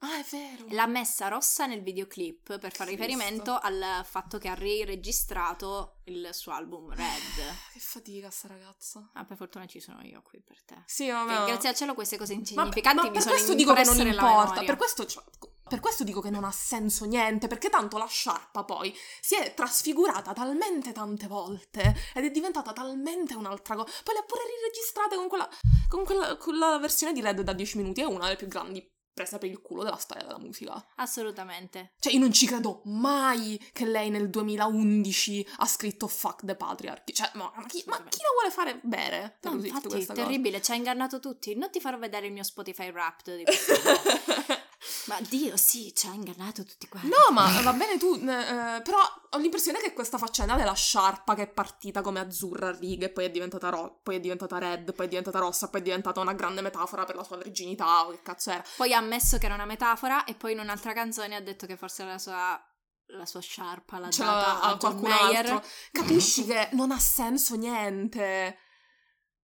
Ah, 0.03 0.19
è 0.19 0.25
vero. 0.31 0.65
L'ha 0.69 0.87
messa 0.87 1.27
rossa 1.27 1.67
nel 1.67 1.83
videoclip 1.83 2.57
per 2.57 2.73
fare 2.73 2.91
riferimento 2.91 3.57
al 3.59 4.01
fatto 4.03 4.39
che 4.39 4.47
ha 4.47 4.55
registrato 4.55 5.99
il 6.05 6.29
suo 6.31 6.53
album 6.53 6.89
Red. 6.89 7.55
che 7.71 7.79
fatica 7.79 8.31
sta 8.31 8.47
ragazza. 8.47 9.11
Ah, 9.13 9.25
per 9.25 9.37
fortuna 9.37 9.67
ci 9.67 9.79
sono 9.79 10.01
io 10.01 10.23
qui 10.23 10.41
per 10.41 10.63
te. 10.63 10.81
Sì, 10.85 11.07
vabbè. 11.07 11.45
grazie 11.45 11.69
al 11.69 11.75
cielo 11.75 11.93
queste 11.93 12.17
cose 12.17 12.33
insignificanti 12.33 12.97
ma, 12.97 13.03
ma 13.03 13.09
mi 13.11 13.21
sono 13.21 13.33
questo 13.33 13.53
dico 13.53 13.73
che 13.73 13.83
non 13.83 14.07
importa. 14.07 14.63
Per 14.63 14.75
questo, 14.75 15.05
cioè, 15.05 15.23
per 15.69 15.79
questo 15.79 16.03
dico 16.03 16.19
che 16.19 16.31
non 16.31 16.45
ha 16.45 16.51
senso 16.51 17.05
niente, 17.05 17.47
perché 17.47 17.69
tanto 17.69 17.99
la 17.99 18.07
sciarpa 18.07 18.63
poi 18.63 18.93
si 19.19 19.35
è 19.35 19.53
trasfigurata 19.53 20.33
talmente 20.33 20.93
tante 20.93 21.27
volte 21.27 21.95
ed 22.15 22.25
è 22.25 22.31
diventata 22.31 22.73
talmente 22.73 23.35
un'altra 23.35 23.75
cosa. 23.75 23.91
Poi 24.03 24.15
le 24.15 24.21
ha 24.21 24.23
pure 24.23 24.41
riregistrate 24.59 25.15
con 25.15 25.27
quella, 25.27 25.47
con 25.87 26.03
quella, 26.05 26.35
con 26.37 26.57
la 26.57 26.79
versione 26.79 27.13
di 27.13 27.21
Red 27.21 27.41
da 27.41 27.53
10 27.53 27.77
minuti, 27.77 28.01
è 28.01 28.05
una 28.05 28.23
delle 28.23 28.35
più 28.35 28.47
grandi 28.47 28.83
presa 29.13 29.37
per 29.37 29.49
il 29.49 29.61
culo 29.61 29.83
della 29.83 29.97
storia 29.97 30.23
della 30.23 30.39
musica. 30.39 30.83
Assolutamente. 30.95 31.93
Cioè, 31.99 32.13
io 32.13 32.19
non 32.19 32.31
ci 32.31 32.45
credo 32.45 32.81
mai 32.85 33.59
che 33.73 33.85
lei 33.85 34.09
nel 34.09 34.29
2011 34.29 35.47
ha 35.57 35.65
scritto 35.65 36.07
fuck 36.07 36.45
the 36.45 36.55
patriarchy. 36.55 37.13
Cioè, 37.13 37.31
ma, 37.33 37.51
ma, 37.55 37.65
chi, 37.65 37.83
ma 37.87 37.97
chi, 38.07 38.19
la 38.21 38.29
vuole 38.33 38.51
fare 38.51 38.79
bere? 38.83 39.37
No, 39.41 39.53
infatti, 39.53 40.01
è 40.01 40.05
terribile, 40.05 40.57
cosa? 40.57 40.63
ci 40.63 40.71
ha 40.71 40.75
ingannato 40.75 41.19
tutti. 41.19 41.55
Non 41.55 41.69
ti 41.69 41.79
farò 41.79 41.97
vedere 41.97 42.27
il 42.27 42.33
mio 42.33 42.43
Spotify 42.43 42.89
Wrapped 42.89 43.37
di 43.37 43.43
questo. 43.43 43.73
Ma 45.05 45.19
Dio, 45.21 45.55
sì, 45.57 45.93
ci 45.95 46.07
ha 46.07 46.13
ingannato 46.13 46.63
tutti 46.63 46.87
quanti. 46.87 47.07
No, 47.09 47.31
ma 47.33 47.61
va 47.61 47.73
bene 47.73 47.97
tu, 47.97 48.15
eh, 48.15 48.81
però 48.81 48.99
ho 49.29 49.37
l'impressione 49.37 49.79
che 49.79 49.93
questa 49.93 50.17
faccenda 50.17 50.55
della 50.55 50.73
sciarpa 50.73 51.35
che 51.35 51.43
è 51.43 51.47
partita 51.47 52.01
come 52.01 52.19
azzurra 52.19 52.69
a 52.69 52.77
righe, 52.77 53.09
poi 53.09 53.25
è 53.25 53.29
diventata 53.29 53.69
ro- 53.69 53.99
poi 54.01 54.15
è 54.15 54.19
diventata 54.19 54.57
red, 54.57 54.93
poi 54.93 55.05
è 55.05 55.09
diventata 55.09 55.39
rossa, 55.39 55.69
poi 55.69 55.81
è 55.81 55.83
diventata 55.83 56.19
una 56.19 56.33
grande 56.33 56.61
metafora 56.61 57.03
per 57.03 57.15
la 57.15 57.23
sua 57.23 57.37
virginità, 57.37 58.07
o 58.07 58.11
che 58.11 58.21
cazzo 58.23 58.51
era. 58.51 58.63
Poi 58.77 58.93
ha 58.93 58.97
ammesso 58.97 59.37
che 59.37 59.45
era 59.45 59.53
una 59.53 59.65
metafora 59.65 60.23
e 60.23 60.33
poi 60.33 60.53
in 60.53 60.59
un'altra 60.59 60.93
canzone 60.93 61.35
ha 61.35 61.41
detto 61.41 61.65
che 61.65 61.77
forse 61.77 62.01
era 62.01 62.11
la 62.11 62.19
sua 62.19 62.65
la 63.13 63.25
sua 63.25 63.41
sciarpa 63.41 63.99
l'ha 63.99 64.09
Ce 64.09 64.23
data 64.23 64.61
a 64.61 64.77
qualcun 64.77 65.09
Mayer. 65.09 65.45
altro. 65.45 65.69
Capisci 65.91 66.45
che 66.45 66.69
non 66.71 66.91
ha 66.91 66.99
senso 66.99 67.55
niente. 67.55 68.57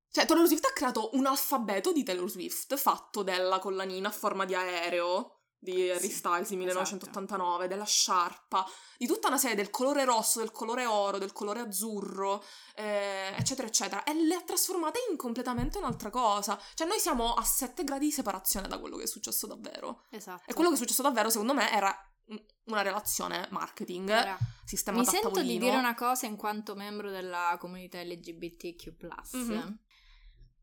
Cioè, 0.09 0.25
Taylor 0.25 0.47
Swift 0.47 0.65
ha 0.65 0.73
creato 0.73 1.09
un 1.13 1.25
alfabeto 1.25 1.91
di 1.91 2.03
Taylor 2.03 2.29
Swift 2.29 2.75
fatto 2.77 3.23
della 3.23 3.59
collanina 3.59 4.07
a 4.07 4.11
forma 4.11 4.45
di 4.45 4.55
aereo 4.55 5.36
di 5.59 5.89
Harry 5.89 6.09
sì, 6.09 6.15
Styles 6.15 6.49
di 6.49 6.55
1989, 6.55 7.55
esatto. 7.55 7.67
della 7.67 7.85
sciarpa, 7.85 8.65
di 8.97 9.07
tutta 9.07 9.27
una 9.27 9.37
serie 9.37 9.55
del 9.55 9.69
colore 9.69 10.05
rosso, 10.05 10.39
del 10.39 10.51
colore 10.51 10.85
oro, 10.85 11.17
del 11.17 11.33
colore 11.33 11.61
azzurro, 11.61 12.43
eh, 12.75 13.33
eccetera, 13.35 13.67
eccetera, 13.67 14.03
e 14.03 14.13
le 14.13 14.35
ha 14.35 14.41
trasformate 14.41 14.99
in 15.09 15.17
completamente 15.17 15.77
un'altra 15.77 16.09
cosa. 16.09 16.59
Cioè, 16.73 16.87
noi 16.87 16.99
siamo 16.99 17.33
a 17.33 17.43
sette 17.43 17.83
gradi 17.83 18.05
di 18.05 18.11
separazione 18.11 18.67
da 18.67 18.79
quello 18.79 18.97
che 18.97 19.03
è 19.03 19.07
successo 19.07 19.47
davvero. 19.47 20.03
Esatto. 20.09 20.49
E 20.49 20.53
quello 20.53 20.69
che 20.69 20.75
è 20.75 20.79
successo 20.79 21.01
davvero, 21.01 21.29
secondo 21.29 21.53
me, 21.53 21.71
era 21.71 21.95
una 22.65 22.81
relazione 22.81 23.47
marketing, 23.51 24.09
Ora, 24.09 24.37
sistema 24.65 24.97
Mi 24.97 25.05
sento 25.05 25.41
di 25.41 25.57
dire 25.57 25.77
una 25.77 25.95
cosa 25.95 26.25
in 26.25 26.35
quanto 26.35 26.75
membro 26.75 27.09
della 27.09 27.55
comunità 27.59 28.01
LGBTQ+. 28.01 28.93
Mm-hmm 29.35 29.69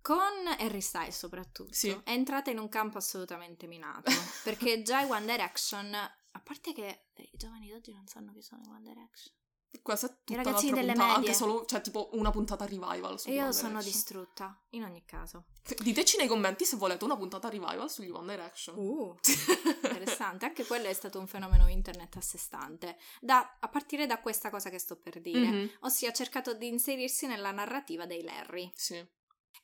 con 0.05 0.46
Harry 0.59 0.82
Styles 0.82 1.16
soprattutto, 1.16 1.72
sì. 1.72 1.88
è 2.05 2.11
entrata 2.11 2.50
in 2.50 2.59
un 2.59 2.68
campo 2.68 2.98
assolutamente 2.98 3.66
minato. 3.66 4.11
perché 4.44 4.82
già 4.82 5.00
i 5.00 5.11
One 5.11 5.24
Direction, 5.24 5.94
a 5.94 6.40
parte 6.42 6.74
che 6.74 7.07
i 7.14 7.30
giovani 7.38 7.70
d'oggi 7.70 7.94
non 7.94 8.07
sanno 8.07 8.32
chi 8.34 8.42
sono 8.42 8.61
i 8.66 8.68
One 8.68 8.82
Direction. 8.82 9.34
Questa 9.82 10.07
è 10.07 10.11
tutta 10.11 10.40
I 10.40 10.46
un'altra 10.46 10.61
delle 10.61 10.92
puntata, 10.92 11.07
medie. 11.07 11.14
anche 11.14 11.32
solo, 11.32 11.64
cioè 11.64 11.80
tipo 11.80 12.11
una 12.12 12.30
puntata 12.30 12.66
revival 12.66 13.18
su 13.18 13.28
E 13.28 13.32
io 13.32 13.42
One 13.44 13.52
sono 13.52 13.68
Direction. 13.70 13.92
distrutta, 13.92 14.62
in 14.70 14.84
ogni 14.84 15.05
caso. 15.07 15.46
Diteci 15.82 16.18
nei 16.18 16.26
commenti 16.28 16.64
se 16.66 16.76
volete 16.76 17.05
una 17.05 17.16
puntata 17.16 17.48
revival 17.48 17.90
sugli 17.90 18.11
One 18.11 18.30
Direction. 18.36 18.76
Uh, 18.76 19.16
interessante. 19.82 20.44
Anche 20.44 20.66
quello 20.66 20.86
è 20.86 20.92
stato 20.92 21.18
un 21.18 21.26
fenomeno 21.26 21.66
internet 21.66 22.14
a 22.16 22.20
sé 22.20 22.36
stante. 22.36 22.98
Da- 23.20 23.57
a 23.59 23.68
partire 23.68 24.07
da 24.07 24.20
questa 24.20 24.50
cosa 24.50 24.68
che 24.68 24.78
sto 24.78 24.96
per 24.96 25.20
dire. 25.22 25.48
Mhm, 25.50 25.70
Ossia, 25.80 26.11
ha 26.11 26.12
cercato 26.12 26.52
di 26.52 26.68
inserirsi 26.68 27.26
nella 27.26 27.50
narrativa 27.50 28.05
dei 28.07 28.22
Larry. 28.22 28.70
Sì. 28.74 29.05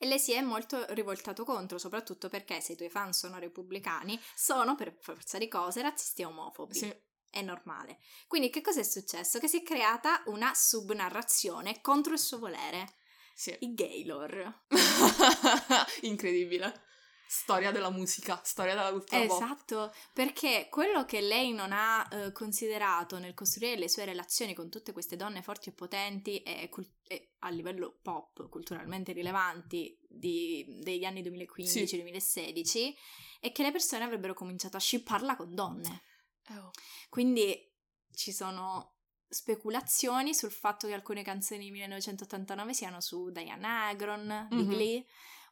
E 0.03 0.07
le 0.07 0.16
si 0.16 0.32
è 0.32 0.40
molto 0.40 0.86
rivoltato 0.94 1.44
contro, 1.44 1.76
soprattutto 1.76 2.30
perché 2.30 2.62
se 2.62 2.72
i 2.72 2.76
tuoi 2.76 2.88
fan 2.88 3.12
sono 3.12 3.38
repubblicani, 3.38 4.18
sono 4.34 4.74
per 4.74 4.96
forza 4.98 5.36
di 5.36 5.46
cose 5.46 5.82
razzisti 5.82 6.22
e 6.22 6.24
omofobi. 6.24 6.74
Sì. 6.74 6.94
È 7.28 7.42
normale. 7.42 7.98
Quindi 8.26 8.48
che 8.48 8.62
cosa 8.62 8.80
è 8.80 8.82
successo? 8.82 9.38
Che 9.38 9.46
si 9.46 9.59
è 9.59 9.62
creata 9.62 10.22
una 10.28 10.55
subnarrazione 10.55 11.82
contro 11.82 12.14
il 12.14 12.18
suo 12.18 12.38
volere. 12.38 12.94
Sì. 13.34 13.55
I 13.61 13.74
Gaylor. 13.74 14.62
Incredibile. 16.01 16.88
Storia 17.33 17.70
della 17.70 17.91
musica, 17.91 18.41
storia 18.43 18.74
della 18.74 18.91
cultura 18.91 19.24
pop. 19.24 19.41
Esatto, 19.41 19.95
perché 20.12 20.66
quello 20.68 21.05
che 21.05 21.20
lei 21.20 21.53
non 21.53 21.70
ha 21.70 22.05
eh, 22.11 22.33
considerato 22.33 23.20
nel 23.20 23.35
costruire 23.35 23.78
le 23.78 23.89
sue 23.89 24.05
relazioni 24.05 24.53
con 24.53 24.68
tutte 24.68 24.93
queste 24.93 25.14
donne 25.14 25.41
forti 25.41 25.68
e 25.68 25.72
potenti 25.72 26.43
e, 26.43 26.68
cul- 26.68 26.91
e 27.07 27.35
a 27.39 27.51
livello 27.51 28.01
pop 28.03 28.49
culturalmente 28.49 29.12
rilevanti 29.12 29.97
di- 30.09 30.81
degli 30.83 31.05
anni 31.05 31.22
2015-2016 31.22 32.95
è 33.39 33.53
che 33.53 33.62
le 33.62 33.70
persone 33.70 34.03
avrebbero 34.03 34.35
cominciato 34.35 34.76
a 34.76 34.81
shipparla 34.81 35.37
con 35.37 35.55
donne. 35.55 36.03
Oh. 36.51 36.70
Quindi 37.09 37.72
ci 38.12 38.33
sono 38.33 38.97
speculazioni 39.28 40.35
sul 40.35 40.51
fatto 40.51 40.89
che 40.89 40.95
alcune 40.95 41.22
canzoni 41.22 41.61
di 41.61 41.70
1989 41.70 42.74
siano 42.74 43.01
su 43.01 43.31
Diana 43.31 43.87
Agron 43.87 44.49
di 44.51 44.57
Mhm. 44.57 44.68
Glee 44.68 45.05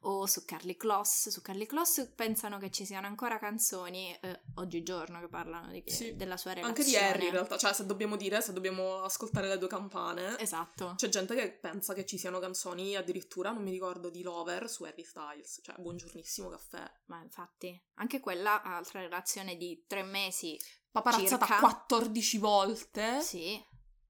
o 0.03 0.27
su 0.27 0.45
Carly 0.45 0.77
Kloss. 0.77 1.29
Su 1.29 1.43
Carly 1.43 1.67
Kloss 1.67 2.07
pensano 2.15 2.59
che 2.59 2.71
ci 2.71 2.85
siano 2.85 3.07
ancora 3.07 3.39
canzoni 3.39 4.17
eh, 4.21 4.43
oggigiorno 4.57 5.21
che 5.21 5.29
parlano 5.29 5.71
di- 5.73 5.83
Sì. 5.87 6.15
della 6.17 6.37
sua 6.37 6.51
Anche 6.53 6.63
relazione. 6.63 6.89
di 6.91 6.97
Harry 7.05 7.25
in 7.27 7.33
realtà, 7.33 7.57
cioè 7.59 7.73
se 7.73 7.85
dobbiamo 7.87 8.17
dire, 8.17 8.41
se 8.41 8.53
dobbiamo 8.53 9.03
ascoltare 9.03 9.49
le 9.49 9.59
due 9.59 9.69
campane, 9.69 10.39
Esatto. 10.39 10.95
c'è 10.97 11.09
gente 11.09 11.35
che 11.35 11.51
pensa 11.53 11.95
che 11.95 12.07
ci 12.07 12.17
siano 12.19 12.39
canzoni 12.39 12.95
addirittura, 12.97 13.51
non 13.51 13.63
mi 13.63 13.71
ricordo, 13.71 14.11
di 14.11 14.23
Lover 14.23 14.69
su 14.71 14.85
Harry 14.85 15.05
Styles, 15.05 15.61
cioè 15.63 15.75
buongiornissimo 15.79 16.49
caffè. 16.49 16.83
Ma 17.07 17.21
infatti, 17.23 17.79
anche 17.95 18.21
quella 18.21 18.63
ha 18.63 18.77
altra 18.77 19.01
relazione 19.01 19.57
di 19.57 19.85
tre 19.87 20.03
mesi. 20.03 20.59
Paparazzata 20.91 21.45
Circa. 21.47 21.61
14 21.61 22.39
volte 22.39 23.21
Sì, 23.21 23.63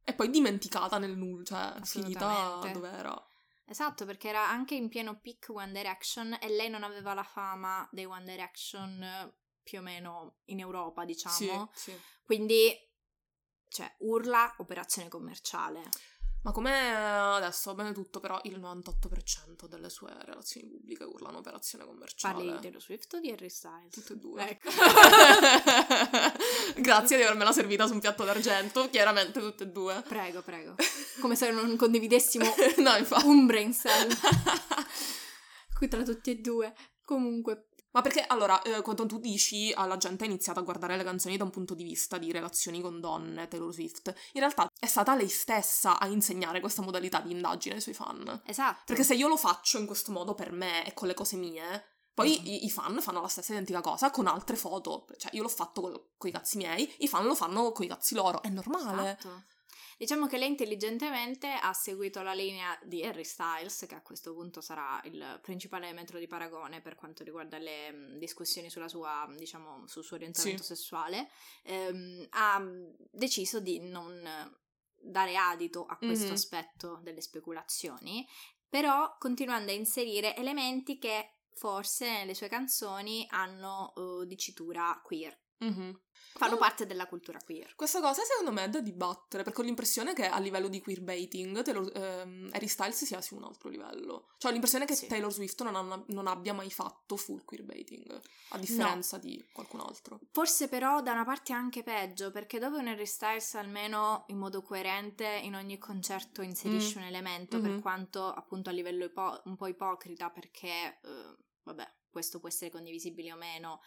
e 0.04 0.14
poi 0.14 0.30
dimenticata 0.30 0.98
nel 0.98 1.16
nulla, 1.16 1.44
cioè 1.44 1.74
finita 1.82 2.60
dove 2.72 2.88
era. 2.90 3.26
Esatto, 3.68 4.04
perché 4.04 4.28
era 4.28 4.48
anche 4.48 4.74
in 4.74 4.88
pieno 4.88 5.20
peak 5.20 5.48
One 5.50 5.72
Direction 5.72 6.36
e 6.40 6.48
lei 6.48 6.68
non 6.68 6.82
aveva 6.82 7.14
la 7.14 7.22
fama 7.22 7.86
dei 7.92 8.04
One 8.04 8.24
Direction 8.24 9.02
eh, 9.02 9.34
più 9.62 9.78
o 9.78 9.82
meno 9.82 10.38
in 10.46 10.60
Europa, 10.60 11.04
diciamo. 11.04 11.70
Sì, 11.74 11.90
sì. 11.90 12.00
Quindi, 12.22 12.74
cioè, 13.68 13.94
urla 13.98 14.54
operazione 14.58 15.08
commerciale. 15.08 15.82
Ma 16.48 16.54
come 16.54 16.94
adesso 16.94 17.74
va 17.74 17.82
bene 17.82 17.92
tutto, 17.92 18.20
però 18.20 18.40
il 18.44 18.58
98% 18.58 19.66
delle 19.68 19.90
sue 19.90 20.10
relazioni 20.24 20.66
pubbliche 20.66 21.04
urlano 21.04 21.38
operazione 21.38 21.84
commerciale. 21.84 22.36
Parli 22.36 22.52
di 22.52 22.58
Taylor 22.58 22.80
Swift 22.80 23.12
o 23.12 23.20
di 23.20 23.30
Harry 23.30 23.50
Styles? 23.50 23.92
Tutte 23.92 24.14
e 24.14 24.16
due. 24.16 24.48
Ecco. 24.48 24.70
Grazie 26.80 27.18
di 27.18 27.22
avermela 27.22 27.52
servita 27.52 27.86
su 27.86 27.92
un 27.92 28.00
piatto 28.00 28.24
d'argento, 28.24 28.88
chiaramente 28.88 29.40
tutte 29.40 29.64
e 29.64 29.66
due. 29.66 30.02
prego, 30.08 30.40
prego. 30.40 30.74
Come 31.20 31.36
se 31.36 31.50
non 31.50 31.76
condividessimo 31.76 32.46
no, 32.78 32.92
un 33.24 33.44
brain 33.44 33.74
cell 33.74 34.10
qui 35.74 35.88
tra 35.88 36.02
tutti 36.02 36.30
e 36.30 36.36
due. 36.36 36.72
Comunque, 37.04 37.72
Ma 37.98 38.04
perché 38.04 38.24
allora, 38.28 38.62
eh, 38.62 38.80
quando 38.80 39.06
tu 39.06 39.18
dici 39.18 39.72
alla 39.74 39.96
gente 39.96 40.22
ha 40.22 40.26
iniziato 40.28 40.60
a 40.60 40.62
guardare 40.62 40.96
le 40.96 41.02
canzoni 41.02 41.36
da 41.36 41.42
un 41.42 41.50
punto 41.50 41.74
di 41.74 41.82
vista 41.82 42.16
di 42.16 42.30
relazioni 42.30 42.80
con 42.80 43.00
donne, 43.00 43.48
Taylor 43.48 43.72
Swift, 43.72 44.14
in 44.34 44.40
realtà 44.40 44.70
è 44.78 44.86
stata 44.86 45.16
lei 45.16 45.28
stessa 45.28 45.98
a 45.98 46.06
insegnare 46.06 46.60
questa 46.60 46.80
modalità 46.80 47.18
di 47.20 47.32
indagine 47.32 47.74
ai 47.74 47.80
suoi 47.80 47.94
fan. 47.94 48.40
esatto. 48.46 48.82
Perché 48.86 49.02
se 49.02 49.14
io 49.14 49.26
lo 49.26 49.36
faccio 49.36 49.78
in 49.78 49.86
questo 49.86 50.12
modo 50.12 50.34
per 50.34 50.52
me 50.52 50.86
e 50.86 50.94
con 50.94 51.08
le 51.08 51.14
cose 51.14 51.34
mie, 51.34 51.86
poi 52.14 52.38
Mhm. 52.38 52.46
i, 52.46 52.64
i 52.66 52.70
fan 52.70 53.00
fanno 53.00 53.20
la 53.20 53.26
stessa 53.26 53.50
identica 53.50 53.80
cosa 53.80 54.12
con 54.12 54.28
altre 54.28 54.54
foto. 54.54 55.06
Cioè, 55.16 55.34
io 55.34 55.42
l'ho 55.42 55.48
fatto 55.48 56.10
con 56.16 56.28
i 56.30 56.32
cazzi 56.32 56.56
miei, 56.56 56.88
i 56.98 57.08
fan 57.08 57.24
lo 57.26 57.34
fanno 57.34 57.72
con 57.72 57.84
i 57.84 57.88
cazzi 57.88 58.14
loro. 58.14 58.42
È 58.42 58.48
normale. 58.48 59.16
Esatto. 59.18 59.42
Diciamo 59.98 60.28
che 60.28 60.38
lei 60.38 60.48
intelligentemente 60.50 61.48
ha 61.48 61.72
seguito 61.72 62.22
la 62.22 62.32
linea 62.32 62.78
di 62.84 63.02
Harry 63.04 63.24
Styles, 63.24 63.84
che 63.88 63.96
a 63.96 64.00
questo 64.00 64.32
punto 64.32 64.60
sarà 64.60 65.00
il 65.04 65.40
principale 65.42 65.92
metro 65.92 66.20
di 66.20 66.28
paragone 66.28 66.80
per 66.80 66.94
quanto 66.94 67.24
riguarda 67.24 67.58
le 67.58 67.90
mh, 67.90 68.18
discussioni 68.18 68.70
sulla 68.70 68.86
sua, 68.86 69.26
diciamo, 69.36 69.88
sul 69.88 70.04
suo 70.04 70.14
orientamento 70.14 70.62
Sì. 70.62 70.68
sessuale. 70.74 71.28
Ehm, 71.64 72.26
ha 72.30 72.58
mh, 72.60 72.94
deciso 73.10 73.58
di 73.58 73.80
non 73.80 74.22
dare 75.00 75.36
adito 75.36 75.84
a 75.86 75.96
questo 75.98 76.30
Mhm. 76.30 76.32
aspetto 76.32 77.00
delle 77.02 77.20
speculazioni, 77.20 78.24
però 78.68 79.16
continuando 79.18 79.72
a 79.72 79.74
inserire 79.74 80.36
elementi 80.36 80.98
che 80.98 81.38
forse 81.54 82.08
nelle 82.08 82.34
sue 82.34 82.46
canzoni 82.48 83.26
hanno 83.30 83.92
eh, 84.22 84.26
dicitura 84.26 85.00
queer, 85.02 85.36
Mhm. 85.60 86.00
fanno 86.34 86.54
Oh. 86.54 86.58
parte 86.58 86.86
della 86.86 87.06
cultura 87.08 87.38
queer. 87.44 87.74
Questa 87.74 88.00
cosa 88.00 88.22
secondo 88.22 88.52
me 88.52 88.64
è 88.64 88.68
da 88.68 88.80
dibattere, 88.80 89.42
perché 89.42 89.60
ho 89.60 89.64
l'impressione 89.64 90.12
che 90.14 90.26
a 90.26 90.38
livello 90.38 90.68
di 90.68 90.80
queerbaiting 90.80 91.62
Taylor, 91.62 91.90
ehm, 91.96 92.50
Harry 92.52 92.68
Styles 92.68 93.04
sia 93.04 93.20
su 93.20 93.34
un 93.34 93.42
altro 93.42 93.68
livello. 93.68 94.28
Cioè 94.38 94.50
ho 94.50 94.52
l'impressione 94.52 94.84
che 94.84 94.94
Sì. 94.94 95.06
Taylor 95.08 95.32
Swift 95.32 95.60
non, 95.62 95.74
ha- 95.74 96.04
non 96.06 96.26
abbia 96.28 96.52
mai 96.54 96.70
fatto 96.70 97.16
full 97.16 97.44
queerbaiting, 97.44 98.20
a 98.50 98.58
differenza 98.58 99.18
di 99.18 99.44
qualcun 99.52 99.80
altro. 99.80 100.20
Forse 100.30 100.68
però 100.68 101.00
da 101.02 101.10
una 101.12 101.24
parte 101.24 101.52
anche 101.52 101.82
peggio, 101.82 102.30
perché 102.30 102.60
dove 102.60 102.78
un 102.78 102.86
Harry 102.86 103.06
Styles 103.06 103.54
almeno 103.56 104.24
in 104.28 104.38
modo 104.38 104.62
coerente 104.62 105.26
in 105.42 105.56
ogni 105.56 105.76
concerto 105.78 106.42
inserisce 106.42 106.98
Mm. 106.98 107.02
un 107.02 107.08
elemento, 107.08 107.60
per 107.60 107.70
Mhm. 107.72 107.80
quanto 107.80 108.26
appunto 108.32 108.70
a 108.70 108.72
livello 108.72 109.04
ipo- 109.06 109.40
un 109.46 109.56
po' 109.56 109.66
ipocrita, 109.66 110.30
perché 110.30 111.00
eh, 111.02 111.36
vabbè, 111.64 111.94
questo 112.10 112.38
può 112.38 112.48
essere 112.48 112.70
condivisibile 112.70 113.32
o 113.32 113.36
meno, 113.36 113.80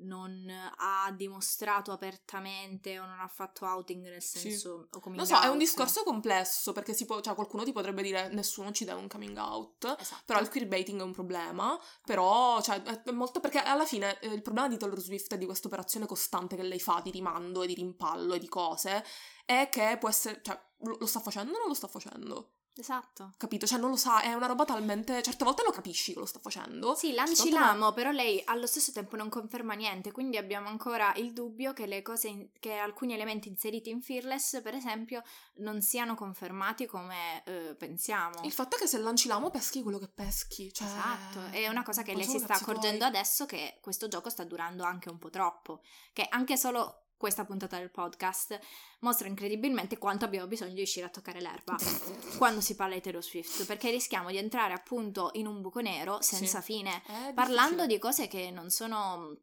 non 0.00 0.48
ha 0.76 1.10
dimostrato 1.12 1.92
apertamente 1.92 2.98
o 2.98 3.04
non 3.06 3.18
ha 3.20 3.28
fatto 3.28 3.64
outing 3.66 4.02
nel 4.08 4.22
Sì. 4.22 4.38
senso 4.38 4.88
o 4.92 5.00
coming 5.00 5.20
Lo 5.20 5.26
so, 5.26 5.36
è 5.40 5.44
un 5.46 5.50
out. 5.52 5.58
discorso 5.58 6.02
complesso, 6.04 6.72
perché 6.72 6.92
si 6.94 7.04
può- 7.04 7.20
cioè, 7.20 7.34
qualcuno 7.34 7.64
ti 7.64 7.72
potrebbe 7.72 8.02
dire 8.02 8.28
nessuno 8.28 8.70
ci 8.72 8.84
deve 8.84 9.00
un 9.00 9.08
coming 9.08 9.36
out. 9.36 9.96
Esatto. 9.98 10.22
Però 10.24 10.40
il 10.40 10.48
queerbaiting 10.48 11.00
è 11.00 11.04
un 11.04 11.12
problema, 11.12 11.78
però 12.04 12.60
cioè, 12.62 12.82
è 12.82 13.10
molto 13.10 13.40
perché 13.40 13.58
alla 13.58 13.84
fine 13.84 14.18
eh, 14.20 14.28
il 14.28 14.42
problema 14.42 14.68
di 14.68 14.76
Taylor 14.76 14.98
Swift 15.00 15.32
e 15.32 15.38
di 15.38 15.46
questa 15.46 15.66
operazione 15.68 16.06
costante 16.06 16.56
che 16.56 16.62
lei 16.62 16.80
fa 16.80 17.00
di 17.02 17.10
rimando 17.10 17.62
e 17.62 17.66
di 17.66 17.74
rimpallo 17.74 18.34
e 18.34 18.38
di 18.38 18.48
cose 18.48 19.04
è 19.44 19.68
che 19.70 19.96
può 19.98 20.08
essere, 20.08 20.40
cioè, 20.42 20.60
lo, 20.82 20.96
lo 20.98 21.06
sta 21.06 21.20
facendo 21.20 21.54
o 21.54 21.58
non 21.58 21.68
lo 21.68 21.74
sta 21.74 21.88
facendo? 21.88 22.52
Esatto. 22.76 23.32
Capito? 23.36 23.66
Cioè, 23.66 23.78
non 23.78 23.90
lo 23.90 23.96
sa, 23.96 24.22
è 24.22 24.32
una 24.32 24.46
roba 24.46 24.64
talmente. 24.64 25.22
Certe 25.22 25.44
volte 25.44 25.62
lo 25.64 25.70
capisci 25.70 26.12
che 26.12 26.18
lo 26.18 26.24
sta 26.26 26.38
facendo. 26.38 26.94
Sì, 26.94 27.12
lanci 27.12 27.34
certe 27.34 27.50
volte 27.50 27.66
no. 27.66 27.72
l'amo, 27.72 27.92
però 27.92 28.10
lei 28.10 28.40
allo 28.46 28.66
stesso 28.66 28.92
tempo 28.92 29.16
non 29.16 29.28
conferma 29.28 29.74
niente, 29.74 30.12
quindi 30.12 30.36
abbiamo 30.36 30.68
ancora 30.68 31.12
il 31.16 31.32
dubbio 31.32 31.72
che 31.72 31.86
le 31.86 32.00
cose, 32.02 32.28
in- 32.28 32.48
che 32.58 32.74
alcuni 32.74 33.12
elementi 33.12 33.48
inseriti 33.48 33.90
in 33.90 34.00
Fearless, 34.00 34.62
per 34.62 34.74
esempio, 34.74 35.22
non 35.56 35.82
siano 35.82 36.14
confermati 36.14 36.86
come 36.86 37.42
eh, 37.44 37.74
pensiamo. 37.76 38.40
Il 38.44 38.52
fatto 38.52 38.76
è 38.76 38.78
che 38.78 38.86
se 38.86 38.98
lanci 38.98 39.28
l'amo 39.28 39.50
peschi 39.50 39.82
quello 39.82 39.98
che 39.98 40.08
peschi. 40.08 40.72
Cioè, 40.72 40.86
Esatto, 40.86 41.46
è 41.50 41.68
una 41.68 41.82
cosa 41.82 42.02
che 42.02 42.12
non 42.12 42.20
lei 42.20 42.30
si 42.30 42.38
sta 42.38 42.46
cazzi 42.46 42.64
tuoi. 42.64 42.76
accorgendo 42.76 43.04
adesso 43.04 43.46
che 43.46 43.78
questo 43.82 44.08
gioco 44.08 44.30
sta 44.30 44.44
durando 44.44 44.84
anche 44.84 45.10
un 45.10 45.18
po' 45.18 45.30
troppo, 45.30 45.82
che 46.12 46.26
anche 46.28 46.56
solo 46.56 47.04
questa 47.20 47.44
puntata 47.44 47.76
del 47.76 47.90
podcast 47.90 48.58
mostra 49.00 49.28
incredibilmente 49.28 49.98
quanto 49.98 50.24
abbiamo 50.24 50.46
bisogno 50.46 50.70
di 50.70 50.76
riuscire 50.78 51.04
a 51.04 51.10
toccare 51.10 51.42
l'erba 51.42 51.76
quando 52.38 52.62
si 52.62 52.74
parla 52.74 52.94
di 52.94 53.02
Taylor 53.02 53.22
Swift, 53.22 53.66
perché 53.66 53.90
rischiamo 53.90 54.30
di 54.30 54.38
entrare 54.38 54.72
appunto 54.72 55.28
in 55.34 55.46
un 55.46 55.60
buco 55.60 55.80
nero 55.80 56.22
senza 56.22 56.62
Sì. 56.62 56.72
fine, 56.72 57.02
È 57.28 57.32
parlando 57.34 57.84
difficile. 57.84 57.86
di 57.86 57.98
cose 57.98 58.26
che 58.26 58.50
non 58.50 58.70
sono 58.70 59.36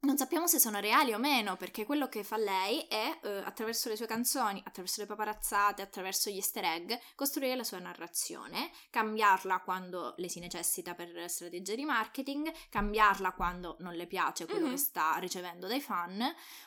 non 0.00 0.16
sappiamo 0.16 0.46
se 0.46 0.60
sono 0.60 0.78
reali 0.78 1.12
o 1.12 1.18
meno, 1.18 1.56
perché 1.56 1.84
quello 1.84 2.08
che 2.08 2.22
fa 2.22 2.36
lei 2.36 2.80
è, 2.88 3.18
eh, 3.20 3.38
attraverso 3.38 3.88
le 3.88 3.96
sue 3.96 4.06
canzoni, 4.06 4.62
attraverso 4.64 5.00
le 5.00 5.06
paparazzate, 5.08 5.82
attraverso 5.82 6.30
gli 6.30 6.36
easter 6.36 6.64
egg, 6.64 6.92
costruire 7.16 7.56
la 7.56 7.64
sua 7.64 7.80
narrazione, 7.80 8.70
cambiarla 8.90 9.60
quando 9.62 10.14
le 10.18 10.28
si 10.28 10.38
necessita 10.38 10.94
per 10.94 11.28
strategie 11.28 11.74
di 11.74 11.84
marketing, 11.84 12.52
cambiarla 12.70 13.32
quando 13.32 13.76
non 13.80 13.94
le 13.94 14.06
piace 14.06 14.46
quello 14.46 14.66
Mhm. 14.66 14.70
che 14.72 14.76
sta 14.78 15.16
ricevendo 15.18 15.66
dai 15.66 15.80
fan, 15.80 16.24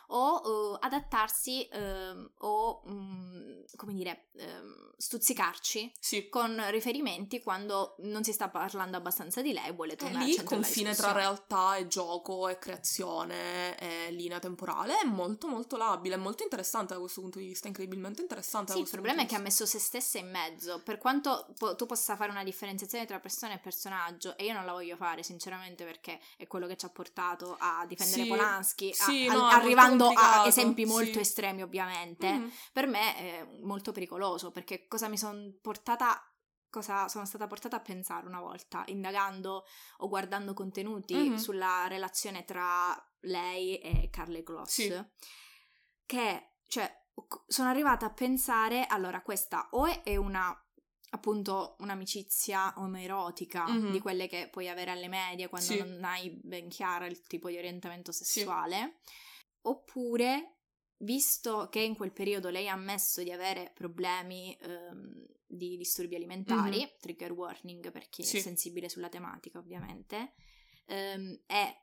o 0.07 0.75
eh, 0.75 0.85
adattarsi 0.85 1.69
ehm, 1.71 2.31
o 2.39 2.83
mm, 2.85 3.61
come 3.77 3.93
dire, 3.93 4.27
ehm, 4.35 4.91
stuzzicarci 4.97 5.93
Sì. 5.99 6.27
con 6.27 6.61
riferimenti 6.69 7.41
quando 7.41 7.95
non 7.99 8.23
si 8.25 8.33
sta 8.33 8.49
parlando 8.49 8.97
abbastanza 8.97 9.41
di 9.41 9.53
lei 9.53 9.71
vuole 9.71 9.95
tornare 9.95 10.25
lì 10.25 10.33
al 10.33 10.39
il 10.43 10.43
confine 10.43 10.93
tra 10.93 11.13
realtà 11.13 11.77
e 11.77 11.87
gioco 11.87 12.49
e 12.49 12.59
creazione 12.59 13.19
e 13.29 14.11
linea 14.11 14.39
temporale 14.39 14.97
è 14.99 15.05
molto 15.05 15.47
molto 15.47 15.77
labile, 15.77 16.15
è 16.15 16.17
molto 16.17 16.43
interessante 16.43 16.93
da 16.93 16.99
questo 16.99 17.21
punto 17.21 17.37
di 17.39 17.45
vista, 17.47 17.67
incredibilmente 17.67 18.21
interessante 18.21 18.73
Sì, 18.73 18.79
il 18.79 18.89
problema 18.89 19.21
è 19.21 19.25
che 19.25 19.35
ha 19.35 19.39
messo 19.39 19.65
se 19.65 19.77
stessa 19.79 20.17
in 20.17 20.29
mezzo. 20.31 20.81
Per 20.81 20.97
quanto 20.97 21.47
po- 21.57 21.75
tu 21.75 21.85
possa 21.85 22.15
fare 22.15 22.31
una 22.31 22.43
differenziazione 22.43 23.05
tra 23.05 23.19
persona 23.19 23.53
e 23.53 23.59
personaggio, 23.59 24.35
e 24.37 24.45
io 24.45 24.53
non 24.53 24.65
la 24.65 24.71
voglio 24.71 24.95
fare 24.95 25.21
sinceramente 25.23 25.83
perché 25.83 26.19
è 26.37 26.47
quello 26.47 26.65
che 26.67 26.77
ci 26.77 26.85
ha 26.85 26.89
portato 26.89 27.55
a 27.59 27.85
difendere 27.85 28.23
Sì, 28.23 28.27
Polanski, 28.27 28.89
a- 28.89 28.93
sì, 29.03 29.25
no, 29.27 29.33
è 29.33 29.37
molto 29.37 29.55
arrivando 29.55 30.07
a 30.15 30.47
esempi 30.47 30.85
molto 30.85 31.13
sì. 31.13 31.19
estremi 31.19 31.61
ovviamente. 31.61 32.31
Mhm. 32.31 32.51
Per 32.73 32.87
me 32.87 33.15
è 33.17 33.47
molto 33.61 33.91
pericoloso 33.91 34.51
perché 34.51 34.87
cosa 34.87 35.07
mi 35.07 35.17
sono 35.17 35.53
portata. 35.61 36.25
Cosa 36.69 37.09
sono 37.09 37.25
stata 37.25 37.47
portata 37.47 37.75
a 37.75 37.79
pensare 37.81 38.25
una 38.25 38.39
volta, 38.39 38.83
indagando 38.87 39.65
o 39.97 40.07
guardando 40.07 40.53
contenuti 40.53 41.13
Mhm. 41.15 41.35
sulla 41.35 41.85
relazione 41.89 42.45
tra 42.45 42.95
lei 43.21 43.77
e 43.79 44.09
Carle 44.09 44.43
Gloss, 44.43 44.69
Sì. 44.71 45.03
che, 46.05 46.53
cioè, 46.67 46.99
sono 47.47 47.69
arrivata 47.69 48.05
a 48.07 48.13
pensare, 48.13 48.85
allora, 48.87 49.21
questa 49.21 49.67
o 49.71 49.85
è- 50.03 50.15
una, 50.17 50.55
appunto, 51.11 51.75
un'amicizia 51.79 52.73
omoerotica, 52.77 53.67
Mhm. 53.67 53.91
di 53.91 53.99
quelle 53.99 54.27
che 54.27 54.49
puoi 54.49 54.69
avere 54.69 54.91
alle 54.91 55.07
medie 55.07 55.49
quando 55.49 55.71
Sì. 55.73 55.77
non 55.77 56.03
hai 56.03 56.29
ben 56.41 56.69
chiara 56.69 57.05
il 57.05 57.21
tipo 57.21 57.49
di 57.49 57.57
orientamento 57.57 58.11
sessuale, 58.11 58.99
oppure, 59.61 60.57
visto 60.97 61.67
che 61.69 61.79
in 61.81 61.95
quel 61.95 62.11
periodo 62.11 62.49
lei 62.49 62.67
ha 62.67 62.73
ammesso 62.73 63.23
di 63.23 63.31
avere 63.31 63.71
problemi 63.73 64.55
ehm, 64.61 65.25
di 65.45 65.75
disturbi 65.75 66.15
alimentari, 66.15 66.89
trigger 66.99 67.31
warning 67.33 67.91
per 67.91 68.07
chi 68.09 68.23
Sì. 68.23 68.37
è 68.37 68.41
sensibile 68.41 68.87
sulla 68.87 69.09
tematica 69.09 69.59
ovviamente, 69.59 70.33
ehm, 70.85 71.41
è 71.45 71.75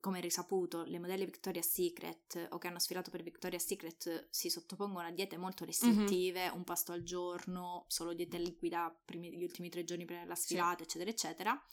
come 0.00 0.20
risaputo, 0.20 0.84
le 0.84 0.98
modelle 0.98 1.26
Victoria's 1.26 1.70
Secret 1.70 2.48
o 2.50 2.58
che 2.58 2.66
hanno 2.68 2.78
sfilato 2.78 3.10
per 3.10 3.22
Victoria's 3.22 3.66
Secret 3.66 4.28
si 4.30 4.48
sottopongono 4.48 5.06
a 5.06 5.10
diete 5.10 5.36
molto 5.36 5.64
restrittive, 5.64 6.48
un 6.48 6.64
pasto 6.64 6.92
al 6.92 7.02
giorno, 7.02 7.84
solo 7.88 8.14
dieta 8.14 8.38
liquida 8.38 8.94
primi- 9.04 9.36
gli 9.36 9.42
ultimi 9.42 9.68
tre 9.68 9.84
giorni 9.84 10.06
prima 10.06 10.22
della 10.22 10.34
sfilata, 10.34 10.82
eccetera, 10.82 11.10
eccetera. 11.10 11.66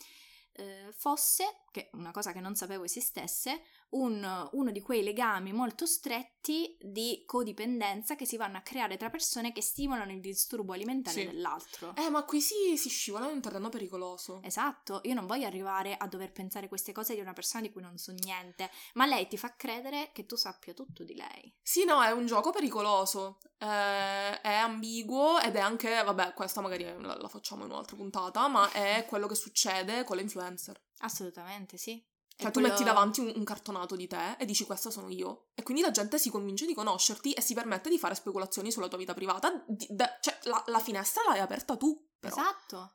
eh, 0.59 0.91
fosse, 0.91 1.45
che 1.71 1.89
una 1.93 2.09
cosa 2.11 2.31
che 2.33 2.39
non 2.39 2.55
sapevo 2.55 2.83
esistesse, 2.83 3.61
un- 3.89 4.49
uno 4.51 4.71
di 4.71 4.81
quei 4.81 5.03
legami 5.03 5.53
molto 5.53 5.85
stretti 5.85 6.75
di 6.79 7.23
codipendenza 7.25 8.15
che 8.15 8.25
si 8.25 8.35
vanno 8.37 8.57
a 8.57 8.61
creare 8.61 8.97
tra 8.97 9.09
persone 9.09 9.51
che 9.51 9.61
stimolano 9.61 10.11
il 10.11 10.19
disturbo 10.19 10.73
alimentare 10.73 11.19
Sì. 11.21 11.25
dell'altro. 11.25 11.95
Eh, 11.95 12.09
ma 12.09 12.23
qui 12.23 12.41
si, 12.41 12.75
si 12.77 12.89
scivola 12.89 13.27
in 13.27 13.35
un 13.35 13.41
terreno 13.41 13.69
pericoloso. 13.69 14.41
Esatto, 14.43 15.01
io 15.03 15.13
non 15.13 15.25
voglio 15.25 15.45
arrivare 15.47 15.95
a 15.95 16.07
dover 16.07 16.31
pensare 16.31 16.67
queste 16.67 16.91
cose 16.91 17.13
di 17.15 17.21
una 17.21 17.33
persona 17.33 17.63
di 17.63 17.71
cui 17.71 17.81
non 17.81 17.97
so 17.97 18.11
niente, 18.11 18.69
ma 18.93 19.05
lei 19.05 19.27
ti 19.27 19.37
fa 19.37 19.55
credere 19.55 20.11
che 20.13 20.25
tu 20.25 20.35
sappia 20.35 20.73
tutto 20.73 21.03
di 21.03 21.15
lei. 21.15 21.55
Sì, 21.61 21.85
no, 21.85 22.01
è 22.03 22.11
un 22.11 22.25
gioco 22.25 22.51
pericoloso, 22.51 23.37
eh, 23.57 24.41
è 24.41 24.53
ambiguo 24.53 25.39
ed 25.39 25.55
è 25.55 25.59
anche, 25.59 26.03
vabbè, 26.03 26.33
questa 26.33 26.61
magari 26.61 26.83
la, 26.83 27.15
la 27.17 27.27
facciamo 27.27 27.63
in 27.65 27.71
un'altra 27.71 27.95
puntata, 27.95 28.47
ma 28.47 28.69
è 28.71 29.05
quello 29.07 29.27
che 29.27 29.35
succede 29.35 30.03
con 30.03 30.17
le 30.17 30.21
influencer. 30.23 30.79
Assolutamente, 30.99 31.77
sì. 31.77 32.03
Cioè 32.39 32.49
E 32.49 32.51
tu 32.51 32.59
quello- 32.59 32.67
metti 32.69 32.83
davanti 32.83 33.19
un, 33.19 33.33
un 33.35 33.43
cartonato 33.43 33.95
di 33.95 34.05
te 34.07 34.35
e 34.37 34.45
dici 34.45 34.63
questa 34.63 34.91
sono 34.91 35.09
io. 35.09 35.47
E 35.55 35.63
quindi 35.63 35.81
la 35.81 35.89
gente 35.91 36.19
si 36.19 36.29
convince 36.29 36.65
di 36.67 36.75
conoscerti 36.75 37.33
e 37.33 37.41
si 37.41 37.55
permette 37.55 37.89
di 37.89 37.97
fare 37.97 38.13
speculazioni 38.13 38.71
sulla 38.71 38.87
tua 38.87 38.99
vita 38.99 39.13
privata. 39.15 39.63
Di- 39.67 39.87
da- 39.89 40.17
cioè 40.21 40.37
la, 40.43 40.63
la 40.67 40.79
finestra 40.79 41.23
l'hai 41.27 41.39
aperta 41.39 41.75
tu, 41.77 41.99
però. 42.19 42.35
Esatto. 42.35 42.93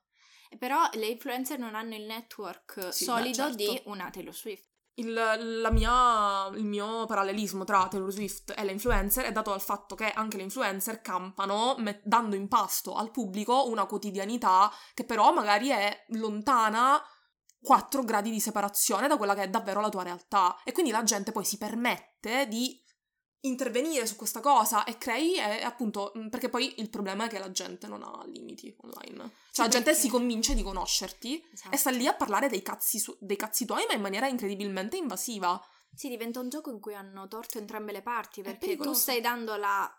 Però 0.58 0.78
le 0.92 1.06
influencer 1.06 1.58
non 1.58 1.74
hanno 1.74 1.94
il 1.96 2.02
network 2.04 2.92
Sì, 2.92 3.04
solido 3.04 3.34
certo. 3.42 3.56
di 3.56 3.82
una 3.86 4.10
Taylor 4.10 4.34
Swift. 4.34 4.70
Il, 4.96 5.10
la 5.12 5.70
mia- 5.70 6.48
il 6.54 6.64
mio 6.66 7.06
parallelismo 7.06 7.64
tra 7.64 7.88
Taylor 7.88 8.12
Swift 8.12 8.52
e 8.54 8.62
le 8.62 8.72
influencer 8.72 9.24
è 9.24 9.32
dato 9.32 9.48
dal 9.50 9.62
fatto 9.62 9.94
che 9.94 10.10
anche 10.12 10.36
le 10.36 10.42
influencer 10.42 11.00
campano 11.00 11.74
me- 11.78 12.02
dando 12.04 12.36
in 12.36 12.46
pasto 12.46 12.94
al 12.94 13.10
pubblico 13.10 13.66
una 13.68 13.86
quotidianità 13.86 14.70
che 14.92 15.04
però 15.04 15.32
magari 15.32 15.70
è 15.70 16.04
lontana 16.10 17.02
4 17.62 18.02
gradi 18.04 18.30
di 18.30 18.40
separazione 18.40 19.08
da 19.08 19.16
quella 19.16 19.34
che 19.34 19.42
è 19.44 19.48
davvero 19.48 19.80
la 19.80 19.88
tua 19.88 20.02
realtà 20.02 20.60
e 20.64 20.72
quindi 20.72 20.90
la 20.90 21.02
gente 21.04 21.32
poi 21.32 21.44
si 21.44 21.58
permette 21.58 22.46
di 22.48 22.80
intervenire 23.44 24.06
su 24.06 24.14
questa 24.16 24.40
cosa 24.40 24.84
e 24.84 24.98
crei 24.98 25.34
e 25.36 25.62
appunto 25.62 26.12
perché 26.30 26.48
poi 26.48 26.74
il 26.80 26.88
problema 26.90 27.24
è 27.24 27.28
che 27.28 27.40
la 27.40 27.50
gente 27.50 27.88
non 27.88 28.02
ha 28.04 28.22
limiti 28.26 28.72
online 28.82 29.32
cioè 29.50 29.66
la 29.66 29.70
gente 29.72 29.90
perché- 29.90 30.00
si 30.00 30.08
convince 30.08 30.54
di 30.54 30.62
conoscerti 30.62 31.44
Esatto. 31.52 31.74
e 31.74 31.76
sta 31.76 31.90
lì 31.90 32.06
a 32.06 32.14
parlare 32.14 32.48
dei 32.48 32.62
cazzi, 32.62 32.98
su- 33.00 33.16
dei 33.20 33.36
cazzi 33.36 33.64
tuoi, 33.64 33.84
ma 33.88 33.94
in 33.94 34.00
maniera 34.00 34.26
incredibilmente 34.28 34.96
invasiva. 34.96 35.60
Sì, 35.94 36.08
diventa 36.08 36.40
un 36.40 36.48
gioco 36.48 36.70
in 36.70 36.80
cui 36.80 36.94
hanno 36.94 37.26
torto 37.28 37.58
entrambe 37.58 37.92
le 37.92 38.00
parti 38.02 38.42
perché 38.42 38.76
tu 38.76 38.92
stai 38.92 39.20
dando 39.20 39.56
la- 39.56 39.92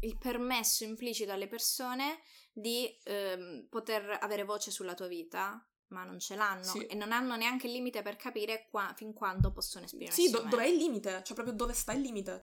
il 0.00 0.16
permesso 0.18 0.84
implicito 0.84 1.32
alle 1.32 1.48
persone 1.48 2.20
di 2.52 2.88
ehm, 3.04 3.66
poter 3.70 4.18
avere 4.20 4.44
voce 4.44 4.70
sulla 4.70 4.94
tua 4.94 5.06
vita, 5.08 5.66
ma 5.92 6.02
non 6.04 6.18
ce 6.18 6.34
l'hanno 6.34 6.62
Sì. 6.64 6.86
e 6.86 6.94
non 6.94 7.12
hanno 7.12 7.36
neanche 7.36 7.66
il 7.66 7.72
limite 7.72 8.02
per 8.02 8.16
capire 8.16 8.66
qua- 8.70 8.92
fin 8.96 9.12
quando 9.12 9.52
possono 9.52 9.84
esprimersi. 9.84 10.22
Sì, 10.26 10.30
do- 10.30 10.42
dov'è 10.42 10.66
il 10.66 10.76
limite? 10.76 11.22
Cioè, 11.22 11.34
proprio 11.34 11.54
dove 11.54 11.72
sta 11.74 11.92
il 11.92 12.00
limite? 12.00 12.40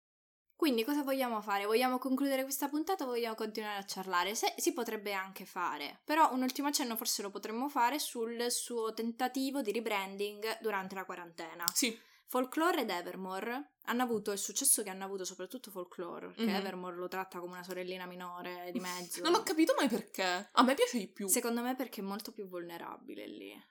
Quindi 0.57 0.85
cosa 0.85 1.03
vogliamo 1.03 1.41
fare? 1.41 1.67
Vogliamo 1.67 1.99
concludere 1.99 2.45
questa 2.45 2.69
puntata 2.69 3.03
o 3.03 3.09
vogliamo 3.09 3.35
continuare 3.35 3.79
a 3.79 3.85
ciarlare? 3.85 4.37
Se, 4.37 4.55
si 4.59 4.73
potrebbe 4.73 5.13
anche 5.13 5.45
fare, 5.45 6.01
però 6.05 6.33
un 6.33 6.43
ultimo 6.43 6.69
accenno 6.69 6.95
forse 6.95 7.21
lo 7.23 7.31
potremmo 7.31 7.69
fare 7.69 7.99
sul 7.99 8.47
suo 8.49 8.95
tentativo 8.95 9.61
di 9.61 9.73
rebranding 9.73 10.61
durante 10.61 10.95
la 10.95 11.05
quarantena. 11.05 11.65
Sì, 11.75 11.99
Folklore 12.37 12.81
ed 12.81 12.89
Evermore 12.89 13.73
hanno 13.83 14.03
avuto 14.03 14.33
il 14.33 14.39
successo 14.39 14.83
che 14.83 14.89
hanno 14.89 15.05
avuto 15.05 15.23
soprattutto 15.23 15.71
Folklore, 15.71 16.33
che 16.33 16.45
Mhm. 16.45 16.55
Evermore 16.55 16.97
lo 16.97 17.07
tratta 17.07 17.39
come 17.41 17.53
una 17.53 17.63
sorellina 17.63 18.07
minore 18.07 18.71
di 18.73 18.81
mezzo. 18.81 19.21
non 19.21 19.35
ho 19.35 19.43
capito 19.43 19.75
mai 19.77 19.87
perché. 19.87 20.49
A 20.51 20.63
me 20.63 20.73
piace 20.75 20.97
di 20.97 21.09
più. 21.09 21.29
Secondo 21.29 21.61
me 21.61 21.77
perché 21.77 22.01
è 22.01 22.05
molto 22.05 22.33
più 22.33 22.47
vulnerabile 22.49 23.27
lì. 23.27 23.67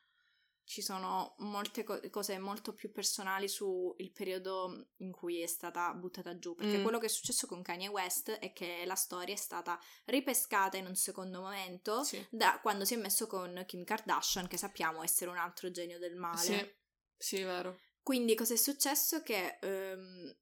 Ci 0.64 0.84
sono 0.84 1.34
molte 1.40 1.84
co- 1.84 2.00
cose 2.12 2.38
molto 2.38 2.76
più 2.76 2.92
personali 2.92 3.48
sul 3.48 3.96
periodo 4.14 4.90
in 4.98 5.12
cui 5.12 5.42
è 5.42 5.48
stata 5.48 5.92
buttata 5.96 6.38
giù. 6.38 6.54
Perché 6.54 6.78
Mm. 6.78 6.84
quello 6.84 7.00
che 7.00 7.08
è 7.08 7.10
successo 7.10 7.48
con 7.48 7.64
Kanye 7.64 7.88
West 7.88 8.30
è 8.30 8.54
che 8.54 8.84
la 8.86 8.94
storia 8.94 9.34
è 9.34 9.38
stata 9.38 9.80
ripescata 10.06 10.78
in 10.78 10.86
un 10.86 10.96
secondo 10.96 11.42
momento 11.42 12.04
Sì. 12.04 12.24
da 12.30 12.60
quando 12.62 12.86
si 12.86 12.94
è 12.94 12.98
messo 12.98 13.26
con 13.26 13.64
Kim 13.66 13.84
Kardashian, 13.84 14.48
che 14.48 14.58
sappiamo 14.58 15.02
essere 15.02 15.32
un 15.32 15.38
altro 15.38 15.72
genio 15.72 15.98
del 15.98 16.16
male. 16.16 16.38
Sì, 16.38 16.76
sì, 17.18 17.40
è 17.42 17.46
vero. 17.46 17.80
Quindi 18.04 18.36
cosa 18.36 18.54
è 18.54 18.58
successo? 18.58 19.22
Che 19.22 19.58
ehm, 19.62 20.36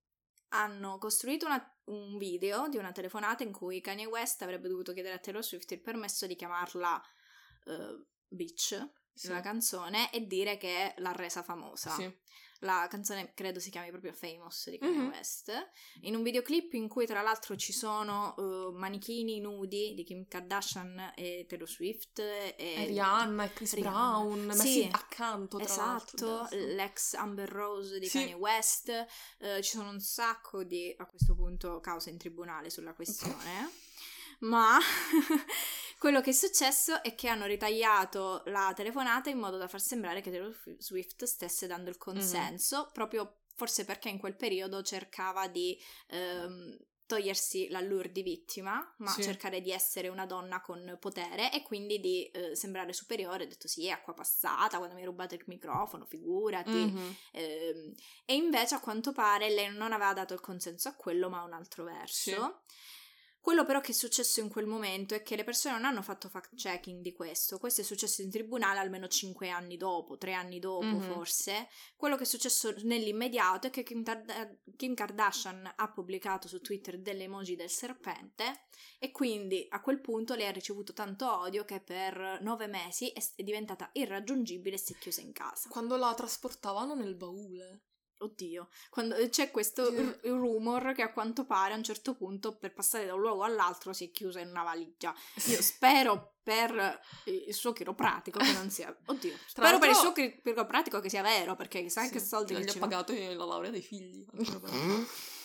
hanno 0.49 0.97
costruito 0.97 1.45
una- 1.45 1.77
un 1.85 2.17
video 2.17 2.67
di 2.69 2.77
una 2.77 2.91
telefonata 2.91 3.43
in 3.43 3.51
cui 3.51 3.81
Kanye 3.81 4.05
West 4.05 4.41
avrebbe 4.41 4.67
dovuto 4.67 4.93
chiedere 4.93 5.15
a 5.15 5.19
Taylor 5.19 5.43
Swift 5.43 5.69
il 5.71 5.81
permesso 5.81 6.25
di 6.25 6.35
chiamarla 6.35 7.01
eh, 7.65 8.05
Bitch 8.27 8.89
Sì. 9.13 9.27
nella 9.27 9.41
canzone 9.41 10.11
e 10.11 10.25
dire 10.25 10.57
che 10.57 10.93
l'ha 10.97 11.11
resa 11.11 11.43
famosa. 11.43 11.91
Sì. 11.91 12.17
La 12.63 12.87
canzone 12.89 13.33
credo 13.33 13.59
si 13.59 13.69
chiami 13.69 13.89
proprio 13.89 14.11
Famous 14.11 14.69
di 14.69 14.77
Kanye 14.77 14.97
Mhm. 14.97 15.07
West. 15.09 15.69
In 16.01 16.15
un 16.15 16.23
videoclip 16.23 16.73
in 16.73 16.89
cui 16.89 17.05
tra 17.05 17.21
l'altro 17.21 17.55
ci 17.55 17.71
sono 17.71 18.35
eh, 18.37 18.77
manichini 18.77 19.39
nudi 19.39 19.93
di 19.93 20.03
Kim 20.03 20.27
Kardashian 20.27 21.13
e 21.15 21.45
Taylor 21.47 21.69
Swift 21.69 22.19
e, 22.19 22.55
Rihanna 22.85 23.45
e 23.45 23.53
Chris 23.53 23.73
Rihanna. 23.75 23.91
Brown 23.91 24.45
messi 24.45 24.81
Sì. 24.81 24.89
accanto 24.91 25.57
tra 25.57 25.73
l'altro. 25.75 26.15
Esatto, 26.17 26.39
adesso. 26.55 26.75
l'ex 26.75 27.13
Amber 27.13 27.49
Rose 27.49 27.97
di 27.99 28.07
Sì. 28.07 28.17
Kanye 28.19 28.33
West, 28.33 28.89
eh, 29.39 29.61
ci 29.61 29.71
sono 29.77 29.89
un 29.89 30.01
sacco 30.01 30.63
di, 30.63 30.93
a 30.97 31.05
questo 31.05 31.35
punto, 31.35 31.79
cause 31.79 32.09
in 32.09 32.17
tribunale 32.17 32.69
sulla 32.69 32.93
questione, 32.93 33.71
ma 34.39 34.77
quello 35.99 36.21
che 36.21 36.31
è 36.31 36.33
successo 36.33 37.03
è 37.03 37.13
che 37.13 37.27
hanno 37.27 37.45
ritagliato 37.45 38.41
la 38.45 38.73
telefonata 38.75 39.29
in 39.29 39.37
modo 39.37 39.57
da 39.57 39.67
far 39.67 39.81
sembrare 39.81 40.21
che 40.21 40.31
Taylor 40.31 40.57
Swift 40.79 41.25
stesse 41.25 41.67
dando 41.67 41.91
il 41.91 41.97
consenso, 41.97 42.89
proprio 42.91 43.41
forse 43.53 43.85
perché 43.85 44.09
in 44.09 44.17
quel 44.17 44.35
periodo 44.35 44.81
cercava 44.81 45.47
di... 45.47 45.79
ehm, 46.07 46.77
togliersi 47.09 47.69
l'allure 47.69 48.11
di 48.11 48.21
vittima, 48.21 48.93
ma 48.97 49.09
Sì. 49.11 49.23
cercare 49.23 49.61
di 49.61 49.71
essere 49.71 50.09
una 50.09 50.27
donna 50.27 50.61
con 50.61 50.95
potere 50.99 51.51
e 51.51 51.63
quindi 51.63 51.99
di 51.99 52.25
eh, 52.27 52.55
sembrare 52.55 52.93
superiore. 52.93 53.45
Ho 53.45 53.47
detto 53.47 53.67
sì, 53.67 53.87
è 53.87 53.89
acqua 53.89 54.13
passata 54.13 54.77
quando 54.77 54.93
mi 54.93 55.01
hai 55.01 55.07
rubato 55.07 55.33
il 55.33 55.41
microfono, 55.47 56.05
figurati. 56.05 56.69
Mhm. 56.85 57.15
Ehm, 57.31 57.93
e 58.25 58.35
invece 58.35 58.75
a 58.75 58.79
quanto 58.79 59.11
pare 59.11 59.49
lei 59.49 59.73
non 59.75 59.91
aveva 59.91 60.13
dato 60.13 60.35
il 60.35 60.39
consenso 60.39 60.87
a 60.87 60.93
quello, 60.93 61.29
ma 61.29 61.39
a 61.39 61.45
un 61.45 61.53
altro 61.53 61.83
verso. 61.83 62.61
Quello 63.49 63.65
però 63.65 63.81
che 63.81 63.93
è 63.93 63.95
successo 63.95 64.41
in 64.41 64.47
quel 64.47 64.67
momento 64.67 65.15
è 65.15 65.23
che 65.23 65.35
le 65.35 65.43
persone 65.43 65.73
non 65.73 65.85
hanno 65.85 66.03
fatto 66.03 66.29
fact 66.29 66.53
checking 66.53 67.01
di 67.01 67.13
questo. 67.13 67.57
Questo 67.57 67.81
è 67.81 67.83
successo 67.83 68.21
in 68.21 68.29
tribunale 68.29 68.77
almeno 68.77 69.07
5 69.07 69.49
anni 69.49 69.75
dopo, 69.75 70.19
3 70.19 70.33
anni 70.33 70.59
dopo 70.59 70.85
Mhm. 70.85 71.01
forse. 71.01 71.67
Quello 71.95 72.15
che 72.15 72.23
è 72.23 72.25
successo 72.27 72.75
nell'immediato 72.83 73.65
è 73.65 73.69
che 73.71 73.81
Kim, 73.81 74.03
Tar- 74.03 74.57
Kim 74.75 74.93
Kardashian 74.93 75.73
ha 75.75 75.91
pubblicato 75.91 76.47
su 76.47 76.61
Twitter 76.61 76.99
delle 76.99 77.23
emoji 77.23 77.55
del 77.55 77.71
serpente 77.71 78.65
e 78.99 79.09
quindi 79.09 79.65
a 79.69 79.81
quel 79.81 79.99
punto 79.99 80.35
lei 80.35 80.45
ha 80.45 80.51
ricevuto 80.51 80.93
tanto 80.93 81.39
odio 81.39 81.65
che 81.65 81.79
per 81.79 82.37
9 82.43 82.67
mesi 82.67 83.09
è 83.09 83.41
diventata 83.41 83.89
irraggiungibile 83.93 84.75
e 84.75 84.79
si 84.79 84.93
è 84.93 84.97
chiusa 84.99 85.21
in 85.21 85.31
casa. 85.31 85.69
Quando 85.69 85.95
la 85.95 86.13
trasportavano 86.13 86.93
nel 86.93 87.15
baule. 87.15 87.81
Oddio, 88.21 88.67
quando 88.89 89.15
c'è 89.29 89.49
questo 89.49 89.89
r- 89.89 90.19
rumor 90.23 90.93
che 90.93 91.01
a 91.01 91.13
quanto 91.13 91.45
pare 91.45 91.73
a 91.73 91.77
un 91.77 91.83
certo 91.83 92.15
punto 92.15 92.53
per 92.53 92.73
passare 92.73 93.05
da 93.05 93.13
un 93.13 93.21
luogo 93.21 93.43
all'altro 93.43 93.93
si 93.93 94.05
è 94.05 94.11
chiusa 94.11 94.41
in 94.41 94.49
una 94.49 94.63
valigia. 94.63 95.15
Io 95.45 95.61
spero 95.63 96.33
per 96.43 96.99
il 97.25 97.53
suo 97.53 97.71
chiropratico 97.73 98.39
che 98.39 98.51
non 98.51 98.69
sia... 98.69 98.93
Oddio, 99.05 99.35
spero 99.45 99.77
per 99.77 99.89
il 99.89 99.95
suo 99.95 100.11
chi- 100.11 100.41
chiropratico 100.41 100.99
che 100.99 101.09
sia 101.09 101.21
vero 101.21 101.55
perché 101.55 101.81
chissà 101.81 102.03
Sì, 102.03 102.11
che 102.11 102.19
soldi 102.19 102.55
che 102.55 102.61
gli 102.61 102.67
ha 102.67 102.71
ci 102.71 102.79
pagato 102.79 103.13
la 103.13 103.45
laurea 103.45 103.71
dei 103.71 103.81
figli. 103.81 104.25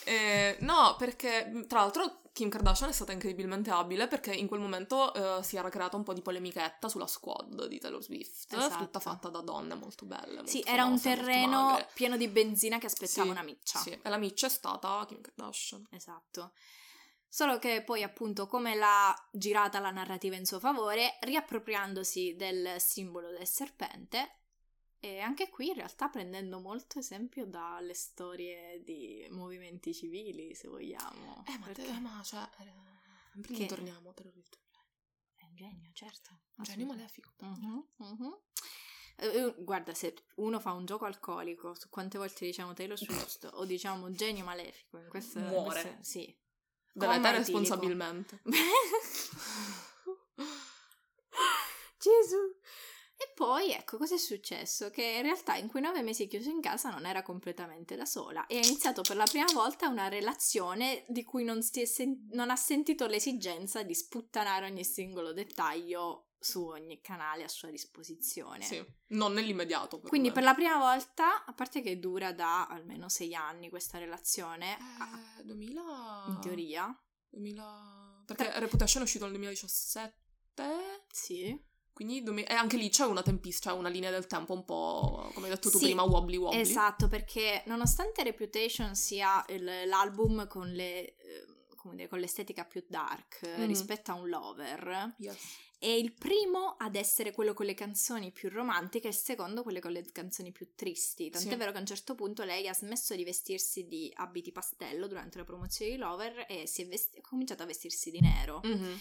Eh, 0.05 0.57
no, 0.61 0.97
perché 0.99 1.65
tra 1.67 1.81
l'altro 1.81 2.21
Kim 2.33 2.49
Kardashian 2.49 2.91
è 2.91 2.93
stata 2.93 3.13
incredibilmente 3.13 3.71
abile 3.71 4.09
perché 4.09 4.33
in 4.35 4.49
quel 4.49 4.59
momento 4.61 5.15
eh, 5.15 5.43
si 5.45 5.57
era 5.57 5.69
creata 5.69 5.97
un 5.97 6.03
po' 6.03 6.13
di 6.13 6.21
polemichetta 6.21 6.89
sulla 6.89 7.07
squad 7.07 7.67
di 7.67 7.79
Taylor 7.79 8.03
Swift, 8.03 8.53
Esatto. 8.53 8.85
tutta 8.85 8.99
fatta 8.99 9.29
da 9.29 9.41
donne 9.41 9.75
molto 9.75 10.05
belle. 10.05 10.45
Sì, 10.47 10.57
molto 10.57 10.71
era 10.71 10.85
un 10.85 10.99
famose, 10.99 11.09
molto 11.09 11.23
terreno 11.23 11.87
pieno 11.95 12.17
di 12.17 12.29
benzina 12.29 12.79
che 12.79 12.87
aspettava 12.87 13.23
Sì, 13.27 13.31
una 13.31 13.43
miccia. 13.43 13.79
Sì, 13.79 13.91
e 13.91 14.09
la 14.09 14.19
miccia 14.19 14.47
è 14.47 14.51
stata 14.51 15.05
Kim 15.07 15.21
Kardashian. 15.21 15.87
Esatto. 15.91 16.53
Solo 17.29 17.59
che 17.59 17.83
poi, 17.85 18.03
appunto, 18.05 18.47
come 18.47 18.75
l'ha 18.77 19.13
girata 19.33 19.81
la 19.81 19.91
narrativa 19.91 20.37
in 20.37 20.45
suo 20.47 20.61
favore, 20.61 21.19
riappropriandosi 21.21 22.37
del 22.37 22.77
simbolo 22.79 23.31
del 23.31 23.47
serpente, 23.47 24.43
e 25.05 25.21
anche 25.21 25.51
qui 25.51 25.69
in 25.69 25.75
realtà 25.75 26.09
prendendo 26.09 26.61
molto 26.61 26.99
esempio 26.99 27.45
dalle 27.47 27.93
storie 27.95 28.83
di 28.83 29.27
movimenti 29.31 29.93
civili, 29.93 30.55
se 30.55 30.67
vogliamo. 30.69 31.45
Eh, 31.47 31.59
ma, 31.59 31.67
Perché 31.67 31.83
te, 31.85 31.99
ma 32.01 32.23
cioè, 32.23 32.49
eh, 32.61 33.41
prima 33.41 33.59
Che- 33.59 33.67
torniamo 33.67 34.13
Swift. 34.17 34.59
è 35.37 35.45
un 35.45 35.55
genio, 35.57 35.91
certo. 35.93 36.41
Un 36.57 36.65
genio 36.65 36.87
malefico. 36.87 37.33
Eh, 39.17 39.27
eh, 39.27 39.55
guarda, 39.59 39.93
se 39.95 40.15
uno 40.37 40.59
fa 40.59 40.73
un 40.73 40.87
gioco 40.87 41.05
alcolico, 41.05 41.75
su 41.75 41.89
quante 41.91 42.17
volte 42.19 42.47
diciamo 42.47 42.73
Taylor 42.73 42.97
Swift 43.37 43.49
o 43.53 43.65
diciamo 43.67 44.11
genio 44.13 44.45
malefico, 44.45 44.99
in 44.99 45.09
questo 45.09 45.39
in 45.39 45.47
Muore. 45.49 45.83
questo- 45.83 46.03
sì. 46.03 46.25
Te 46.25 46.99
etilico. 47.31 47.59
responsabilmente. 47.59 48.41
Gesù. 51.99 52.59
E 53.25 53.33
poi 53.35 53.73
ecco 53.73 53.97
cosa 53.97 54.15
è 54.15 54.19
successo: 54.19 54.91
che 54.91 55.03
in 55.03 55.23
realtà 55.23 55.57
in 55.57 55.69
quei 55.69 55.83
nove 55.83 56.03
mesi 56.03 56.27
chiuso 56.27 56.51
in 56.51 56.61
casa 56.61 56.91
non 56.91 57.07
era 57.07 57.23
completamente 57.23 57.97
da 57.97 58.05
sola 58.05 58.47
e 58.47 58.59
ha 58.59 58.65
iniziato 58.67 59.01
per 59.01 59.17
la 59.17 59.25
prima 59.25 59.51
volta 59.55 59.89
una 59.89 60.09
relazione 60.09 61.05
di 61.09 61.25
cui 61.25 61.45
non, 61.45 61.63
si 61.63 61.81
è 61.81 61.85
sen- 61.87 62.29
non 62.33 62.51
ha 62.51 62.57
sentito 62.57 63.07
l'esigenza 63.07 63.83
di 63.83 63.95
sputtanare 63.95 64.67
ogni 64.67 64.85
singolo 64.85 65.33
dettaglio 65.33 66.29
su 66.39 66.67
ogni 66.67 67.01
canale 67.01 67.45
a 67.45 67.49
sua 67.49 67.71
disposizione. 67.71 68.63
Sì, 68.63 68.85
non 69.09 69.33
nell'immediato. 69.33 69.97
però, 69.97 70.11
Quindi 70.11 70.29
eh. 70.29 70.33
per 70.33 70.43
la 70.43 70.53
prima 70.53 70.77
volta, 70.77 71.47
a 71.47 71.53
parte 71.55 71.81
che 71.81 71.99
dura 71.99 72.35
da 72.35 72.67
almeno 72.67 73.09
sei 73.09 73.35
anni 73.35 73.71
questa 73.71 73.97
relazione, 73.97 74.77
Eh, 75.39 75.45
2000... 75.45 76.25
in 76.29 76.39
teoria, 76.43 77.03
2000... 77.31 78.25
Perché 78.27 78.59
Reputation 78.59 79.01
è 79.01 79.05
uscito 79.07 79.25
nel 79.25 79.33
2017, 79.33 81.07
sì. 81.11 81.59
Quindi 81.95 82.23
duemi- 82.23 82.43
e 82.43 82.53
anche 82.53 82.77
lì 82.77 82.91
c'è 82.91 83.05
una 83.07 83.23
tempistica, 83.23 83.73
una 83.73 83.89
linea 83.89 84.11
del 84.11 84.27
tempo 84.27 84.53
un 84.53 84.65
po', 84.67 85.31
come 85.33 85.47
hai 85.47 85.55
detto 85.55 85.71
tu 85.71 85.79
Sì, 85.79 85.85
prima, 85.87 86.03
wobbly 86.03 86.37
wobbly. 86.37 86.61
Esatto, 86.61 87.09
perché 87.09 87.63
nonostante 87.67 88.23
Reputation 88.23 88.95
sia 88.95 89.43
il- 89.49 89.83
l'album 89.87 90.47
con 90.49 90.71
le... 90.71 91.17
eh, 91.17 91.47
come 91.77 91.97
dire, 91.97 92.09
con 92.09 92.19
l'estetica 92.19 92.65
più 92.65 92.83
dark 92.89 93.43
eh, 93.43 93.59
Mhm. 93.59 93.67
rispetto 93.67 94.11
a 94.11 94.15
un 94.15 94.29
lover, 94.31 95.15
Yes. 95.19 95.37
è 95.79 95.87
il 95.89 96.15
primo 96.15 96.77
ad 96.79 96.95
essere 96.97 97.31
quello 97.31 97.53
con 97.53 97.67
le 97.67 97.75
canzoni 97.75 98.33
più 98.33 98.49
romantiche 98.49 99.07
e 99.07 99.11
il 99.11 99.17
secondo 99.17 99.63
quelle 99.63 99.81
con 99.81 99.93
le 99.93 100.03
canzoni 100.11 100.51
più 100.51 100.73
tristi. 100.75 101.29
Tant'è 101.29 101.51
Sì. 101.51 101.57
vero 101.57 101.73
che 101.73 101.77
a 101.77 101.81
un 101.81 101.87
certo 101.87 102.15
punto 102.15 102.43
lei 102.43 102.67
ha 102.69 102.73
smesso 102.75 103.15
di 103.15 103.23
vestirsi 103.23 103.87
di 103.87 104.11
abiti 104.17 104.51
pastello 104.51 105.07
durante 105.07 105.37
la 105.37 105.45
promozione 105.45 105.91
di 105.91 105.99
Lover 105.99 106.47
e 106.49 106.67
si 106.67 106.81
è, 106.81 106.87
vesti- 106.87 107.19
ha 107.19 107.21
cominciato 107.21 107.63
a 107.63 107.67
vestirsi 107.67 108.11
di 108.11 108.21
nero. 108.21 108.61
Mhm. 108.65 108.99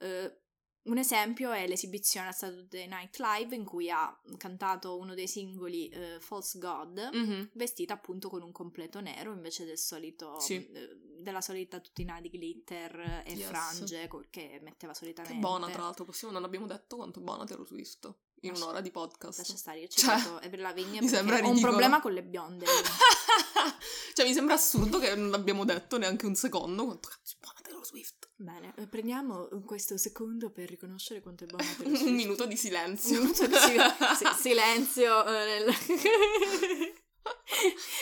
Eh, 0.00 0.40
un 0.82 0.96
esempio 0.98 1.50
è 1.52 1.66
l'esibizione 1.66 2.28
a 2.28 2.32
Saturday 2.32 2.86
Night 2.88 3.18
Live 3.18 3.54
in 3.54 3.64
cui 3.64 3.90
ha 3.90 4.18
cantato 4.38 4.96
uno 4.98 5.14
dei 5.14 5.28
singoli 5.28 5.88
eh, 5.88 6.16
False 6.20 6.58
God 6.58 7.10
Mhm. 7.12 7.50
vestita 7.54 7.94
appunto 7.94 8.28
con 8.30 8.42
un 8.42 8.50
completo 8.52 9.00
nero 9.00 9.32
invece 9.32 9.64
del 9.64 9.78
solito 9.78 10.38
Sì. 10.40 10.54
eh, 10.72 10.96
della 11.20 11.42
solita 11.42 11.80
tutina 11.80 12.18
di 12.20 12.30
glitter 12.30 13.22
e 13.26 13.32
Yes. 13.34 13.46
frange 13.48 14.08
che 14.30 14.58
metteva 14.62 14.92
Che 14.92 14.98
solitamente. 14.98 15.38
buona, 15.38 15.68
tra 15.68 15.82
l'altro, 15.82 16.04
possiamo, 16.06 16.32
non 16.32 16.44
abbiamo 16.44 16.66
detto 16.66 16.96
quanto 16.96 17.20
buona 17.20 17.44
Taylor 17.44 17.66
Swift 17.66 18.10
in 18.42 18.50
Lascia- 18.52 18.64
un'ora 18.64 18.80
di 18.80 18.90
Lascia 18.90 19.06
podcast. 19.06 19.54
stare, 19.54 19.80
io 19.80 19.88
ci 19.88 20.00
Cioè, 20.00 20.56
Lavigne 20.56 20.92
mi 20.92 20.98
perché 21.00 21.08
sembra 21.08 21.34
ho 21.36 21.38
un 21.40 21.44
ridicolo. 21.48 21.70
problema 21.72 22.00
con 22.00 22.12
le 22.14 22.22
bionde. 22.22 22.64
io. 22.64 22.70
cioè, 24.14 24.26
mi 24.26 24.32
sembra 24.32 24.54
assurdo 24.54 24.98
che 24.98 25.14
non 25.14 25.34
abbiamo 25.34 25.64
detto 25.66 25.98
neanche 25.98 26.24
un 26.26 26.34
secondo 26.34 26.84
quanto 26.86 27.08
cazzo 27.10 27.36
buona 27.38 27.58
Taylor 27.62 27.84
Swift. 27.84 28.19
Bene, 28.40 28.72
eh, 28.78 28.86
prendiamo 28.86 29.48
questo 29.66 29.98
secondo 29.98 30.50
per 30.50 30.66
riconoscere 30.66 31.20
quanto 31.20 31.44
è 31.44 31.46
Swift. 31.46 31.84
un 32.08 32.14
minuto 32.14 32.46
di 32.46 32.52
Un 32.52 32.58
silenzio. 32.58 33.20
minuto 33.20 33.46
di 33.46 33.52
sil- 33.52 33.94
sì, 34.16 34.26
silenzio. 34.40 35.26
eh, 35.26 35.44
nel- 35.44 35.74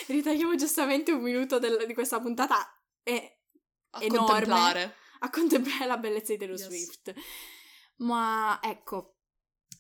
Ritagliamo 0.06 0.54
giustamente 0.54 1.10
un 1.10 1.22
minuto 1.22 1.58
del- 1.58 1.84
di 1.86 1.94
questa 1.94 2.20
puntata 2.20 2.56
e 3.02 3.40
a 3.90 4.02
enorme. 4.04 4.26
contemplare. 4.26 4.94
a 5.20 5.30
contemplare 5.30 5.86
la 5.86 5.96
bellezza 5.96 6.32
di 6.32 6.38
Taylor 6.38 6.56
Yes. 6.56 6.66
Swift. 6.68 7.14
Ma 7.96 8.60
ecco, 8.62 9.17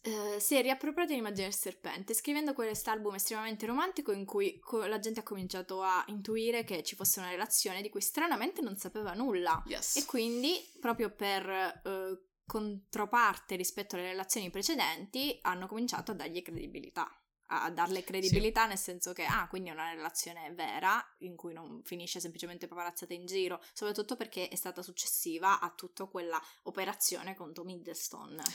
eh, 0.02 0.40
si 0.40 0.54
è 0.54 0.62
riappropriata 0.62 1.12
l'immagine 1.12 1.48
del 1.48 1.54
serpente 1.54 2.14
scrivendo 2.14 2.54
quest'album 2.54 3.14
estremamente 3.14 3.66
romantico 3.66 4.12
in 4.12 4.24
cui 4.24 4.58
co- 4.58 4.86
la 4.86 4.98
gente 4.98 5.20
ha 5.20 5.24
cominciato 5.24 5.82
a 5.82 6.04
intuire 6.08 6.64
che 6.64 6.82
ci 6.82 6.96
fosse 6.96 7.20
una 7.20 7.30
relazione 7.30 7.82
di 7.82 7.90
cui 7.90 8.00
stranamente 8.00 8.60
non 8.60 8.76
sapeva 8.76 9.12
nulla. 9.12 9.62
Yes. 9.66 9.96
E 9.96 10.04
quindi, 10.04 10.56
proprio 10.80 11.10
per 11.10 11.48
eh, 11.48 12.22
controparte 12.46 13.56
rispetto 13.56 13.96
alle 13.96 14.08
relazioni 14.08 14.50
precedenti, 14.50 15.38
hanno 15.42 15.66
cominciato 15.66 16.12
a 16.12 16.14
dargli 16.14 16.42
credibilità. 16.42 17.10
A 17.50 17.70
darle 17.70 18.04
credibilità 18.04 18.66
nel 18.66 18.76
senso 18.76 19.14
che, 19.14 19.24
ah, 19.24 19.48
quindi 19.48 19.70
è 19.70 19.72
una 19.72 19.90
relazione 19.90 20.52
vera, 20.52 21.02
in 21.20 21.34
cui 21.34 21.54
non 21.54 21.80
finisce 21.82 22.20
semplicemente 22.20 22.68
paparazzata 22.68 23.14
in 23.14 23.24
giro, 23.24 23.62
soprattutto 23.72 24.16
perché 24.16 24.48
è 24.48 24.54
stata 24.54 24.82
successiva 24.82 25.58
a 25.60 25.72
tutta 25.74 26.04
quella 26.04 26.38
operazione 26.64 27.34
con 27.34 27.54
Tom 27.54 27.70
Hiddleston. 27.70 28.38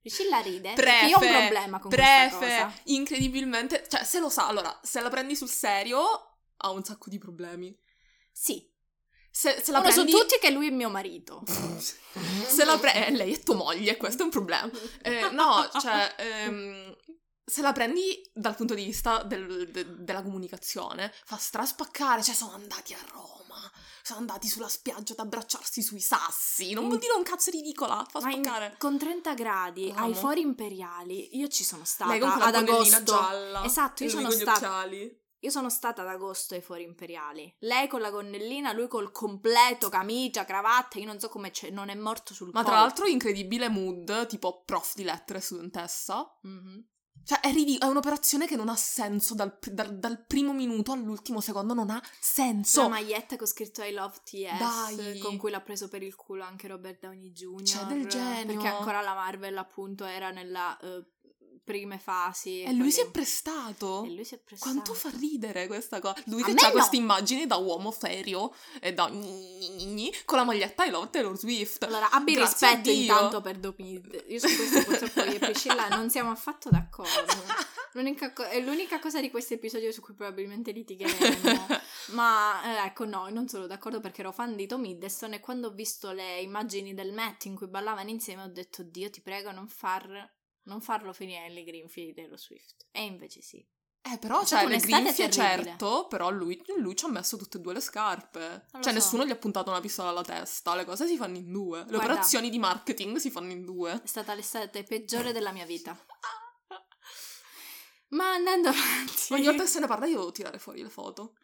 Priscilla 0.00 0.40
ride, 0.40 0.74
perché 0.74 1.06
io 1.06 1.16
ho 1.16 1.20
un 1.20 1.26
Prefe, 1.26 1.38
problema 1.38 1.78
con 1.78 1.90
questa 1.90 2.28
Prefe, 2.28 2.38
cosa. 2.38 2.74
incredibilmente, 2.84 3.86
cioè 3.88 4.04
se 4.04 4.20
lo 4.20 4.28
sa, 4.28 4.48
allora, 4.48 4.78
se 4.82 5.00
la 5.00 5.08
prendi 5.08 5.34
sul 5.34 5.48
serio 5.48 6.02
ha 6.56 6.70
un 6.70 6.84
sacco 6.84 7.08
di 7.08 7.18
problemi. 7.18 7.74
Sì, 8.30 8.70
Se, 9.36 9.60
se 9.60 9.72
la 9.72 9.80
uno 9.80 9.88
prendi 9.90 10.12
su 10.12 10.16
tutti 10.18 10.38
che 10.38 10.50
lui 10.50 10.68
è 10.68 10.70
mio 10.70 10.88
marito. 10.90 11.42
se 11.46 12.64
la 12.64 12.78
pre- 12.78 13.06
eh, 13.08 13.10
lei 13.10 13.34
è 13.34 13.40
tua 13.42 13.56
moglie, 13.56 13.96
questo 13.96 14.22
è 14.22 14.24
un 14.26 14.30
problema. 14.30 14.70
Eh, 15.02 15.28
no, 15.32 15.68
cioè, 15.80 16.14
ehm, 16.18 16.96
se 17.44 17.60
la 17.60 17.72
prendi 17.72 18.22
dal 18.32 18.54
punto 18.54 18.74
di 18.74 18.84
vista 18.84 19.24
del- 19.24 19.68
de- 19.72 20.04
della 20.04 20.22
comunicazione, 20.22 21.12
fa 21.24 21.36
straspaccare, 21.36 22.22
cioè 22.22 22.32
sono 22.34 22.52
andati 22.52 22.94
a 22.94 22.98
Roma, 23.12 23.58
sono 24.02 24.20
andati 24.20 24.46
sulla 24.46 24.68
spiaggia 24.68 25.14
ad 25.14 25.18
abbracciarsi 25.18 25.82
sui 25.82 26.00
sassi, 26.00 26.72
non 26.72 26.84
vuol 26.84 26.98
Mm. 26.98 27.00
dire 27.00 27.14
un 27.14 27.24
cazzo 27.24 27.50
ridicola, 27.50 28.06
fa 28.08 28.20
Ma 28.20 28.30
in- 28.30 28.44
spaccare. 28.44 28.76
con 28.78 28.96
30 28.98 29.34
gradi 29.34 29.90
Amo. 29.96 30.06
ai 30.06 30.14
fori 30.14 30.42
imperiali, 30.42 31.36
io 31.36 31.48
ci 31.48 31.64
sono 31.64 31.84
stata 31.84 32.10
Lei 32.12 32.20
con 32.20 32.30
ad 32.30 32.54
agosto. 32.54 33.02
gialla. 33.02 33.64
Esatto, 33.64 34.04
io 34.04 34.10
sono 34.10 34.30
stata-. 34.30 34.86
Io 35.44 35.50
sono 35.50 35.68
stata 35.68 36.00
ad 36.00 36.08
agosto 36.08 36.54
ai 36.54 36.62
fori 36.62 36.84
imperiali. 36.84 37.54
Lei 37.60 37.86
con 37.86 38.00
la 38.00 38.10
gonnellina, 38.10 38.72
lui 38.72 38.88
col 38.88 39.12
completo, 39.12 39.90
camicia, 39.90 40.46
cravatta. 40.46 40.98
Io 40.98 41.04
non 41.04 41.20
so 41.20 41.28
come 41.28 41.50
c'è, 41.50 41.68
non 41.68 41.90
è 41.90 41.94
morto 41.94 42.32
sul 42.32 42.46
Ma 42.46 42.62
collo. 42.62 42.64
tra 42.64 42.76
l'altro 42.80 43.06
incredibile 43.06 43.68
mood, 43.68 44.26
tipo 44.26 44.62
prof 44.64 44.94
di 44.94 45.04
lettere 45.04 45.40
studentessa. 45.40 46.38
Mhm. 46.42 46.86
Cioè, 47.24 47.40
è, 47.40 47.52
ridi- 47.52 47.76
è 47.78 47.84
un'operazione 47.84 48.46
che 48.46 48.56
non 48.56 48.68
ha 48.70 48.76
senso 48.76 49.34
dal, 49.34 49.58
dal- 49.70 49.98
dal 49.98 50.24
primo 50.26 50.52
minuto 50.52 50.92
all'ultimo 50.92 51.40
secondo, 51.40 51.74
non 51.74 51.90
ha 51.90 52.02
senso. 52.20 52.82
La 52.82 52.88
maglietta 52.88 53.36
con 53.36 53.46
scritto 53.46 53.82
I 53.82 53.92
love 53.92 54.16
TS, 54.24 54.58
Dai. 54.94 55.18
con 55.18 55.36
cui 55.36 55.50
l'ha 55.50 55.60
preso 55.60 55.88
per 55.88 56.02
il 56.02 56.14
culo 56.16 56.42
anche 56.42 56.68
Robert 56.68 57.00
Downey 57.00 57.32
Jr. 57.32 57.62
C'è 57.62 57.84
del 57.84 58.06
genio. 58.06 58.54
Perché 58.54 58.68
ancora 58.68 59.00
la 59.02 59.14
Marvel, 59.14 59.56
appunto, 59.56 60.04
era 60.04 60.30
nella 60.30 60.78
eh, 60.78 61.04
prime 61.64 61.98
fasi. 61.98 62.62
E 62.62 62.72
lui 62.72 62.90
si 62.90 63.00
è 63.00 63.10
prestato. 63.10 64.04
E 64.04 64.10
lui 64.10 64.24
si 64.24 64.34
è 64.34 64.38
prestato. 64.38 64.70
Quanto 64.70 64.94
fa 64.94 65.10
ridere 65.18 65.66
questa 65.66 65.98
cosa? 65.98 66.14
Lui 66.26 66.42
A 66.42 66.44
che 66.44 66.52
ha 66.52 66.66
no. 66.66 66.72
queste 66.72 66.96
immagini 66.96 67.46
da 67.46 67.56
uomo 67.56 67.90
serio 67.90 68.54
e 68.80 68.92
da 68.92 69.10
con 70.24 70.38
la 70.38 70.44
maglietta 70.44 70.84
I 70.84 70.90
love 70.90 71.10
Taylor 71.10 71.36
Swift. 71.36 71.82
Allora, 71.84 72.10
abbi 72.10 72.34
Grazie 72.34 72.68
rispetto 72.68 72.90
intanto 72.90 73.40
per 73.40 73.58
Domid. 73.58 74.24
Io 74.28 74.38
su 74.38 74.54
questo 74.54 74.82
purtroppo 74.84 75.24
io 75.28 75.34
e 75.34 75.38
Priscilla 75.38 75.88
non 75.88 76.10
siamo 76.10 76.30
affatto 76.30 76.68
d'accordo. 76.70 77.12
L'unica 77.94 78.32
co- 78.32 78.42
è 78.42 78.60
l'unica 78.60 78.98
cosa 78.98 79.20
di 79.20 79.30
questo 79.30 79.54
episodio 79.54 79.92
su 79.92 80.00
cui 80.00 80.14
probabilmente 80.14 80.72
litigheremo. 80.72 81.66
Ma 82.10 82.62
eh, 82.64 82.86
ecco, 82.86 83.04
no, 83.04 83.28
non 83.28 83.48
sono 83.48 83.66
d'accordo 83.68 84.00
perché 84.00 84.20
ero 84.20 84.32
fan 84.32 84.56
di 84.56 84.66
Tom 84.66 84.84
Hiddleston 84.84 85.34
e 85.34 85.40
quando 85.40 85.68
ho 85.68 85.70
visto 85.70 86.10
le 86.10 86.40
immagini 86.40 86.92
del 86.92 87.12
Met 87.12 87.44
in 87.44 87.54
cui 87.54 87.68
ballavano 87.68 88.10
insieme 88.10 88.42
ho 88.42 88.48
detto 88.48 88.82
Dio 88.82 89.10
ti 89.10 89.20
prego 89.20 89.52
non, 89.52 89.68
far, 89.68 90.28
non 90.64 90.80
farlo 90.80 91.12
finire 91.12 91.48
nelle 91.48 91.64
grinfie 91.64 92.06
di 92.06 92.14
Taylor 92.14 92.38
Swift. 92.38 92.86
E 92.90 93.04
invece 93.04 93.42
sì. 93.42 93.64
Eh, 94.06 94.18
però, 94.18 94.44
cioè, 94.44 94.66
le 94.66 94.76
grinfie, 94.76 95.30
certo, 95.30 96.06
però 96.08 96.28
lui, 96.28 96.62
lui 96.76 96.94
ci 96.94 97.06
ha 97.06 97.08
messo 97.08 97.38
tutte 97.38 97.56
e 97.56 97.60
due 97.62 97.72
le 97.72 97.80
scarpe. 97.80 98.66
Cioè, 98.70 98.82
so. 98.82 98.92
nessuno 98.92 99.24
gli 99.24 99.30
ha 99.30 99.36
puntato 99.36 99.70
una 99.70 99.80
pistola 99.80 100.10
alla 100.10 100.22
testa. 100.22 100.74
Le 100.74 100.84
cose 100.84 101.06
si 101.06 101.16
fanno 101.16 101.38
in 101.38 101.50
due. 101.50 101.78
Le 101.78 101.84
Guarda. 101.86 102.04
operazioni 102.04 102.50
di 102.50 102.58
marketing 102.58 103.16
si 103.16 103.30
fanno 103.30 103.52
in 103.52 103.64
due. 103.64 104.02
È 104.02 104.06
stata 104.06 104.34
l'estate 104.34 104.82
peggiore 104.82 105.32
della 105.32 105.52
mia 105.52 105.64
vita. 105.64 105.96
Ma 108.10 108.34
andando 108.34 108.68
avanti, 108.68 109.32
Ogni 109.32 109.46
volta 109.46 109.62
che 109.62 109.68
se 109.68 109.80
ne 109.80 109.86
parla 109.86 110.06
io 110.06 110.18
devo 110.18 110.32
tirare 110.32 110.58
fuori 110.58 110.82
le 110.82 110.90
foto. 110.90 111.36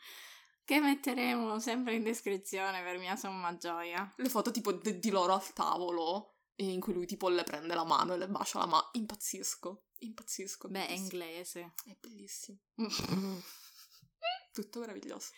che 0.64 0.78
metteremo 0.80 1.58
sempre 1.58 1.94
in 1.94 2.04
descrizione 2.04 2.82
per 2.82 2.98
mia 2.98 3.16
somma 3.16 3.56
gioia. 3.56 4.12
Le 4.16 4.28
foto 4.28 4.50
tipo 4.50 4.70
di 4.70 5.10
loro 5.10 5.32
al 5.32 5.52
tavolo, 5.52 6.29
in 6.68 6.80
cui 6.80 6.92
lui 6.92 7.06
tipo 7.06 7.28
le 7.28 7.42
prende 7.42 7.74
la 7.74 7.84
mano 7.84 8.14
e 8.14 8.18
le 8.18 8.28
bacia 8.28 8.58
la 8.58 8.66
mano. 8.66 8.88
Impazzisco. 8.92 9.84
Impazzisco. 9.98 10.68
Beh, 10.68 10.86
è 10.86 10.92
inglese. 10.92 11.74
È 11.84 11.96
bellissimo. 11.98 12.58
Tutto 14.52 14.80
meraviglioso. 14.80 15.30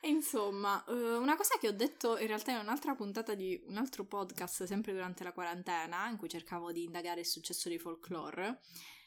E 0.00 0.08
insomma, 0.08 0.84
eh, 0.84 0.92
una 0.92 1.34
cosa 1.34 1.56
che 1.58 1.68
ho 1.68 1.72
detto 1.72 2.18
in 2.18 2.26
realtà 2.26 2.52
in 2.52 2.58
un'altra 2.58 2.94
puntata 2.94 3.34
di 3.34 3.62
un 3.66 3.78
altro 3.78 4.04
podcast, 4.04 4.64
sempre 4.64 4.92
durante 4.92 5.24
la 5.24 5.32
quarantena, 5.32 6.08
in 6.08 6.18
cui 6.18 6.28
cercavo 6.28 6.72
di 6.72 6.84
indagare 6.84 7.20
il 7.20 7.26
successo 7.26 7.70
di 7.70 7.78
folklore, 7.78 8.60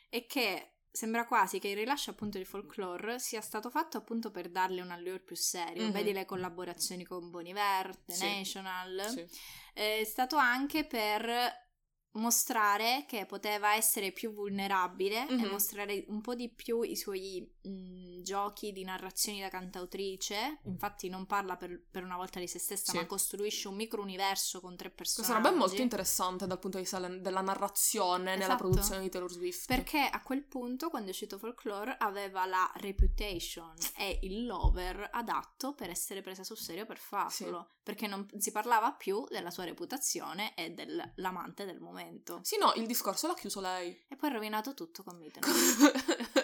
è 0.09 0.25
che 0.25 0.76
sembra 0.97 1.25
quasi 1.27 1.59
che 1.59 1.67
il 1.67 1.75
rilascio 1.75 2.09
appunto 2.09 2.39
di 2.39 2.43
folklore 2.43 3.19
sia 3.19 3.39
stato 3.39 3.69
fatto 3.69 3.97
appunto 3.97 4.31
per 4.31 4.49
darle 4.49 4.81
un 4.81 4.89
allure 4.89 5.19
più 5.19 5.35
serio. 5.35 5.83
Mhm. 5.83 5.91
Vedi 5.91 6.11
le 6.11 6.25
collaborazioni 6.25 7.03
con 7.05 7.29
Bon 7.29 7.45
Iver, 7.45 7.95
The 8.03 8.13
Sì. 8.13 8.25
National. 8.25 9.07
Sì. 9.07 9.27
È 9.73 10.01
stato 10.05 10.37
anche 10.37 10.85
per 10.85 11.65
mostrare 12.13 13.05
che 13.07 13.27
poteva 13.27 13.75
essere 13.75 14.11
più 14.11 14.33
vulnerabile 14.33 15.27
e 15.27 15.33
Mhm. 15.33 15.45
mostrare 15.51 16.03
un 16.07 16.19
po' 16.21 16.33
di 16.33 16.49
più 16.49 16.81
i 16.81 16.95
suoi 16.95 17.47
mh, 17.67 18.21
giochi 18.23 18.71
di 18.71 18.83
narrazioni 18.83 19.39
da 19.41 19.49
cantautrice. 19.49 20.59
Infatti 20.63 21.09
non 21.09 21.25
parla 21.25 21.55
per, 21.55 21.81
per 21.89 22.03
una 22.03 22.15
volta 22.17 22.39
di 22.39 22.47
se 22.47 22.59
stessa, 22.59 22.91
Sì. 22.91 22.97
ma 22.97 23.05
costruisce 23.05 23.67
un 23.67 23.75
micro 23.75 24.01
universo 24.01 24.59
con 24.59 24.75
tre 24.75 24.89
personaggi. 24.89 25.31
Questa 25.31 25.49
roba 25.49 25.55
è 25.55 25.57
molto 25.67 25.81
interessante 25.81 26.45
dal 26.47 26.59
punto 26.59 26.77
di 26.77 26.83
vista 26.83 26.99
della 26.99 27.41
narrazione 27.41 28.31
nella 28.31 28.43
Esatto. 28.45 28.57
produzione 28.57 29.01
di 29.01 29.09
Taylor 29.09 29.31
Swift. 29.31 29.67
Perché 29.67 29.99
a 29.99 30.21
quel 30.21 30.43
punto, 30.43 30.89
quando 30.89 31.07
è 31.07 31.11
uscito 31.11 31.37
Folklore, 31.37 31.95
aveva 31.99 32.45
la 32.45 32.69
reputation 32.75 33.73
e 33.97 34.19
il 34.23 34.45
lover 34.45 35.09
adatto 35.11 35.73
per 35.73 35.89
essere 35.89 36.21
presa 36.21 36.43
sul 36.43 36.57
serio 36.57 36.85
per 36.85 36.97
farlo. 36.97 37.71
Perché 37.83 38.07
non 38.07 38.27
si 38.37 38.51
parlava 38.51 38.91
più 38.91 39.25
della 39.29 39.49
sua 39.49 39.63
reputazione 39.63 40.53
e 40.55 40.71
dell'amante 40.71 41.63
del 41.65 41.79
momento. 41.79 42.41
Sì, 42.43 42.57
no, 42.57 42.73
il 42.75 42.85
discorso 42.85 43.27
l'ha 43.27 43.33
chiuso 43.33 43.61
lei. 43.61 43.97
E 44.09 44.15
poi 44.17 44.29
ha 44.29 44.33
rovinato 44.33 44.73
tutto 44.73 45.03
con 45.03 45.17
Midnight. 45.17 45.45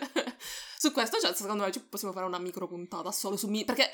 su 0.83 0.91
questo, 0.91 1.17
cioè, 1.17 1.33
secondo 1.33 1.63
me 1.63 1.71
ci 1.71 1.79
possiamo 1.79 2.13
fare 2.13 2.25
una 2.25 2.39
micro 2.39 2.67
puntata 2.67 3.09
solo 3.13 3.37
su 3.37 3.47
me. 3.47 3.63
Perché 3.63 3.89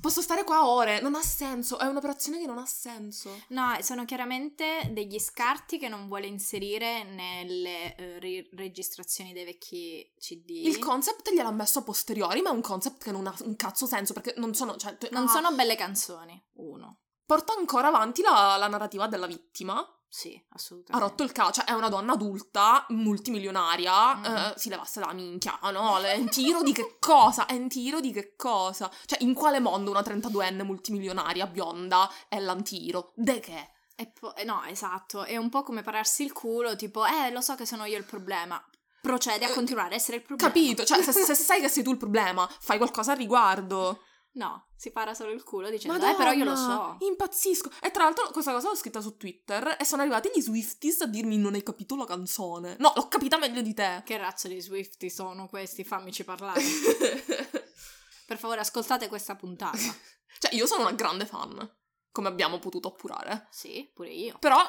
posso 0.00 0.22
stare 0.22 0.44
qua 0.44 0.68
ore, 0.68 1.00
non 1.00 1.16
ha 1.16 1.22
senso. 1.22 1.76
È 1.76 1.86
un'operazione 1.86 2.38
che 2.38 2.46
non 2.46 2.58
ha 2.58 2.66
senso. 2.66 3.42
No, 3.48 3.76
sono 3.80 4.04
chiaramente 4.04 4.90
degli 4.92 5.18
scarti 5.18 5.76
che 5.76 5.88
non 5.88 6.06
vuole 6.06 6.28
inserire 6.28 7.02
nelle 7.02 7.96
eh, 7.96 8.18
ri- 8.20 8.48
registrazioni 8.52 9.32
dei 9.32 9.44
vecchi 9.44 10.08
CD. 10.20 10.50
Il 10.50 10.78
concept 10.78 11.32
gliel'ha 11.32 11.50
messo 11.50 11.80
a 11.80 11.82
posteriori, 11.82 12.42
ma 12.42 12.50
è 12.50 12.52
un 12.52 12.60
concept 12.60 13.02
che 13.02 13.10
non 13.10 13.26
ha 13.26 13.34
un 13.40 13.56
cazzo 13.56 13.86
senso. 13.86 14.12
Perché 14.12 14.34
non 14.36 14.54
sono. 14.54 14.76
Cioè, 14.76 14.96
non 15.10 15.24
ah, 15.24 15.28
sono 15.28 15.50
belle 15.50 15.74
canzoni. 15.74 16.40
Uno. 16.58 17.00
Porta 17.26 17.54
ancora 17.54 17.88
avanti 17.88 18.22
la, 18.22 18.54
la 18.56 18.68
narrativa 18.68 19.08
della 19.08 19.26
vittima. 19.26 19.84
Sì, 20.12 20.34
Ha 20.48 20.54
assolutamente. 20.56 21.06
rotto 21.08 21.22
il 21.22 21.30
cazzo, 21.30 21.52
cioè 21.60 21.66
è 21.66 21.72
una 21.72 21.88
donna 21.88 22.14
adulta, 22.14 22.84
multimilionaria, 22.88 24.14
Mhm. 24.16 24.24
eh, 24.24 24.54
si 24.56 24.68
levasse 24.68 24.98
la 25.00 25.12
minchia, 25.12 25.58
ah, 25.60 25.70
no? 25.70 25.98
È 25.98 26.16
un 26.16 26.28
tiro 26.28 26.62
di 26.62 26.72
che 26.72 26.96
cosa? 26.98 27.46
È 27.46 27.54
un 27.54 27.68
tiro 27.68 28.00
di 28.00 28.12
che 28.12 28.34
cosa? 28.36 28.90
Cioè, 29.06 29.22
in 29.22 29.34
quale 29.34 29.60
mondo 29.60 29.90
una 29.90 30.02
32enne 30.02 30.64
multimilionaria 30.64 31.46
bionda 31.46 32.10
è 32.28 32.38
l'antiro? 32.40 33.12
De 33.14 33.38
che? 33.40 33.70
E 33.94 34.08
po- 34.18 34.34
eh, 34.34 34.44
no, 34.44 34.64
esatto. 34.64 35.22
È 35.24 35.36
un 35.36 35.48
po' 35.48 35.62
come 35.62 35.82
pararsi 35.82 36.24
il 36.24 36.32
culo, 36.32 36.74
tipo, 36.74 37.04
eh, 37.06 37.30
lo 37.30 37.40
so 37.40 37.54
che 37.54 37.66
sono 37.66 37.84
io 37.84 37.96
il 37.98 38.04
problema. 38.04 38.62
Procede 39.02 39.44
a 39.44 39.50
Eh, 39.50 39.54
continuare 39.54 39.92
a 39.94 39.96
essere 39.96 40.16
il 40.18 40.22
problema. 40.24 40.52
Capito? 40.52 40.84
Cioè, 40.84 41.02
se, 41.02 41.12
se 41.12 41.34
sai 41.36 41.60
che 41.60 41.68
sei 41.68 41.82
tu 41.82 41.90
il 41.92 41.96
problema, 41.98 42.48
fai 42.60 42.78
qualcosa 42.78 43.12
al 43.12 43.18
riguardo. 43.18 44.02
No, 44.32 44.68
si 44.76 44.92
para 44.92 45.12
solo 45.12 45.32
il 45.32 45.42
culo 45.42 45.70
dicendo, 45.70 45.96
eh, 46.06 46.14
però 46.14 46.30
io 46.30 46.44
lo 46.44 46.54
so. 46.54 46.68
Madonna, 46.68 46.96
Impazzisco. 47.00 47.70
E 47.82 47.90
tra 47.90 48.04
l'altro 48.04 48.30
questa 48.30 48.52
cosa 48.52 48.68
l'ho 48.68 48.76
scritta 48.76 49.00
su 49.00 49.16
Twitter 49.16 49.76
e 49.78 49.84
sono 49.84 50.02
arrivati 50.02 50.30
gli 50.32 50.40
Swifties 50.40 51.00
a 51.00 51.06
dirmi 51.06 51.36
non 51.36 51.54
hai 51.54 51.64
capito 51.64 51.96
la 51.96 52.04
canzone. 52.04 52.76
No, 52.78 52.92
l'ho 52.94 53.08
capita 53.08 53.38
meglio 53.38 53.60
di 53.60 53.74
te. 53.74 54.02
Che 54.04 54.16
razza 54.16 54.46
di 54.46 54.60
Swifty 54.60 55.10
sono 55.10 55.48
questi? 55.48 55.82
Fammici 55.82 56.22
parlare. 56.22 56.60
per 58.26 58.38
favore, 58.38 58.60
ascoltate 58.60 59.08
questa 59.08 59.34
puntata. 59.34 59.78
cioè, 60.38 60.54
io 60.54 60.66
sono 60.66 60.82
una 60.82 60.92
grande 60.92 61.26
fan, 61.26 61.68
come 62.12 62.28
abbiamo 62.28 62.60
potuto 62.60 62.88
appurare. 62.88 63.48
Sì, 63.50 63.90
pure 63.92 64.10
io. 64.10 64.38
Però, 64.38 64.60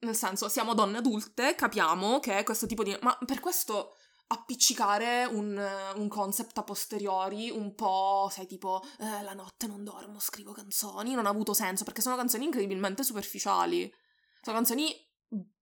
nel 0.00 0.16
senso, 0.16 0.48
siamo 0.48 0.74
donne 0.74 0.98
adulte, 0.98 1.54
capiamo 1.54 2.18
che 2.18 2.42
questo 2.42 2.66
tipo 2.66 2.82
di... 2.82 2.96
Ma 3.02 3.16
per 3.24 3.38
questo 3.38 3.94
appiccicare 4.32 5.24
un, 5.24 5.60
un 5.96 6.08
concept 6.08 6.56
a 6.58 6.62
posteriori 6.62 7.50
un 7.50 7.74
po', 7.74 8.28
sai, 8.30 8.46
tipo, 8.46 8.80
eh, 9.00 9.22
la 9.22 9.34
notte 9.34 9.66
non 9.66 9.82
dormo, 9.82 10.20
scrivo 10.20 10.52
canzoni, 10.52 11.14
non 11.14 11.26
ha 11.26 11.30
avuto 11.30 11.52
senso, 11.52 11.84
perché 11.84 12.00
sono 12.00 12.16
canzoni 12.16 12.44
incredibilmente 12.44 13.02
superficiali. 13.02 13.92
Sono 14.40 14.56
canzoni 14.56 14.94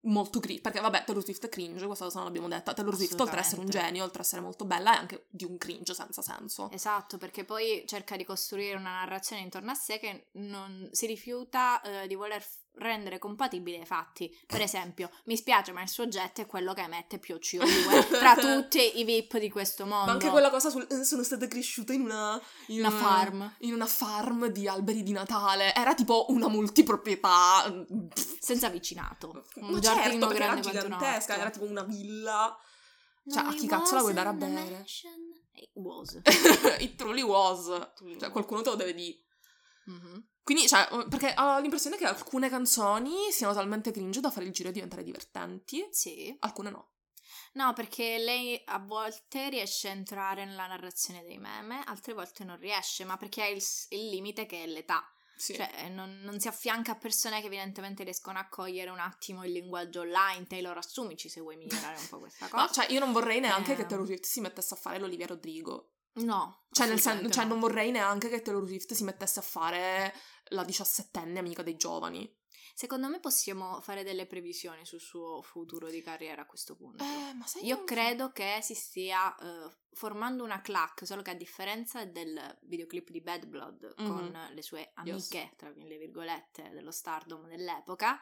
molto 0.02 0.40
cringe, 0.40 0.62
perché 0.62 0.80
vabbè, 0.80 1.04
Taylor 1.04 1.22
Swift 1.22 1.46
è 1.46 1.48
cringe, 1.48 1.86
questa 1.86 2.04
cosa 2.04 2.18
non 2.18 2.26
l'abbiamo 2.26 2.48
detta. 2.48 2.74
Taylor 2.74 2.94
Swift, 2.94 3.18
oltre 3.20 3.38
ad 3.38 3.44
essere 3.44 3.60
un 3.60 3.68
genio, 3.68 4.04
oltre 4.04 4.20
ad 4.20 4.24
essere 4.26 4.42
molto 4.42 4.64
bella, 4.64 4.92
è 4.92 4.96
anche 4.96 5.26
di 5.30 5.44
un 5.44 5.56
cringe 5.56 5.94
senza 5.94 6.20
senso. 6.20 6.70
Esatto, 6.70 7.16
perché 7.16 7.44
poi 7.44 7.84
cerca 7.86 8.16
di 8.16 8.24
costruire 8.24 8.76
una 8.76 9.00
narrazione 9.00 9.42
intorno 9.42 9.70
a 9.70 9.74
sé 9.74 9.98
che 9.98 10.28
non 10.34 10.88
si 10.92 11.06
rifiuta 11.06 11.80
eh, 11.80 12.06
di 12.06 12.14
voler 12.14 12.44
rendere 12.78 13.18
compatibili 13.18 13.80
i 13.80 13.84
fatti. 13.84 14.34
Per 14.46 14.60
esempio, 14.60 15.10
mi 15.24 15.36
spiace, 15.36 15.72
ma 15.72 15.82
il 15.82 15.88
suo 15.88 16.06
jet 16.06 16.40
è 16.40 16.46
quello 16.46 16.74
che 16.74 16.82
emette 16.82 17.18
più 17.18 17.36
CO2 17.36 18.08
tra 18.18 18.34
tutti 18.34 18.98
i 18.98 19.04
VIP 19.04 19.38
di 19.38 19.50
questo 19.50 19.84
mondo. 19.86 20.06
Ma 20.06 20.12
anche 20.12 20.30
quella 20.30 20.50
cosa 20.50 20.70
sul... 20.70 20.86
eh, 20.90 21.04
sono 21.04 21.22
stata 21.22 21.46
cresciuta 21.46 21.92
in 21.92 22.02
una... 22.02 22.40
in 22.68 22.80
Una 22.80 22.90
farm. 22.90 23.54
In 23.58 23.74
una 23.74 23.86
farm 23.86 24.46
di 24.46 24.66
alberi 24.68 25.02
di 25.02 25.12
Natale. 25.12 25.74
Era 25.74 25.94
tipo 25.94 26.26
una 26.28 26.48
multiproprietà. 26.48 27.84
Senza 28.40 28.68
vicinato. 28.68 29.44
Un 29.56 29.72
Ma 29.72 29.78
giardino 29.78 30.10
certo, 30.10 30.26
perché 30.26 30.42
era 30.42 30.52
grande 30.52 30.68
un 30.68 30.74
gigantesca, 30.74 31.36
era 31.36 31.50
tipo 31.50 31.64
una 31.64 31.82
villa. 31.82 32.56
Cioè, 33.30 33.42
No, 33.42 33.50
a 33.50 33.52
chi 33.52 33.66
cazzo 33.66 33.94
la 33.94 34.00
vuoi 34.00 34.14
dare 34.14 34.28
a 34.28 34.32
bere? 34.32 34.84
It 35.52 35.70
was. 35.74 36.20
It 36.78 36.94
truly 36.96 37.22
was. 37.22 37.66
Cioè, 38.18 38.30
qualcuno 38.30 38.62
te 38.62 38.70
lo 38.70 38.76
deve 38.76 38.94
dire. 38.94 39.18
Mhm. 39.88 40.28
Quindi, 40.42 40.66
cioè, 40.66 40.86
perché 41.08 41.34
ho 41.36 41.58
l'impressione 41.58 41.96
che 41.96 42.06
alcune 42.06 42.48
canzoni 42.48 43.30
siano 43.30 43.52
talmente 43.52 43.90
cringe 43.90 44.20
da 44.20 44.30
fare 44.30 44.46
il 44.46 44.52
giro 44.52 44.70
e 44.70 44.72
diventare 44.72 45.02
divertenti. 45.02 45.86
Sì. 45.90 46.34
Alcune 46.40 46.70
no. 46.70 46.92
No, 47.54 47.72
perché 47.72 48.18
lei 48.18 48.60
a 48.66 48.78
volte 48.78 49.48
riesce 49.50 49.88
a 49.88 49.92
entrare 49.92 50.44
nella 50.44 50.66
narrazione 50.66 51.22
dei 51.22 51.38
meme, 51.38 51.82
altre 51.86 52.12
volte 52.12 52.44
non 52.44 52.58
riesce, 52.58 53.04
ma 53.04 53.16
perché 53.16 53.42
ha 53.42 53.46
il, 53.46 53.62
il 53.90 54.08
limite 54.08 54.46
che 54.46 54.62
è 54.62 54.66
l'età. 54.66 55.02
Sì. 55.36 55.54
Cioè, 55.54 55.70
eh, 55.84 55.88
non, 55.88 56.20
non 56.22 56.40
si 56.40 56.48
affianca 56.48 56.92
a 56.92 56.96
persone 56.96 57.40
che 57.40 57.46
evidentemente 57.46 58.02
riescono 58.02 58.38
a 58.38 58.48
cogliere 58.48 58.90
un 58.90 58.98
attimo 58.98 59.44
il 59.44 59.52
linguaggio 59.52 60.00
online. 60.00 60.46
Taylor, 60.46 60.76
assumici 60.76 61.28
se 61.28 61.40
vuoi 61.40 61.56
migliorare 61.56 61.98
un 61.98 62.08
po' 62.08 62.18
questa 62.18 62.48
cosa. 62.48 62.64
No, 62.64 62.70
cioè, 62.70 62.86
io 62.90 63.00
non 63.00 63.12
vorrei 63.12 63.40
neanche 63.40 63.72
Eh. 63.72 63.76
che 63.76 63.86
Taylor 63.86 64.06
Swift 64.06 64.24
si 64.24 64.40
mettesse 64.40 64.74
a 64.74 64.76
fare 64.76 64.98
l'Olivia 64.98 65.26
Rodrigo. 65.26 65.92
No. 66.14 66.64
Cioè, 66.70 66.86
nel 66.86 67.00
senso, 67.00 67.28
cioè, 67.30 67.44
no. 67.44 67.50
non 67.50 67.60
vorrei 67.60 67.90
neanche 67.90 68.28
che 68.28 68.42
Taylor 68.42 68.66
Swift 68.66 68.92
si 68.92 69.04
mettesse 69.04 69.38
a 69.38 69.42
fare 69.42 70.14
la 70.50 70.64
diciassettenne 70.64 71.38
amica 71.38 71.62
dei 71.62 71.76
giovani. 71.76 72.30
Secondo 72.74 73.08
me 73.08 73.18
possiamo 73.18 73.80
fare 73.80 74.04
delle 74.04 74.26
previsioni 74.26 74.84
sul 74.86 75.00
suo 75.00 75.42
futuro 75.42 75.88
di 75.90 76.00
carriera 76.00 76.42
a 76.42 76.46
questo 76.46 76.76
punto. 76.76 77.02
Eh, 77.02 77.32
ma 77.34 77.44
sai 77.44 77.64
Io 77.66 77.78
so. 77.78 77.84
credo 77.84 78.30
che 78.30 78.60
si 78.62 78.74
stia 78.74 79.34
eh, 79.36 79.68
formando 79.94 80.44
una 80.44 80.60
clac, 80.60 81.04
solo 81.04 81.22
che 81.22 81.30
a 81.30 81.34
differenza 81.34 82.04
del 82.04 82.56
videoclip 82.62 83.10
di 83.10 83.20
Bad 83.20 83.46
Blood 83.46 83.94
Mhm. 83.98 84.06
con 84.06 84.48
le 84.52 84.62
sue 84.62 84.78
Yes. 84.78 84.92
amiche, 85.32 85.54
tra 85.56 85.70
le 85.74 85.98
virgolette, 85.98 86.70
dello 86.72 86.92
stardom 86.92 87.48
dell'epoca, 87.48 88.20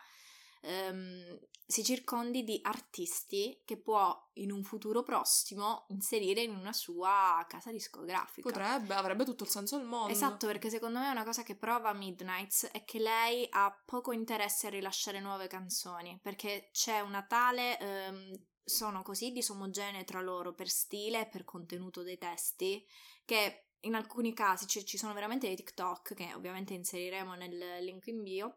ehm, 0.60 1.38
si 1.68 1.82
circondi 1.82 2.44
di 2.44 2.60
artisti 2.62 3.60
che 3.64 3.76
può 3.76 4.30
in 4.34 4.52
un 4.52 4.62
futuro 4.62 5.02
prossimo 5.02 5.86
inserire 5.88 6.40
in 6.42 6.54
una 6.54 6.72
sua 6.72 7.44
casa 7.48 7.72
discografica. 7.72 8.48
Potrebbe, 8.48 8.94
avrebbe 8.94 9.24
tutto 9.24 9.42
il 9.42 9.50
senso 9.50 9.76
del 9.76 9.86
mondo. 9.86 10.12
Esatto, 10.12 10.46
perché 10.46 10.70
secondo 10.70 11.00
me 11.00 11.10
una 11.10 11.24
cosa 11.24 11.42
che 11.42 11.56
prova 11.56 11.92
Midnights 11.92 12.66
è 12.66 12.84
che 12.84 13.00
lei 13.00 13.46
ha 13.50 13.76
poco 13.84 14.12
interesse 14.12 14.68
a 14.68 14.70
rilasciare 14.70 15.18
nuove 15.18 15.48
canzoni, 15.48 16.18
perché 16.22 16.70
c'è 16.72 17.00
una 17.00 17.24
tale... 17.24 17.78
Ehm, 17.80 18.40
sono 18.66 19.02
così 19.02 19.30
disomogenee 19.30 20.02
tra 20.02 20.20
loro 20.20 20.52
per 20.52 20.68
stile 20.68 21.20
e 21.20 21.26
per 21.28 21.44
contenuto 21.44 22.02
dei 22.02 22.18
testi 22.18 22.84
che 23.24 23.66
in 23.82 23.94
alcuni 23.94 24.34
casi 24.34 24.66
cioè, 24.66 24.82
ci 24.82 24.98
sono 24.98 25.12
veramente 25.12 25.46
dei 25.46 25.54
TikTok 25.54 26.14
che 26.14 26.32
ovviamente 26.34 26.74
inseriremo 26.74 27.34
nel 27.34 27.84
link 27.84 28.08
in 28.08 28.24
bio 28.24 28.56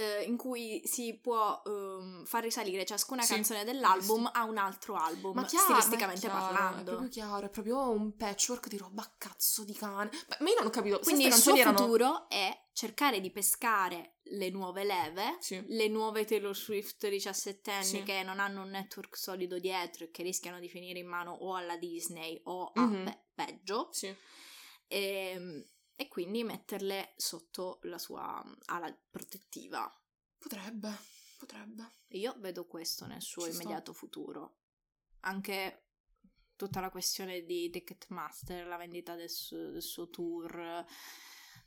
eh, 0.00 0.22
in 0.22 0.38
cui 0.38 0.80
si 0.86 1.18
può 1.20 1.60
um, 1.66 2.24
far 2.24 2.42
risalire 2.42 2.86
ciascuna 2.86 3.20
sì, 3.22 3.34
canzone 3.34 3.64
dell'album 3.64 4.24
sì. 4.24 4.30
a 4.32 4.44
un 4.44 4.56
altro 4.56 4.94
album, 4.94 5.34
ma 5.34 5.44
chiaro, 5.44 5.64
stilisticamente 5.64 6.26
ma 6.28 6.32
è 6.32 6.38
chiaro, 6.38 6.54
parlando. 6.54 6.80
È 6.80 6.84
proprio 6.84 7.08
chiaro, 7.08 7.46
è 7.46 7.50
proprio 7.50 7.90
un 7.90 8.16
patchwork 8.16 8.68
di 8.68 8.78
roba 8.78 9.14
cazzo 9.18 9.62
di 9.64 9.74
cane. 9.74 10.10
Ma 10.38 10.48
io 10.48 10.54
non 10.56 10.66
ho 10.66 10.70
capito. 10.70 11.00
Quindi 11.00 11.26
il 11.26 11.34
suo 11.34 11.54
erano... 11.54 11.76
futuro 11.76 12.28
è 12.30 12.68
cercare 12.72 13.20
di 13.20 13.30
pescare 13.30 14.14
le 14.30 14.48
nuove 14.48 14.84
leve, 14.84 15.36
sì. 15.40 15.62
le 15.66 15.88
nuove 15.88 16.24
Taylor 16.24 16.56
Swift 16.56 17.06
17 17.06 17.70
anni 17.70 17.84
sì. 17.84 18.02
che 18.02 18.22
non 18.22 18.40
hanno 18.40 18.62
un 18.62 18.70
network 18.70 19.18
solido 19.18 19.58
dietro 19.58 20.04
e 20.04 20.10
che 20.10 20.22
rischiano 20.22 20.58
di 20.58 20.68
finire 20.68 20.98
in 20.98 21.06
mano 21.06 21.32
o 21.32 21.56
alla 21.56 21.76
Disney 21.76 22.40
o 22.44 22.70
a 22.72 22.80
mm-hmm. 22.80 23.04
pe- 23.04 23.18
peggio. 23.34 23.88
Sì. 23.92 24.06
E, 24.86 25.32
ehm, 25.34 25.64
e 26.00 26.08
quindi 26.08 26.44
metterle 26.44 27.12
sotto 27.16 27.78
la 27.82 27.98
sua 27.98 28.42
ala 28.64 28.90
protettiva. 29.10 29.86
Potrebbe, 30.38 30.96
potrebbe. 31.36 31.90
Io 32.12 32.34
vedo 32.38 32.64
questo 32.64 33.04
nel 33.04 33.20
suo 33.20 33.44
Ci 33.44 33.50
immediato 33.50 33.92
sto. 33.92 34.06
futuro. 34.06 34.56
Anche 35.20 35.88
tutta 36.56 36.80
la 36.80 36.88
questione 36.88 37.44
di 37.44 37.68
Ticketmaster, 37.68 38.66
la 38.66 38.78
vendita 38.78 39.14
del 39.14 39.28
suo, 39.28 39.72
del 39.72 39.82
suo 39.82 40.08
tour, 40.08 40.86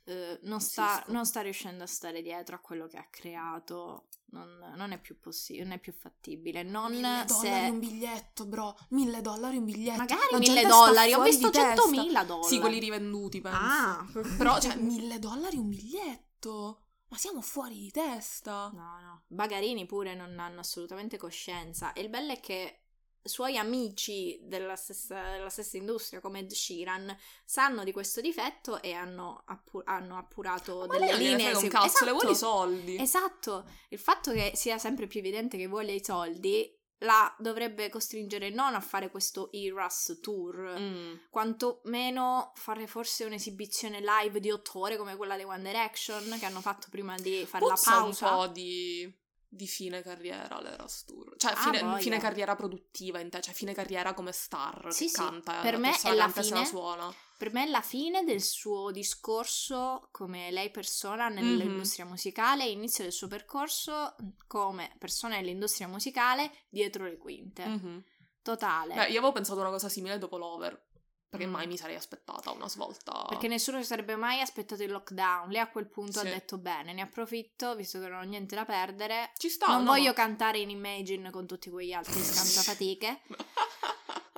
eh, 0.06 0.38
non, 0.42 0.60
sta, 0.60 1.02
non, 1.08 1.24
sta, 1.24 1.40
riuscendo 1.40 1.84
a 1.84 1.86
stare 1.86 2.20
dietro 2.20 2.56
a 2.56 2.58
quello 2.58 2.86
che 2.86 2.98
ha 2.98 3.06
creato. 3.08 4.08
Non, 4.34 4.74
non 4.76 4.90
è 4.90 5.00
più 5.00 5.18
possibile, 5.18 5.64
non 5.64 5.72
è 5.74 5.78
più 5.78 5.92
fattibile. 5.92 6.62
Non 6.62 6.92
mille 6.92 7.24
se... 7.26 7.48
dollari 7.48 7.68
un 7.70 7.78
biglietto, 7.78 8.46
bro. 8.46 8.76
Mille 8.90 9.20
dollari 9.20 9.56
un 9.56 9.64
biglietto. 9.64 9.98
Magari 9.98 10.20
La 10.30 10.38
mille 10.38 10.62
dollari. 10.66 11.12
Ho 11.14 11.22
visto 11.22 11.50
centomila 11.50 12.24
dollari. 12.24 12.48
Sì, 12.48 12.58
quelli 12.58 12.78
rivenduti, 12.78 13.40
penso. 13.40 13.58
Ah, 13.58 14.06
però, 14.36 14.60
cioè, 14.60 14.76
mille 14.76 15.18
dollari 15.18 15.56
un 15.56 15.68
biglietto. 15.68 16.80
Ma 17.08 17.16
siamo 17.16 17.40
fuori 17.40 17.76
di 17.76 17.90
testa. 17.90 18.70
No, 18.74 19.00
no. 19.00 19.22
Bagarini 19.28 19.86
pure 19.86 20.14
non 20.14 20.38
hanno 20.38 20.60
assolutamente 20.60 21.16
coscienza. 21.16 21.92
E 21.92 22.02
il 22.02 22.08
bello 22.08 22.32
è 22.32 22.40
che 22.40 22.83
suoi 23.24 23.56
amici 23.56 24.38
della 24.42 24.76
stessa, 24.76 25.30
della 25.32 25.48
stessa, 25.48 25.76
industria 25.76 26.20
come 26.20 26.40
Ed 26.40 26.52
Sheeran 26.52 27.16
sanno 27.44 27.82
di 27.82 27.92
questo 27.92 28.20
difetto 28.20 28.80
e 28.82 28.92
hanno, 28.92 29.42
appu- 29.46 29.82
hanno 29.86 30.18
appurato 30.18 30.84
Ma 30.86 30.98
delle 30.98 31.16
linee 31.16 31.54
un 31.54 31.68
cazzo, 31.68 31.86
esatto, 31.86 32.04
le 32.04 32.10
vuole 32.12 32.30
i 32.30 32.36
soldi 32.36 33.00
esatto 33.00 33.64
il 33.88 33.98
fatto 33.98 34.32
che 34.32 34.52
sia 34.54 34.78
sempre 34.78 35.06
più 35.06 35.20
evidente 35.20 35.56
che 35.56 35.66
voglia 35.66 35.92
i 35.92 36.04
soldi 36.04 36.70
la 36.98 37.34
dovrebbe 37.38 37.88
costringere 37.88 38.50
non 38.50 38.74
a 38.74 38.80
fare 38.80 39.10
questo 39.10 39.50
Eras 39.52 40.18
tour, 40.22 40.78
mm. 40.78 41.14
quanto 41.30 41.80
meno 41.84 42.52
fare 42.54 42.86
forse 42.86 43.24
un'esibizione 43.24 44.00
live 44.00 44.40
di 44.40 44.50
otto 44.50 44.78
ore 44.78 44.96
come 44.96 45.16
quella 45.16 45.36
di 45.36 45.44
One 45.44 45.62
Direction 45.62 46.36
che 46.38 46.46
hanno 46.46 46.60
fatto 46.60 46.86
prima 46.90 47.16
di 47.16 47.44
fare 47.46 47.66
Puzza 47.66 47.90
la 47.90 48.00
pausa. 48.00 48.30
un 48.30 48.36
po' 48.38 48.46
di 48.52 49.22
di 49.54 49.66
fine 49.66 50.02
carriera 50.02 50.60
l'Eras 50.60 51.04
Tour. 51.04 51.34
Cioè, 51.36 51.54
fine, 51.54 51.78
ah, 51.80 51.96
fine, 51.96 52.18
carriera 52.18 52.56
produttiva 52.56 53.20
in 53.20 53.30
te, 53.30 53.40
cioè 53.40 53.54
fine 53.54 53.72
carriera 53.72 54.12
come 54.12 54.32
star 54.32 54.92
sì, 54.92 55.04
che 55.04 55.10
sì. 55.10 55.16
canta. 55.16 55.60
Per 55.60 55.78
me 55.78 55.96
è 56.00 56.12
la 56.14 56.28
fine. 56.28 56.58
La 56.58 56.64
suona. 56.64 57.14
Per 57.36 57.52
me 57.52 57.64
è 57.64 57.68
la 57.68 57.80
fine 57.80 58.24
del 58.24 58.42
suo 58.42 58.90
discorso 58.90 60.08
come 60.12 60.50
lei 60.50 60.70
persona 60.70 61.28
nell'industria 61.28 62.04
mm-hmm. 62.04 62.14
musicale, 62.14 62.66
inizio 62.66 63.04
del 63.04 63.12
suo 63.12 63.28
percorso 63.28 64.14
come 64.46 64.94
persona 64.98 65.36
nell'industria 65.36 65.88
musicale 65.88 66.50
dietro 66.68 67.04
le 67.04 67.16
quinte. 67.16 67.66
Mm-hmm. 67.66 67.98
Totale. 68.42 68.94
Beh, 68.94 69.06
io 69.06 69.18
avevo 69.18 69.32
pensato 69.32 69.60
una 69.60 69.70
cosa 69.70 69.88
simile 69.88 70.18
dopo 70.18 70.36
Lover. 70.36 70.92
Perché 71.36 71.50
mai 71.50 71.66
mi 71.66 71.76
sarei 71.76 71.96
aspettata 71.96 72.52
una 72.52 72.68
svolta. 72.68 73.24
Perché 73.28 73.48
nessuno 73.48 73.80
si 73.80 73.86
sarebbe 73.86 74.14
mai 74.14 74.40
aspettato 74.40 74.82
il 74.82 74.90
lockdown. 74.90 75.50
Lei 75.50 75.60
a 75.60 75.68
quel 75.68 75.86
punto 75.88 76.20
sì. 76.20 76.26
ha 76.26 76.30
detto: 76.30 76.58
Bene, 76.58 76.92
ne 76.92 77.02
approfitto, 77.02 77.74
visto 77.74 77.98
che 77.98 78.08
non 78.08 78.20
ho 78.20 78.22
niente 78.24 78.54
da 78.54 78.64
perdere. 78.64 79.32
Ci 79.36 79.48
sta. 79.48 79.66
Non 79.66 79.82
no. 79.82 79.90
voglio 79.92 80.12
cantare 80.12 80.58
in 80.58 80.70
Imagine 80.70 81.30
con 81.30 81.46
tutti 81.46 81.70
quegli 81.70 81.92
altri 81.92 82.20
scansafatiche. 82.22 83.22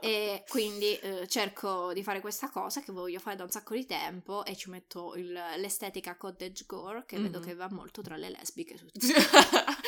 e 0.01 0.44
quindi 0.49 0.97
eh, 0.99 1.26
cerco 1.26 1.92
di 1.92 2.03
fare 2.03 2.20
questa 2.20 2.51
cosa 2.51 2.80
che 2.80 2.92
voglio 2.92 3.18
fare 3.18 3.36
da 3.36 3.44
un 3.44 3.51
sacco 3.51 3.74
di 3.74 3.86
tempo 3.86 4.44
e 4.44 4.57
ci 4.57 4.70
metto 4.70 5.14
il, 5.16 5.32
l'estetica 5.57 6.16
cottage 6.16 6.64
gore 6.66 7.05
che 7.07 7.16
mm-hmm. 7.16 7.24
vedo 7.24 7.40
che 7.40 7.55
va 7.55 7.68
molto 7.70 8.03
tra 8.03 8.16
le 8.16 8.30
lesbiche. 8.30 8.74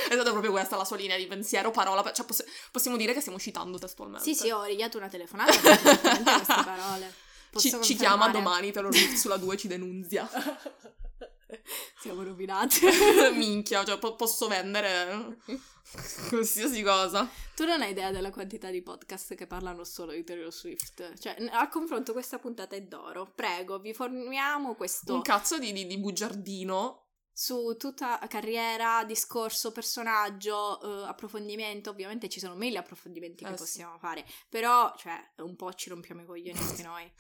è 0.09 0.15
stata 0.15 0.31
proprio 0.31 0.51
questa 0.51 0.77
la 0.77 0.85
sua 0.85 0.97
linea 0.97 1.17
di 1.17 1.27
pensiero, 1.27 1.71
parola, 1.71 2.03
cioè 2.13 2.27
poss- 2.27 2.45
possiamo 2.71 2.97
dire 2.97 3.13
che 3.13 3.21
stiamo 3.21 3.39
citando 3.39 3.79
testualmente. 3.79 4.25
Sì, 4.25 4.35
sì, 4.35 4.51
ho 4.51 4.59
origliato 4.59 4.97
una 4.97 5.09
telefonata 5.09 5.53
per 5.61 6.23
queste 6.23 6.63
parole. 6.65 7.15
Ci, 7.57 7.81
ci, 7.83 7.97
chiama 8.17 8.29
domani, 8.31 8.73
te 8.73 8.81
lo 8.81 8.89
dico, 8.89 9.17
sulla 9.17 9.37
2 9.37 9.57
ci 9.57 9.69
denunzia. 9.69 10.29
Siamo 12.01 12.23
rovinati. 12.23 12.81
Minchia, 13.35 13.85
cioè 13.85 13.99
po- 13.99 14.17
posso 14.17 14.49
vendere 14.49 15.39
qualsiasi 16.29 16.83
cosa. 16.83 17.29
Tu 17.55 17.65
non 17.65 17.81
hai 17.81 17.91
idea 17.91 18.11
della 18.11 18.31
quantità 18.31 18.71
di 18.71 18.83
podcast 18.83 19.35
che 19.35 19.47
parlano 19.47 19.85
solo 19.85 20.13
di 20.13 20.25
Taylor 20.25 20.53
Swift. 20.53 21.19
Cioè, 21.19 21.37
a 21.51 21.69
confronto 21.69 22.13
questa 22.13 22.39
puntata 22.39 22.77
è 22.77 22.83
d'oro. 22.83 23.33
Prego, 23.35 23.79
vi 23.79 23.95
forniamo 23.95 24.75
questo... 24.75 25.15
Un 25.15 25.23
cazzo 25.23 25.59
di, 25.59 25.73
di, 25.73 25.87
di 25.87 25.99
bugiardino 25.99 27.07
su 27.33 27.77
tutta 27.79 28.19
carriera, 28.29 29.05
discorso, 29.05 29.71
personaggio, 29.73 30.79
uh, 30.83 30.87
approfondimento. 31.07 31.91
Ovviamente 31.91 32.29
ci 32.29 32.41
sono 32.41 32.55
mille 32.55 32.79
approfondimenti 32.79 33.45
che 33.45 33.51
eh, 33.51 33.55
possiamo 33.55 33.95
sì. 33.95 33.99
fare, 34.01 34.25
però, 34.49 34.93
cioè, 34.97 35.15
un 35.39 35.57
po' 35.57 35.73
ci 35.73 35.89
rompiamo 35.89 36.23
i 36.23 36.27
coglioni 36.27 36.59
anche 36.59 36.83
noi. 36.83 37.13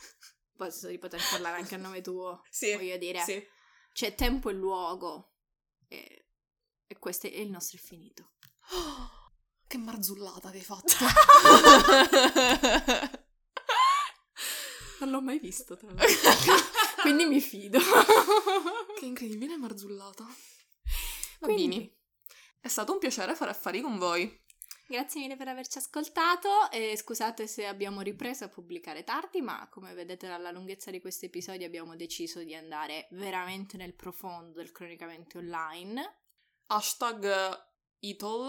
Penso 0.59 0.89
di 0.89 0.99
poter 0.99 1.23
parlare 1.31 1.59
anche 1.59 1.77
a 1.77 1.79
nome 1.79 2.01
tuo, 2.01 2.43
sì, 2.51 2.75
voglio 2.75 2.97
dire. 2.97 3.23
Sì. 3.23 3.41
C'è 3.93 4.17
tempo 4.17 4.51
e 4.51 4.55
luogo 4.55 5.35
e, 5.87 6.27
e 6.85 6.99
questo 6.99 7.29
è 7.29 7.31
il 7.31 7.49
nostro 7.49 7.79
è 7.79 7.81
finito. 7.81 8.33
Oh, 8.73 9.35
che 9.69 9.79
marzullata 9.79 10.51
che 10.51 10.59
hai 10.59 10.65
fatto! 10.65 10.95
non 14.99 15.11
l'ho 15.11 15.23
mai 15.23 15.39
visto, 15.39 15.77
tra 15.77 15.93
l'altro. 15.93 16.33
Quindi 17.03 17.27
mi 17.27 17.41
fido. 17.41 17.79
che 18.99 19.07
incredibile 19.07 19.57
marzullata. 19.57 20.27
Bambini, 21.39 21.77
Quindi... 21.77 21.97
è 22.59 22.67
stato 22.67 22.95
un 22.95 22.99
piacere 22.99 23.37
fare 23.37 23.53
affari 23.53 23.81
con 23.81 23.97
voi. 23.97 24.45
Grazie 24.91 25.21
mille 25.21 25.37
per 25.37 25.49
averci 25.49 25.77
ascoltato 25.77 26.71
e 26.71 26.97
scusate 26.97 27.47
se 27.47 27.67
abbiamo 27.67 28.01
ripreso 28.01 28.45
a 28.45 28.49
pubblicare 28.49 29.05
tardi, 29.05 29.43
ma 29.43 29.69
come 29.71 29.93
vedete 29.93 30.27
dalla 30.27 30.51
lunghezza 30.51 30.91
di 30.91 30.99
questo 30.99 31.27
episodio 31.27 31.67
abbiamo 31.67 31.95
deciso 31.95 32.43
di 32.43 32.55
andare 32.55 33.07
veramente 33.11 33.77
nel 33.77 33.93
profondo 33.93 34.55
del 34.55 34.73
cronicamente 34.73 35.37
online. 35.37 36.21
Hashtag 36.69 37.67
Itol, 37.99 38.49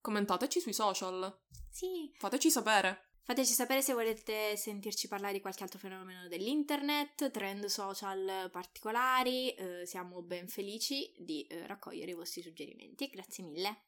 commentateci 0.00 0.60
sui 0.60 0.72
social. 0.72 1.36
Sì. 1.68 2.08
Fateci 2.14 2.52
sapere. 2.52 3.14
Fateci 3.24 3.52
sapere 3.52 3.82
se 3.82 3.92
volete 3.92 4.56
sentirci 4.56 5.08
parlare 5.08 5.32
di 5.32 5.40
qualche 5.40 5.64
altro 5.64 5.80
fenomeno 5.80 6.28
dell'internet, 6.28 7.32
trend 7.32 7.64
social 7.64 8.48
particolari, 8.52 9.52
eh, 9.54 9.86
siamo 9.86 10.22
ben 10.22 10.46
felici 10.46 11.12
di 11.18 11.44
eh, 11.48 11.66
raccogliere 11.66 12.12
i 12.12 12.14
vostri 12.14 12.42
suggerimenti. 12.42 13.08
Grazie 13.08 13.42
mille. 13.42 13.86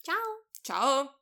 Ciao! 0.00 0.46
Ciao! 0.62 1.21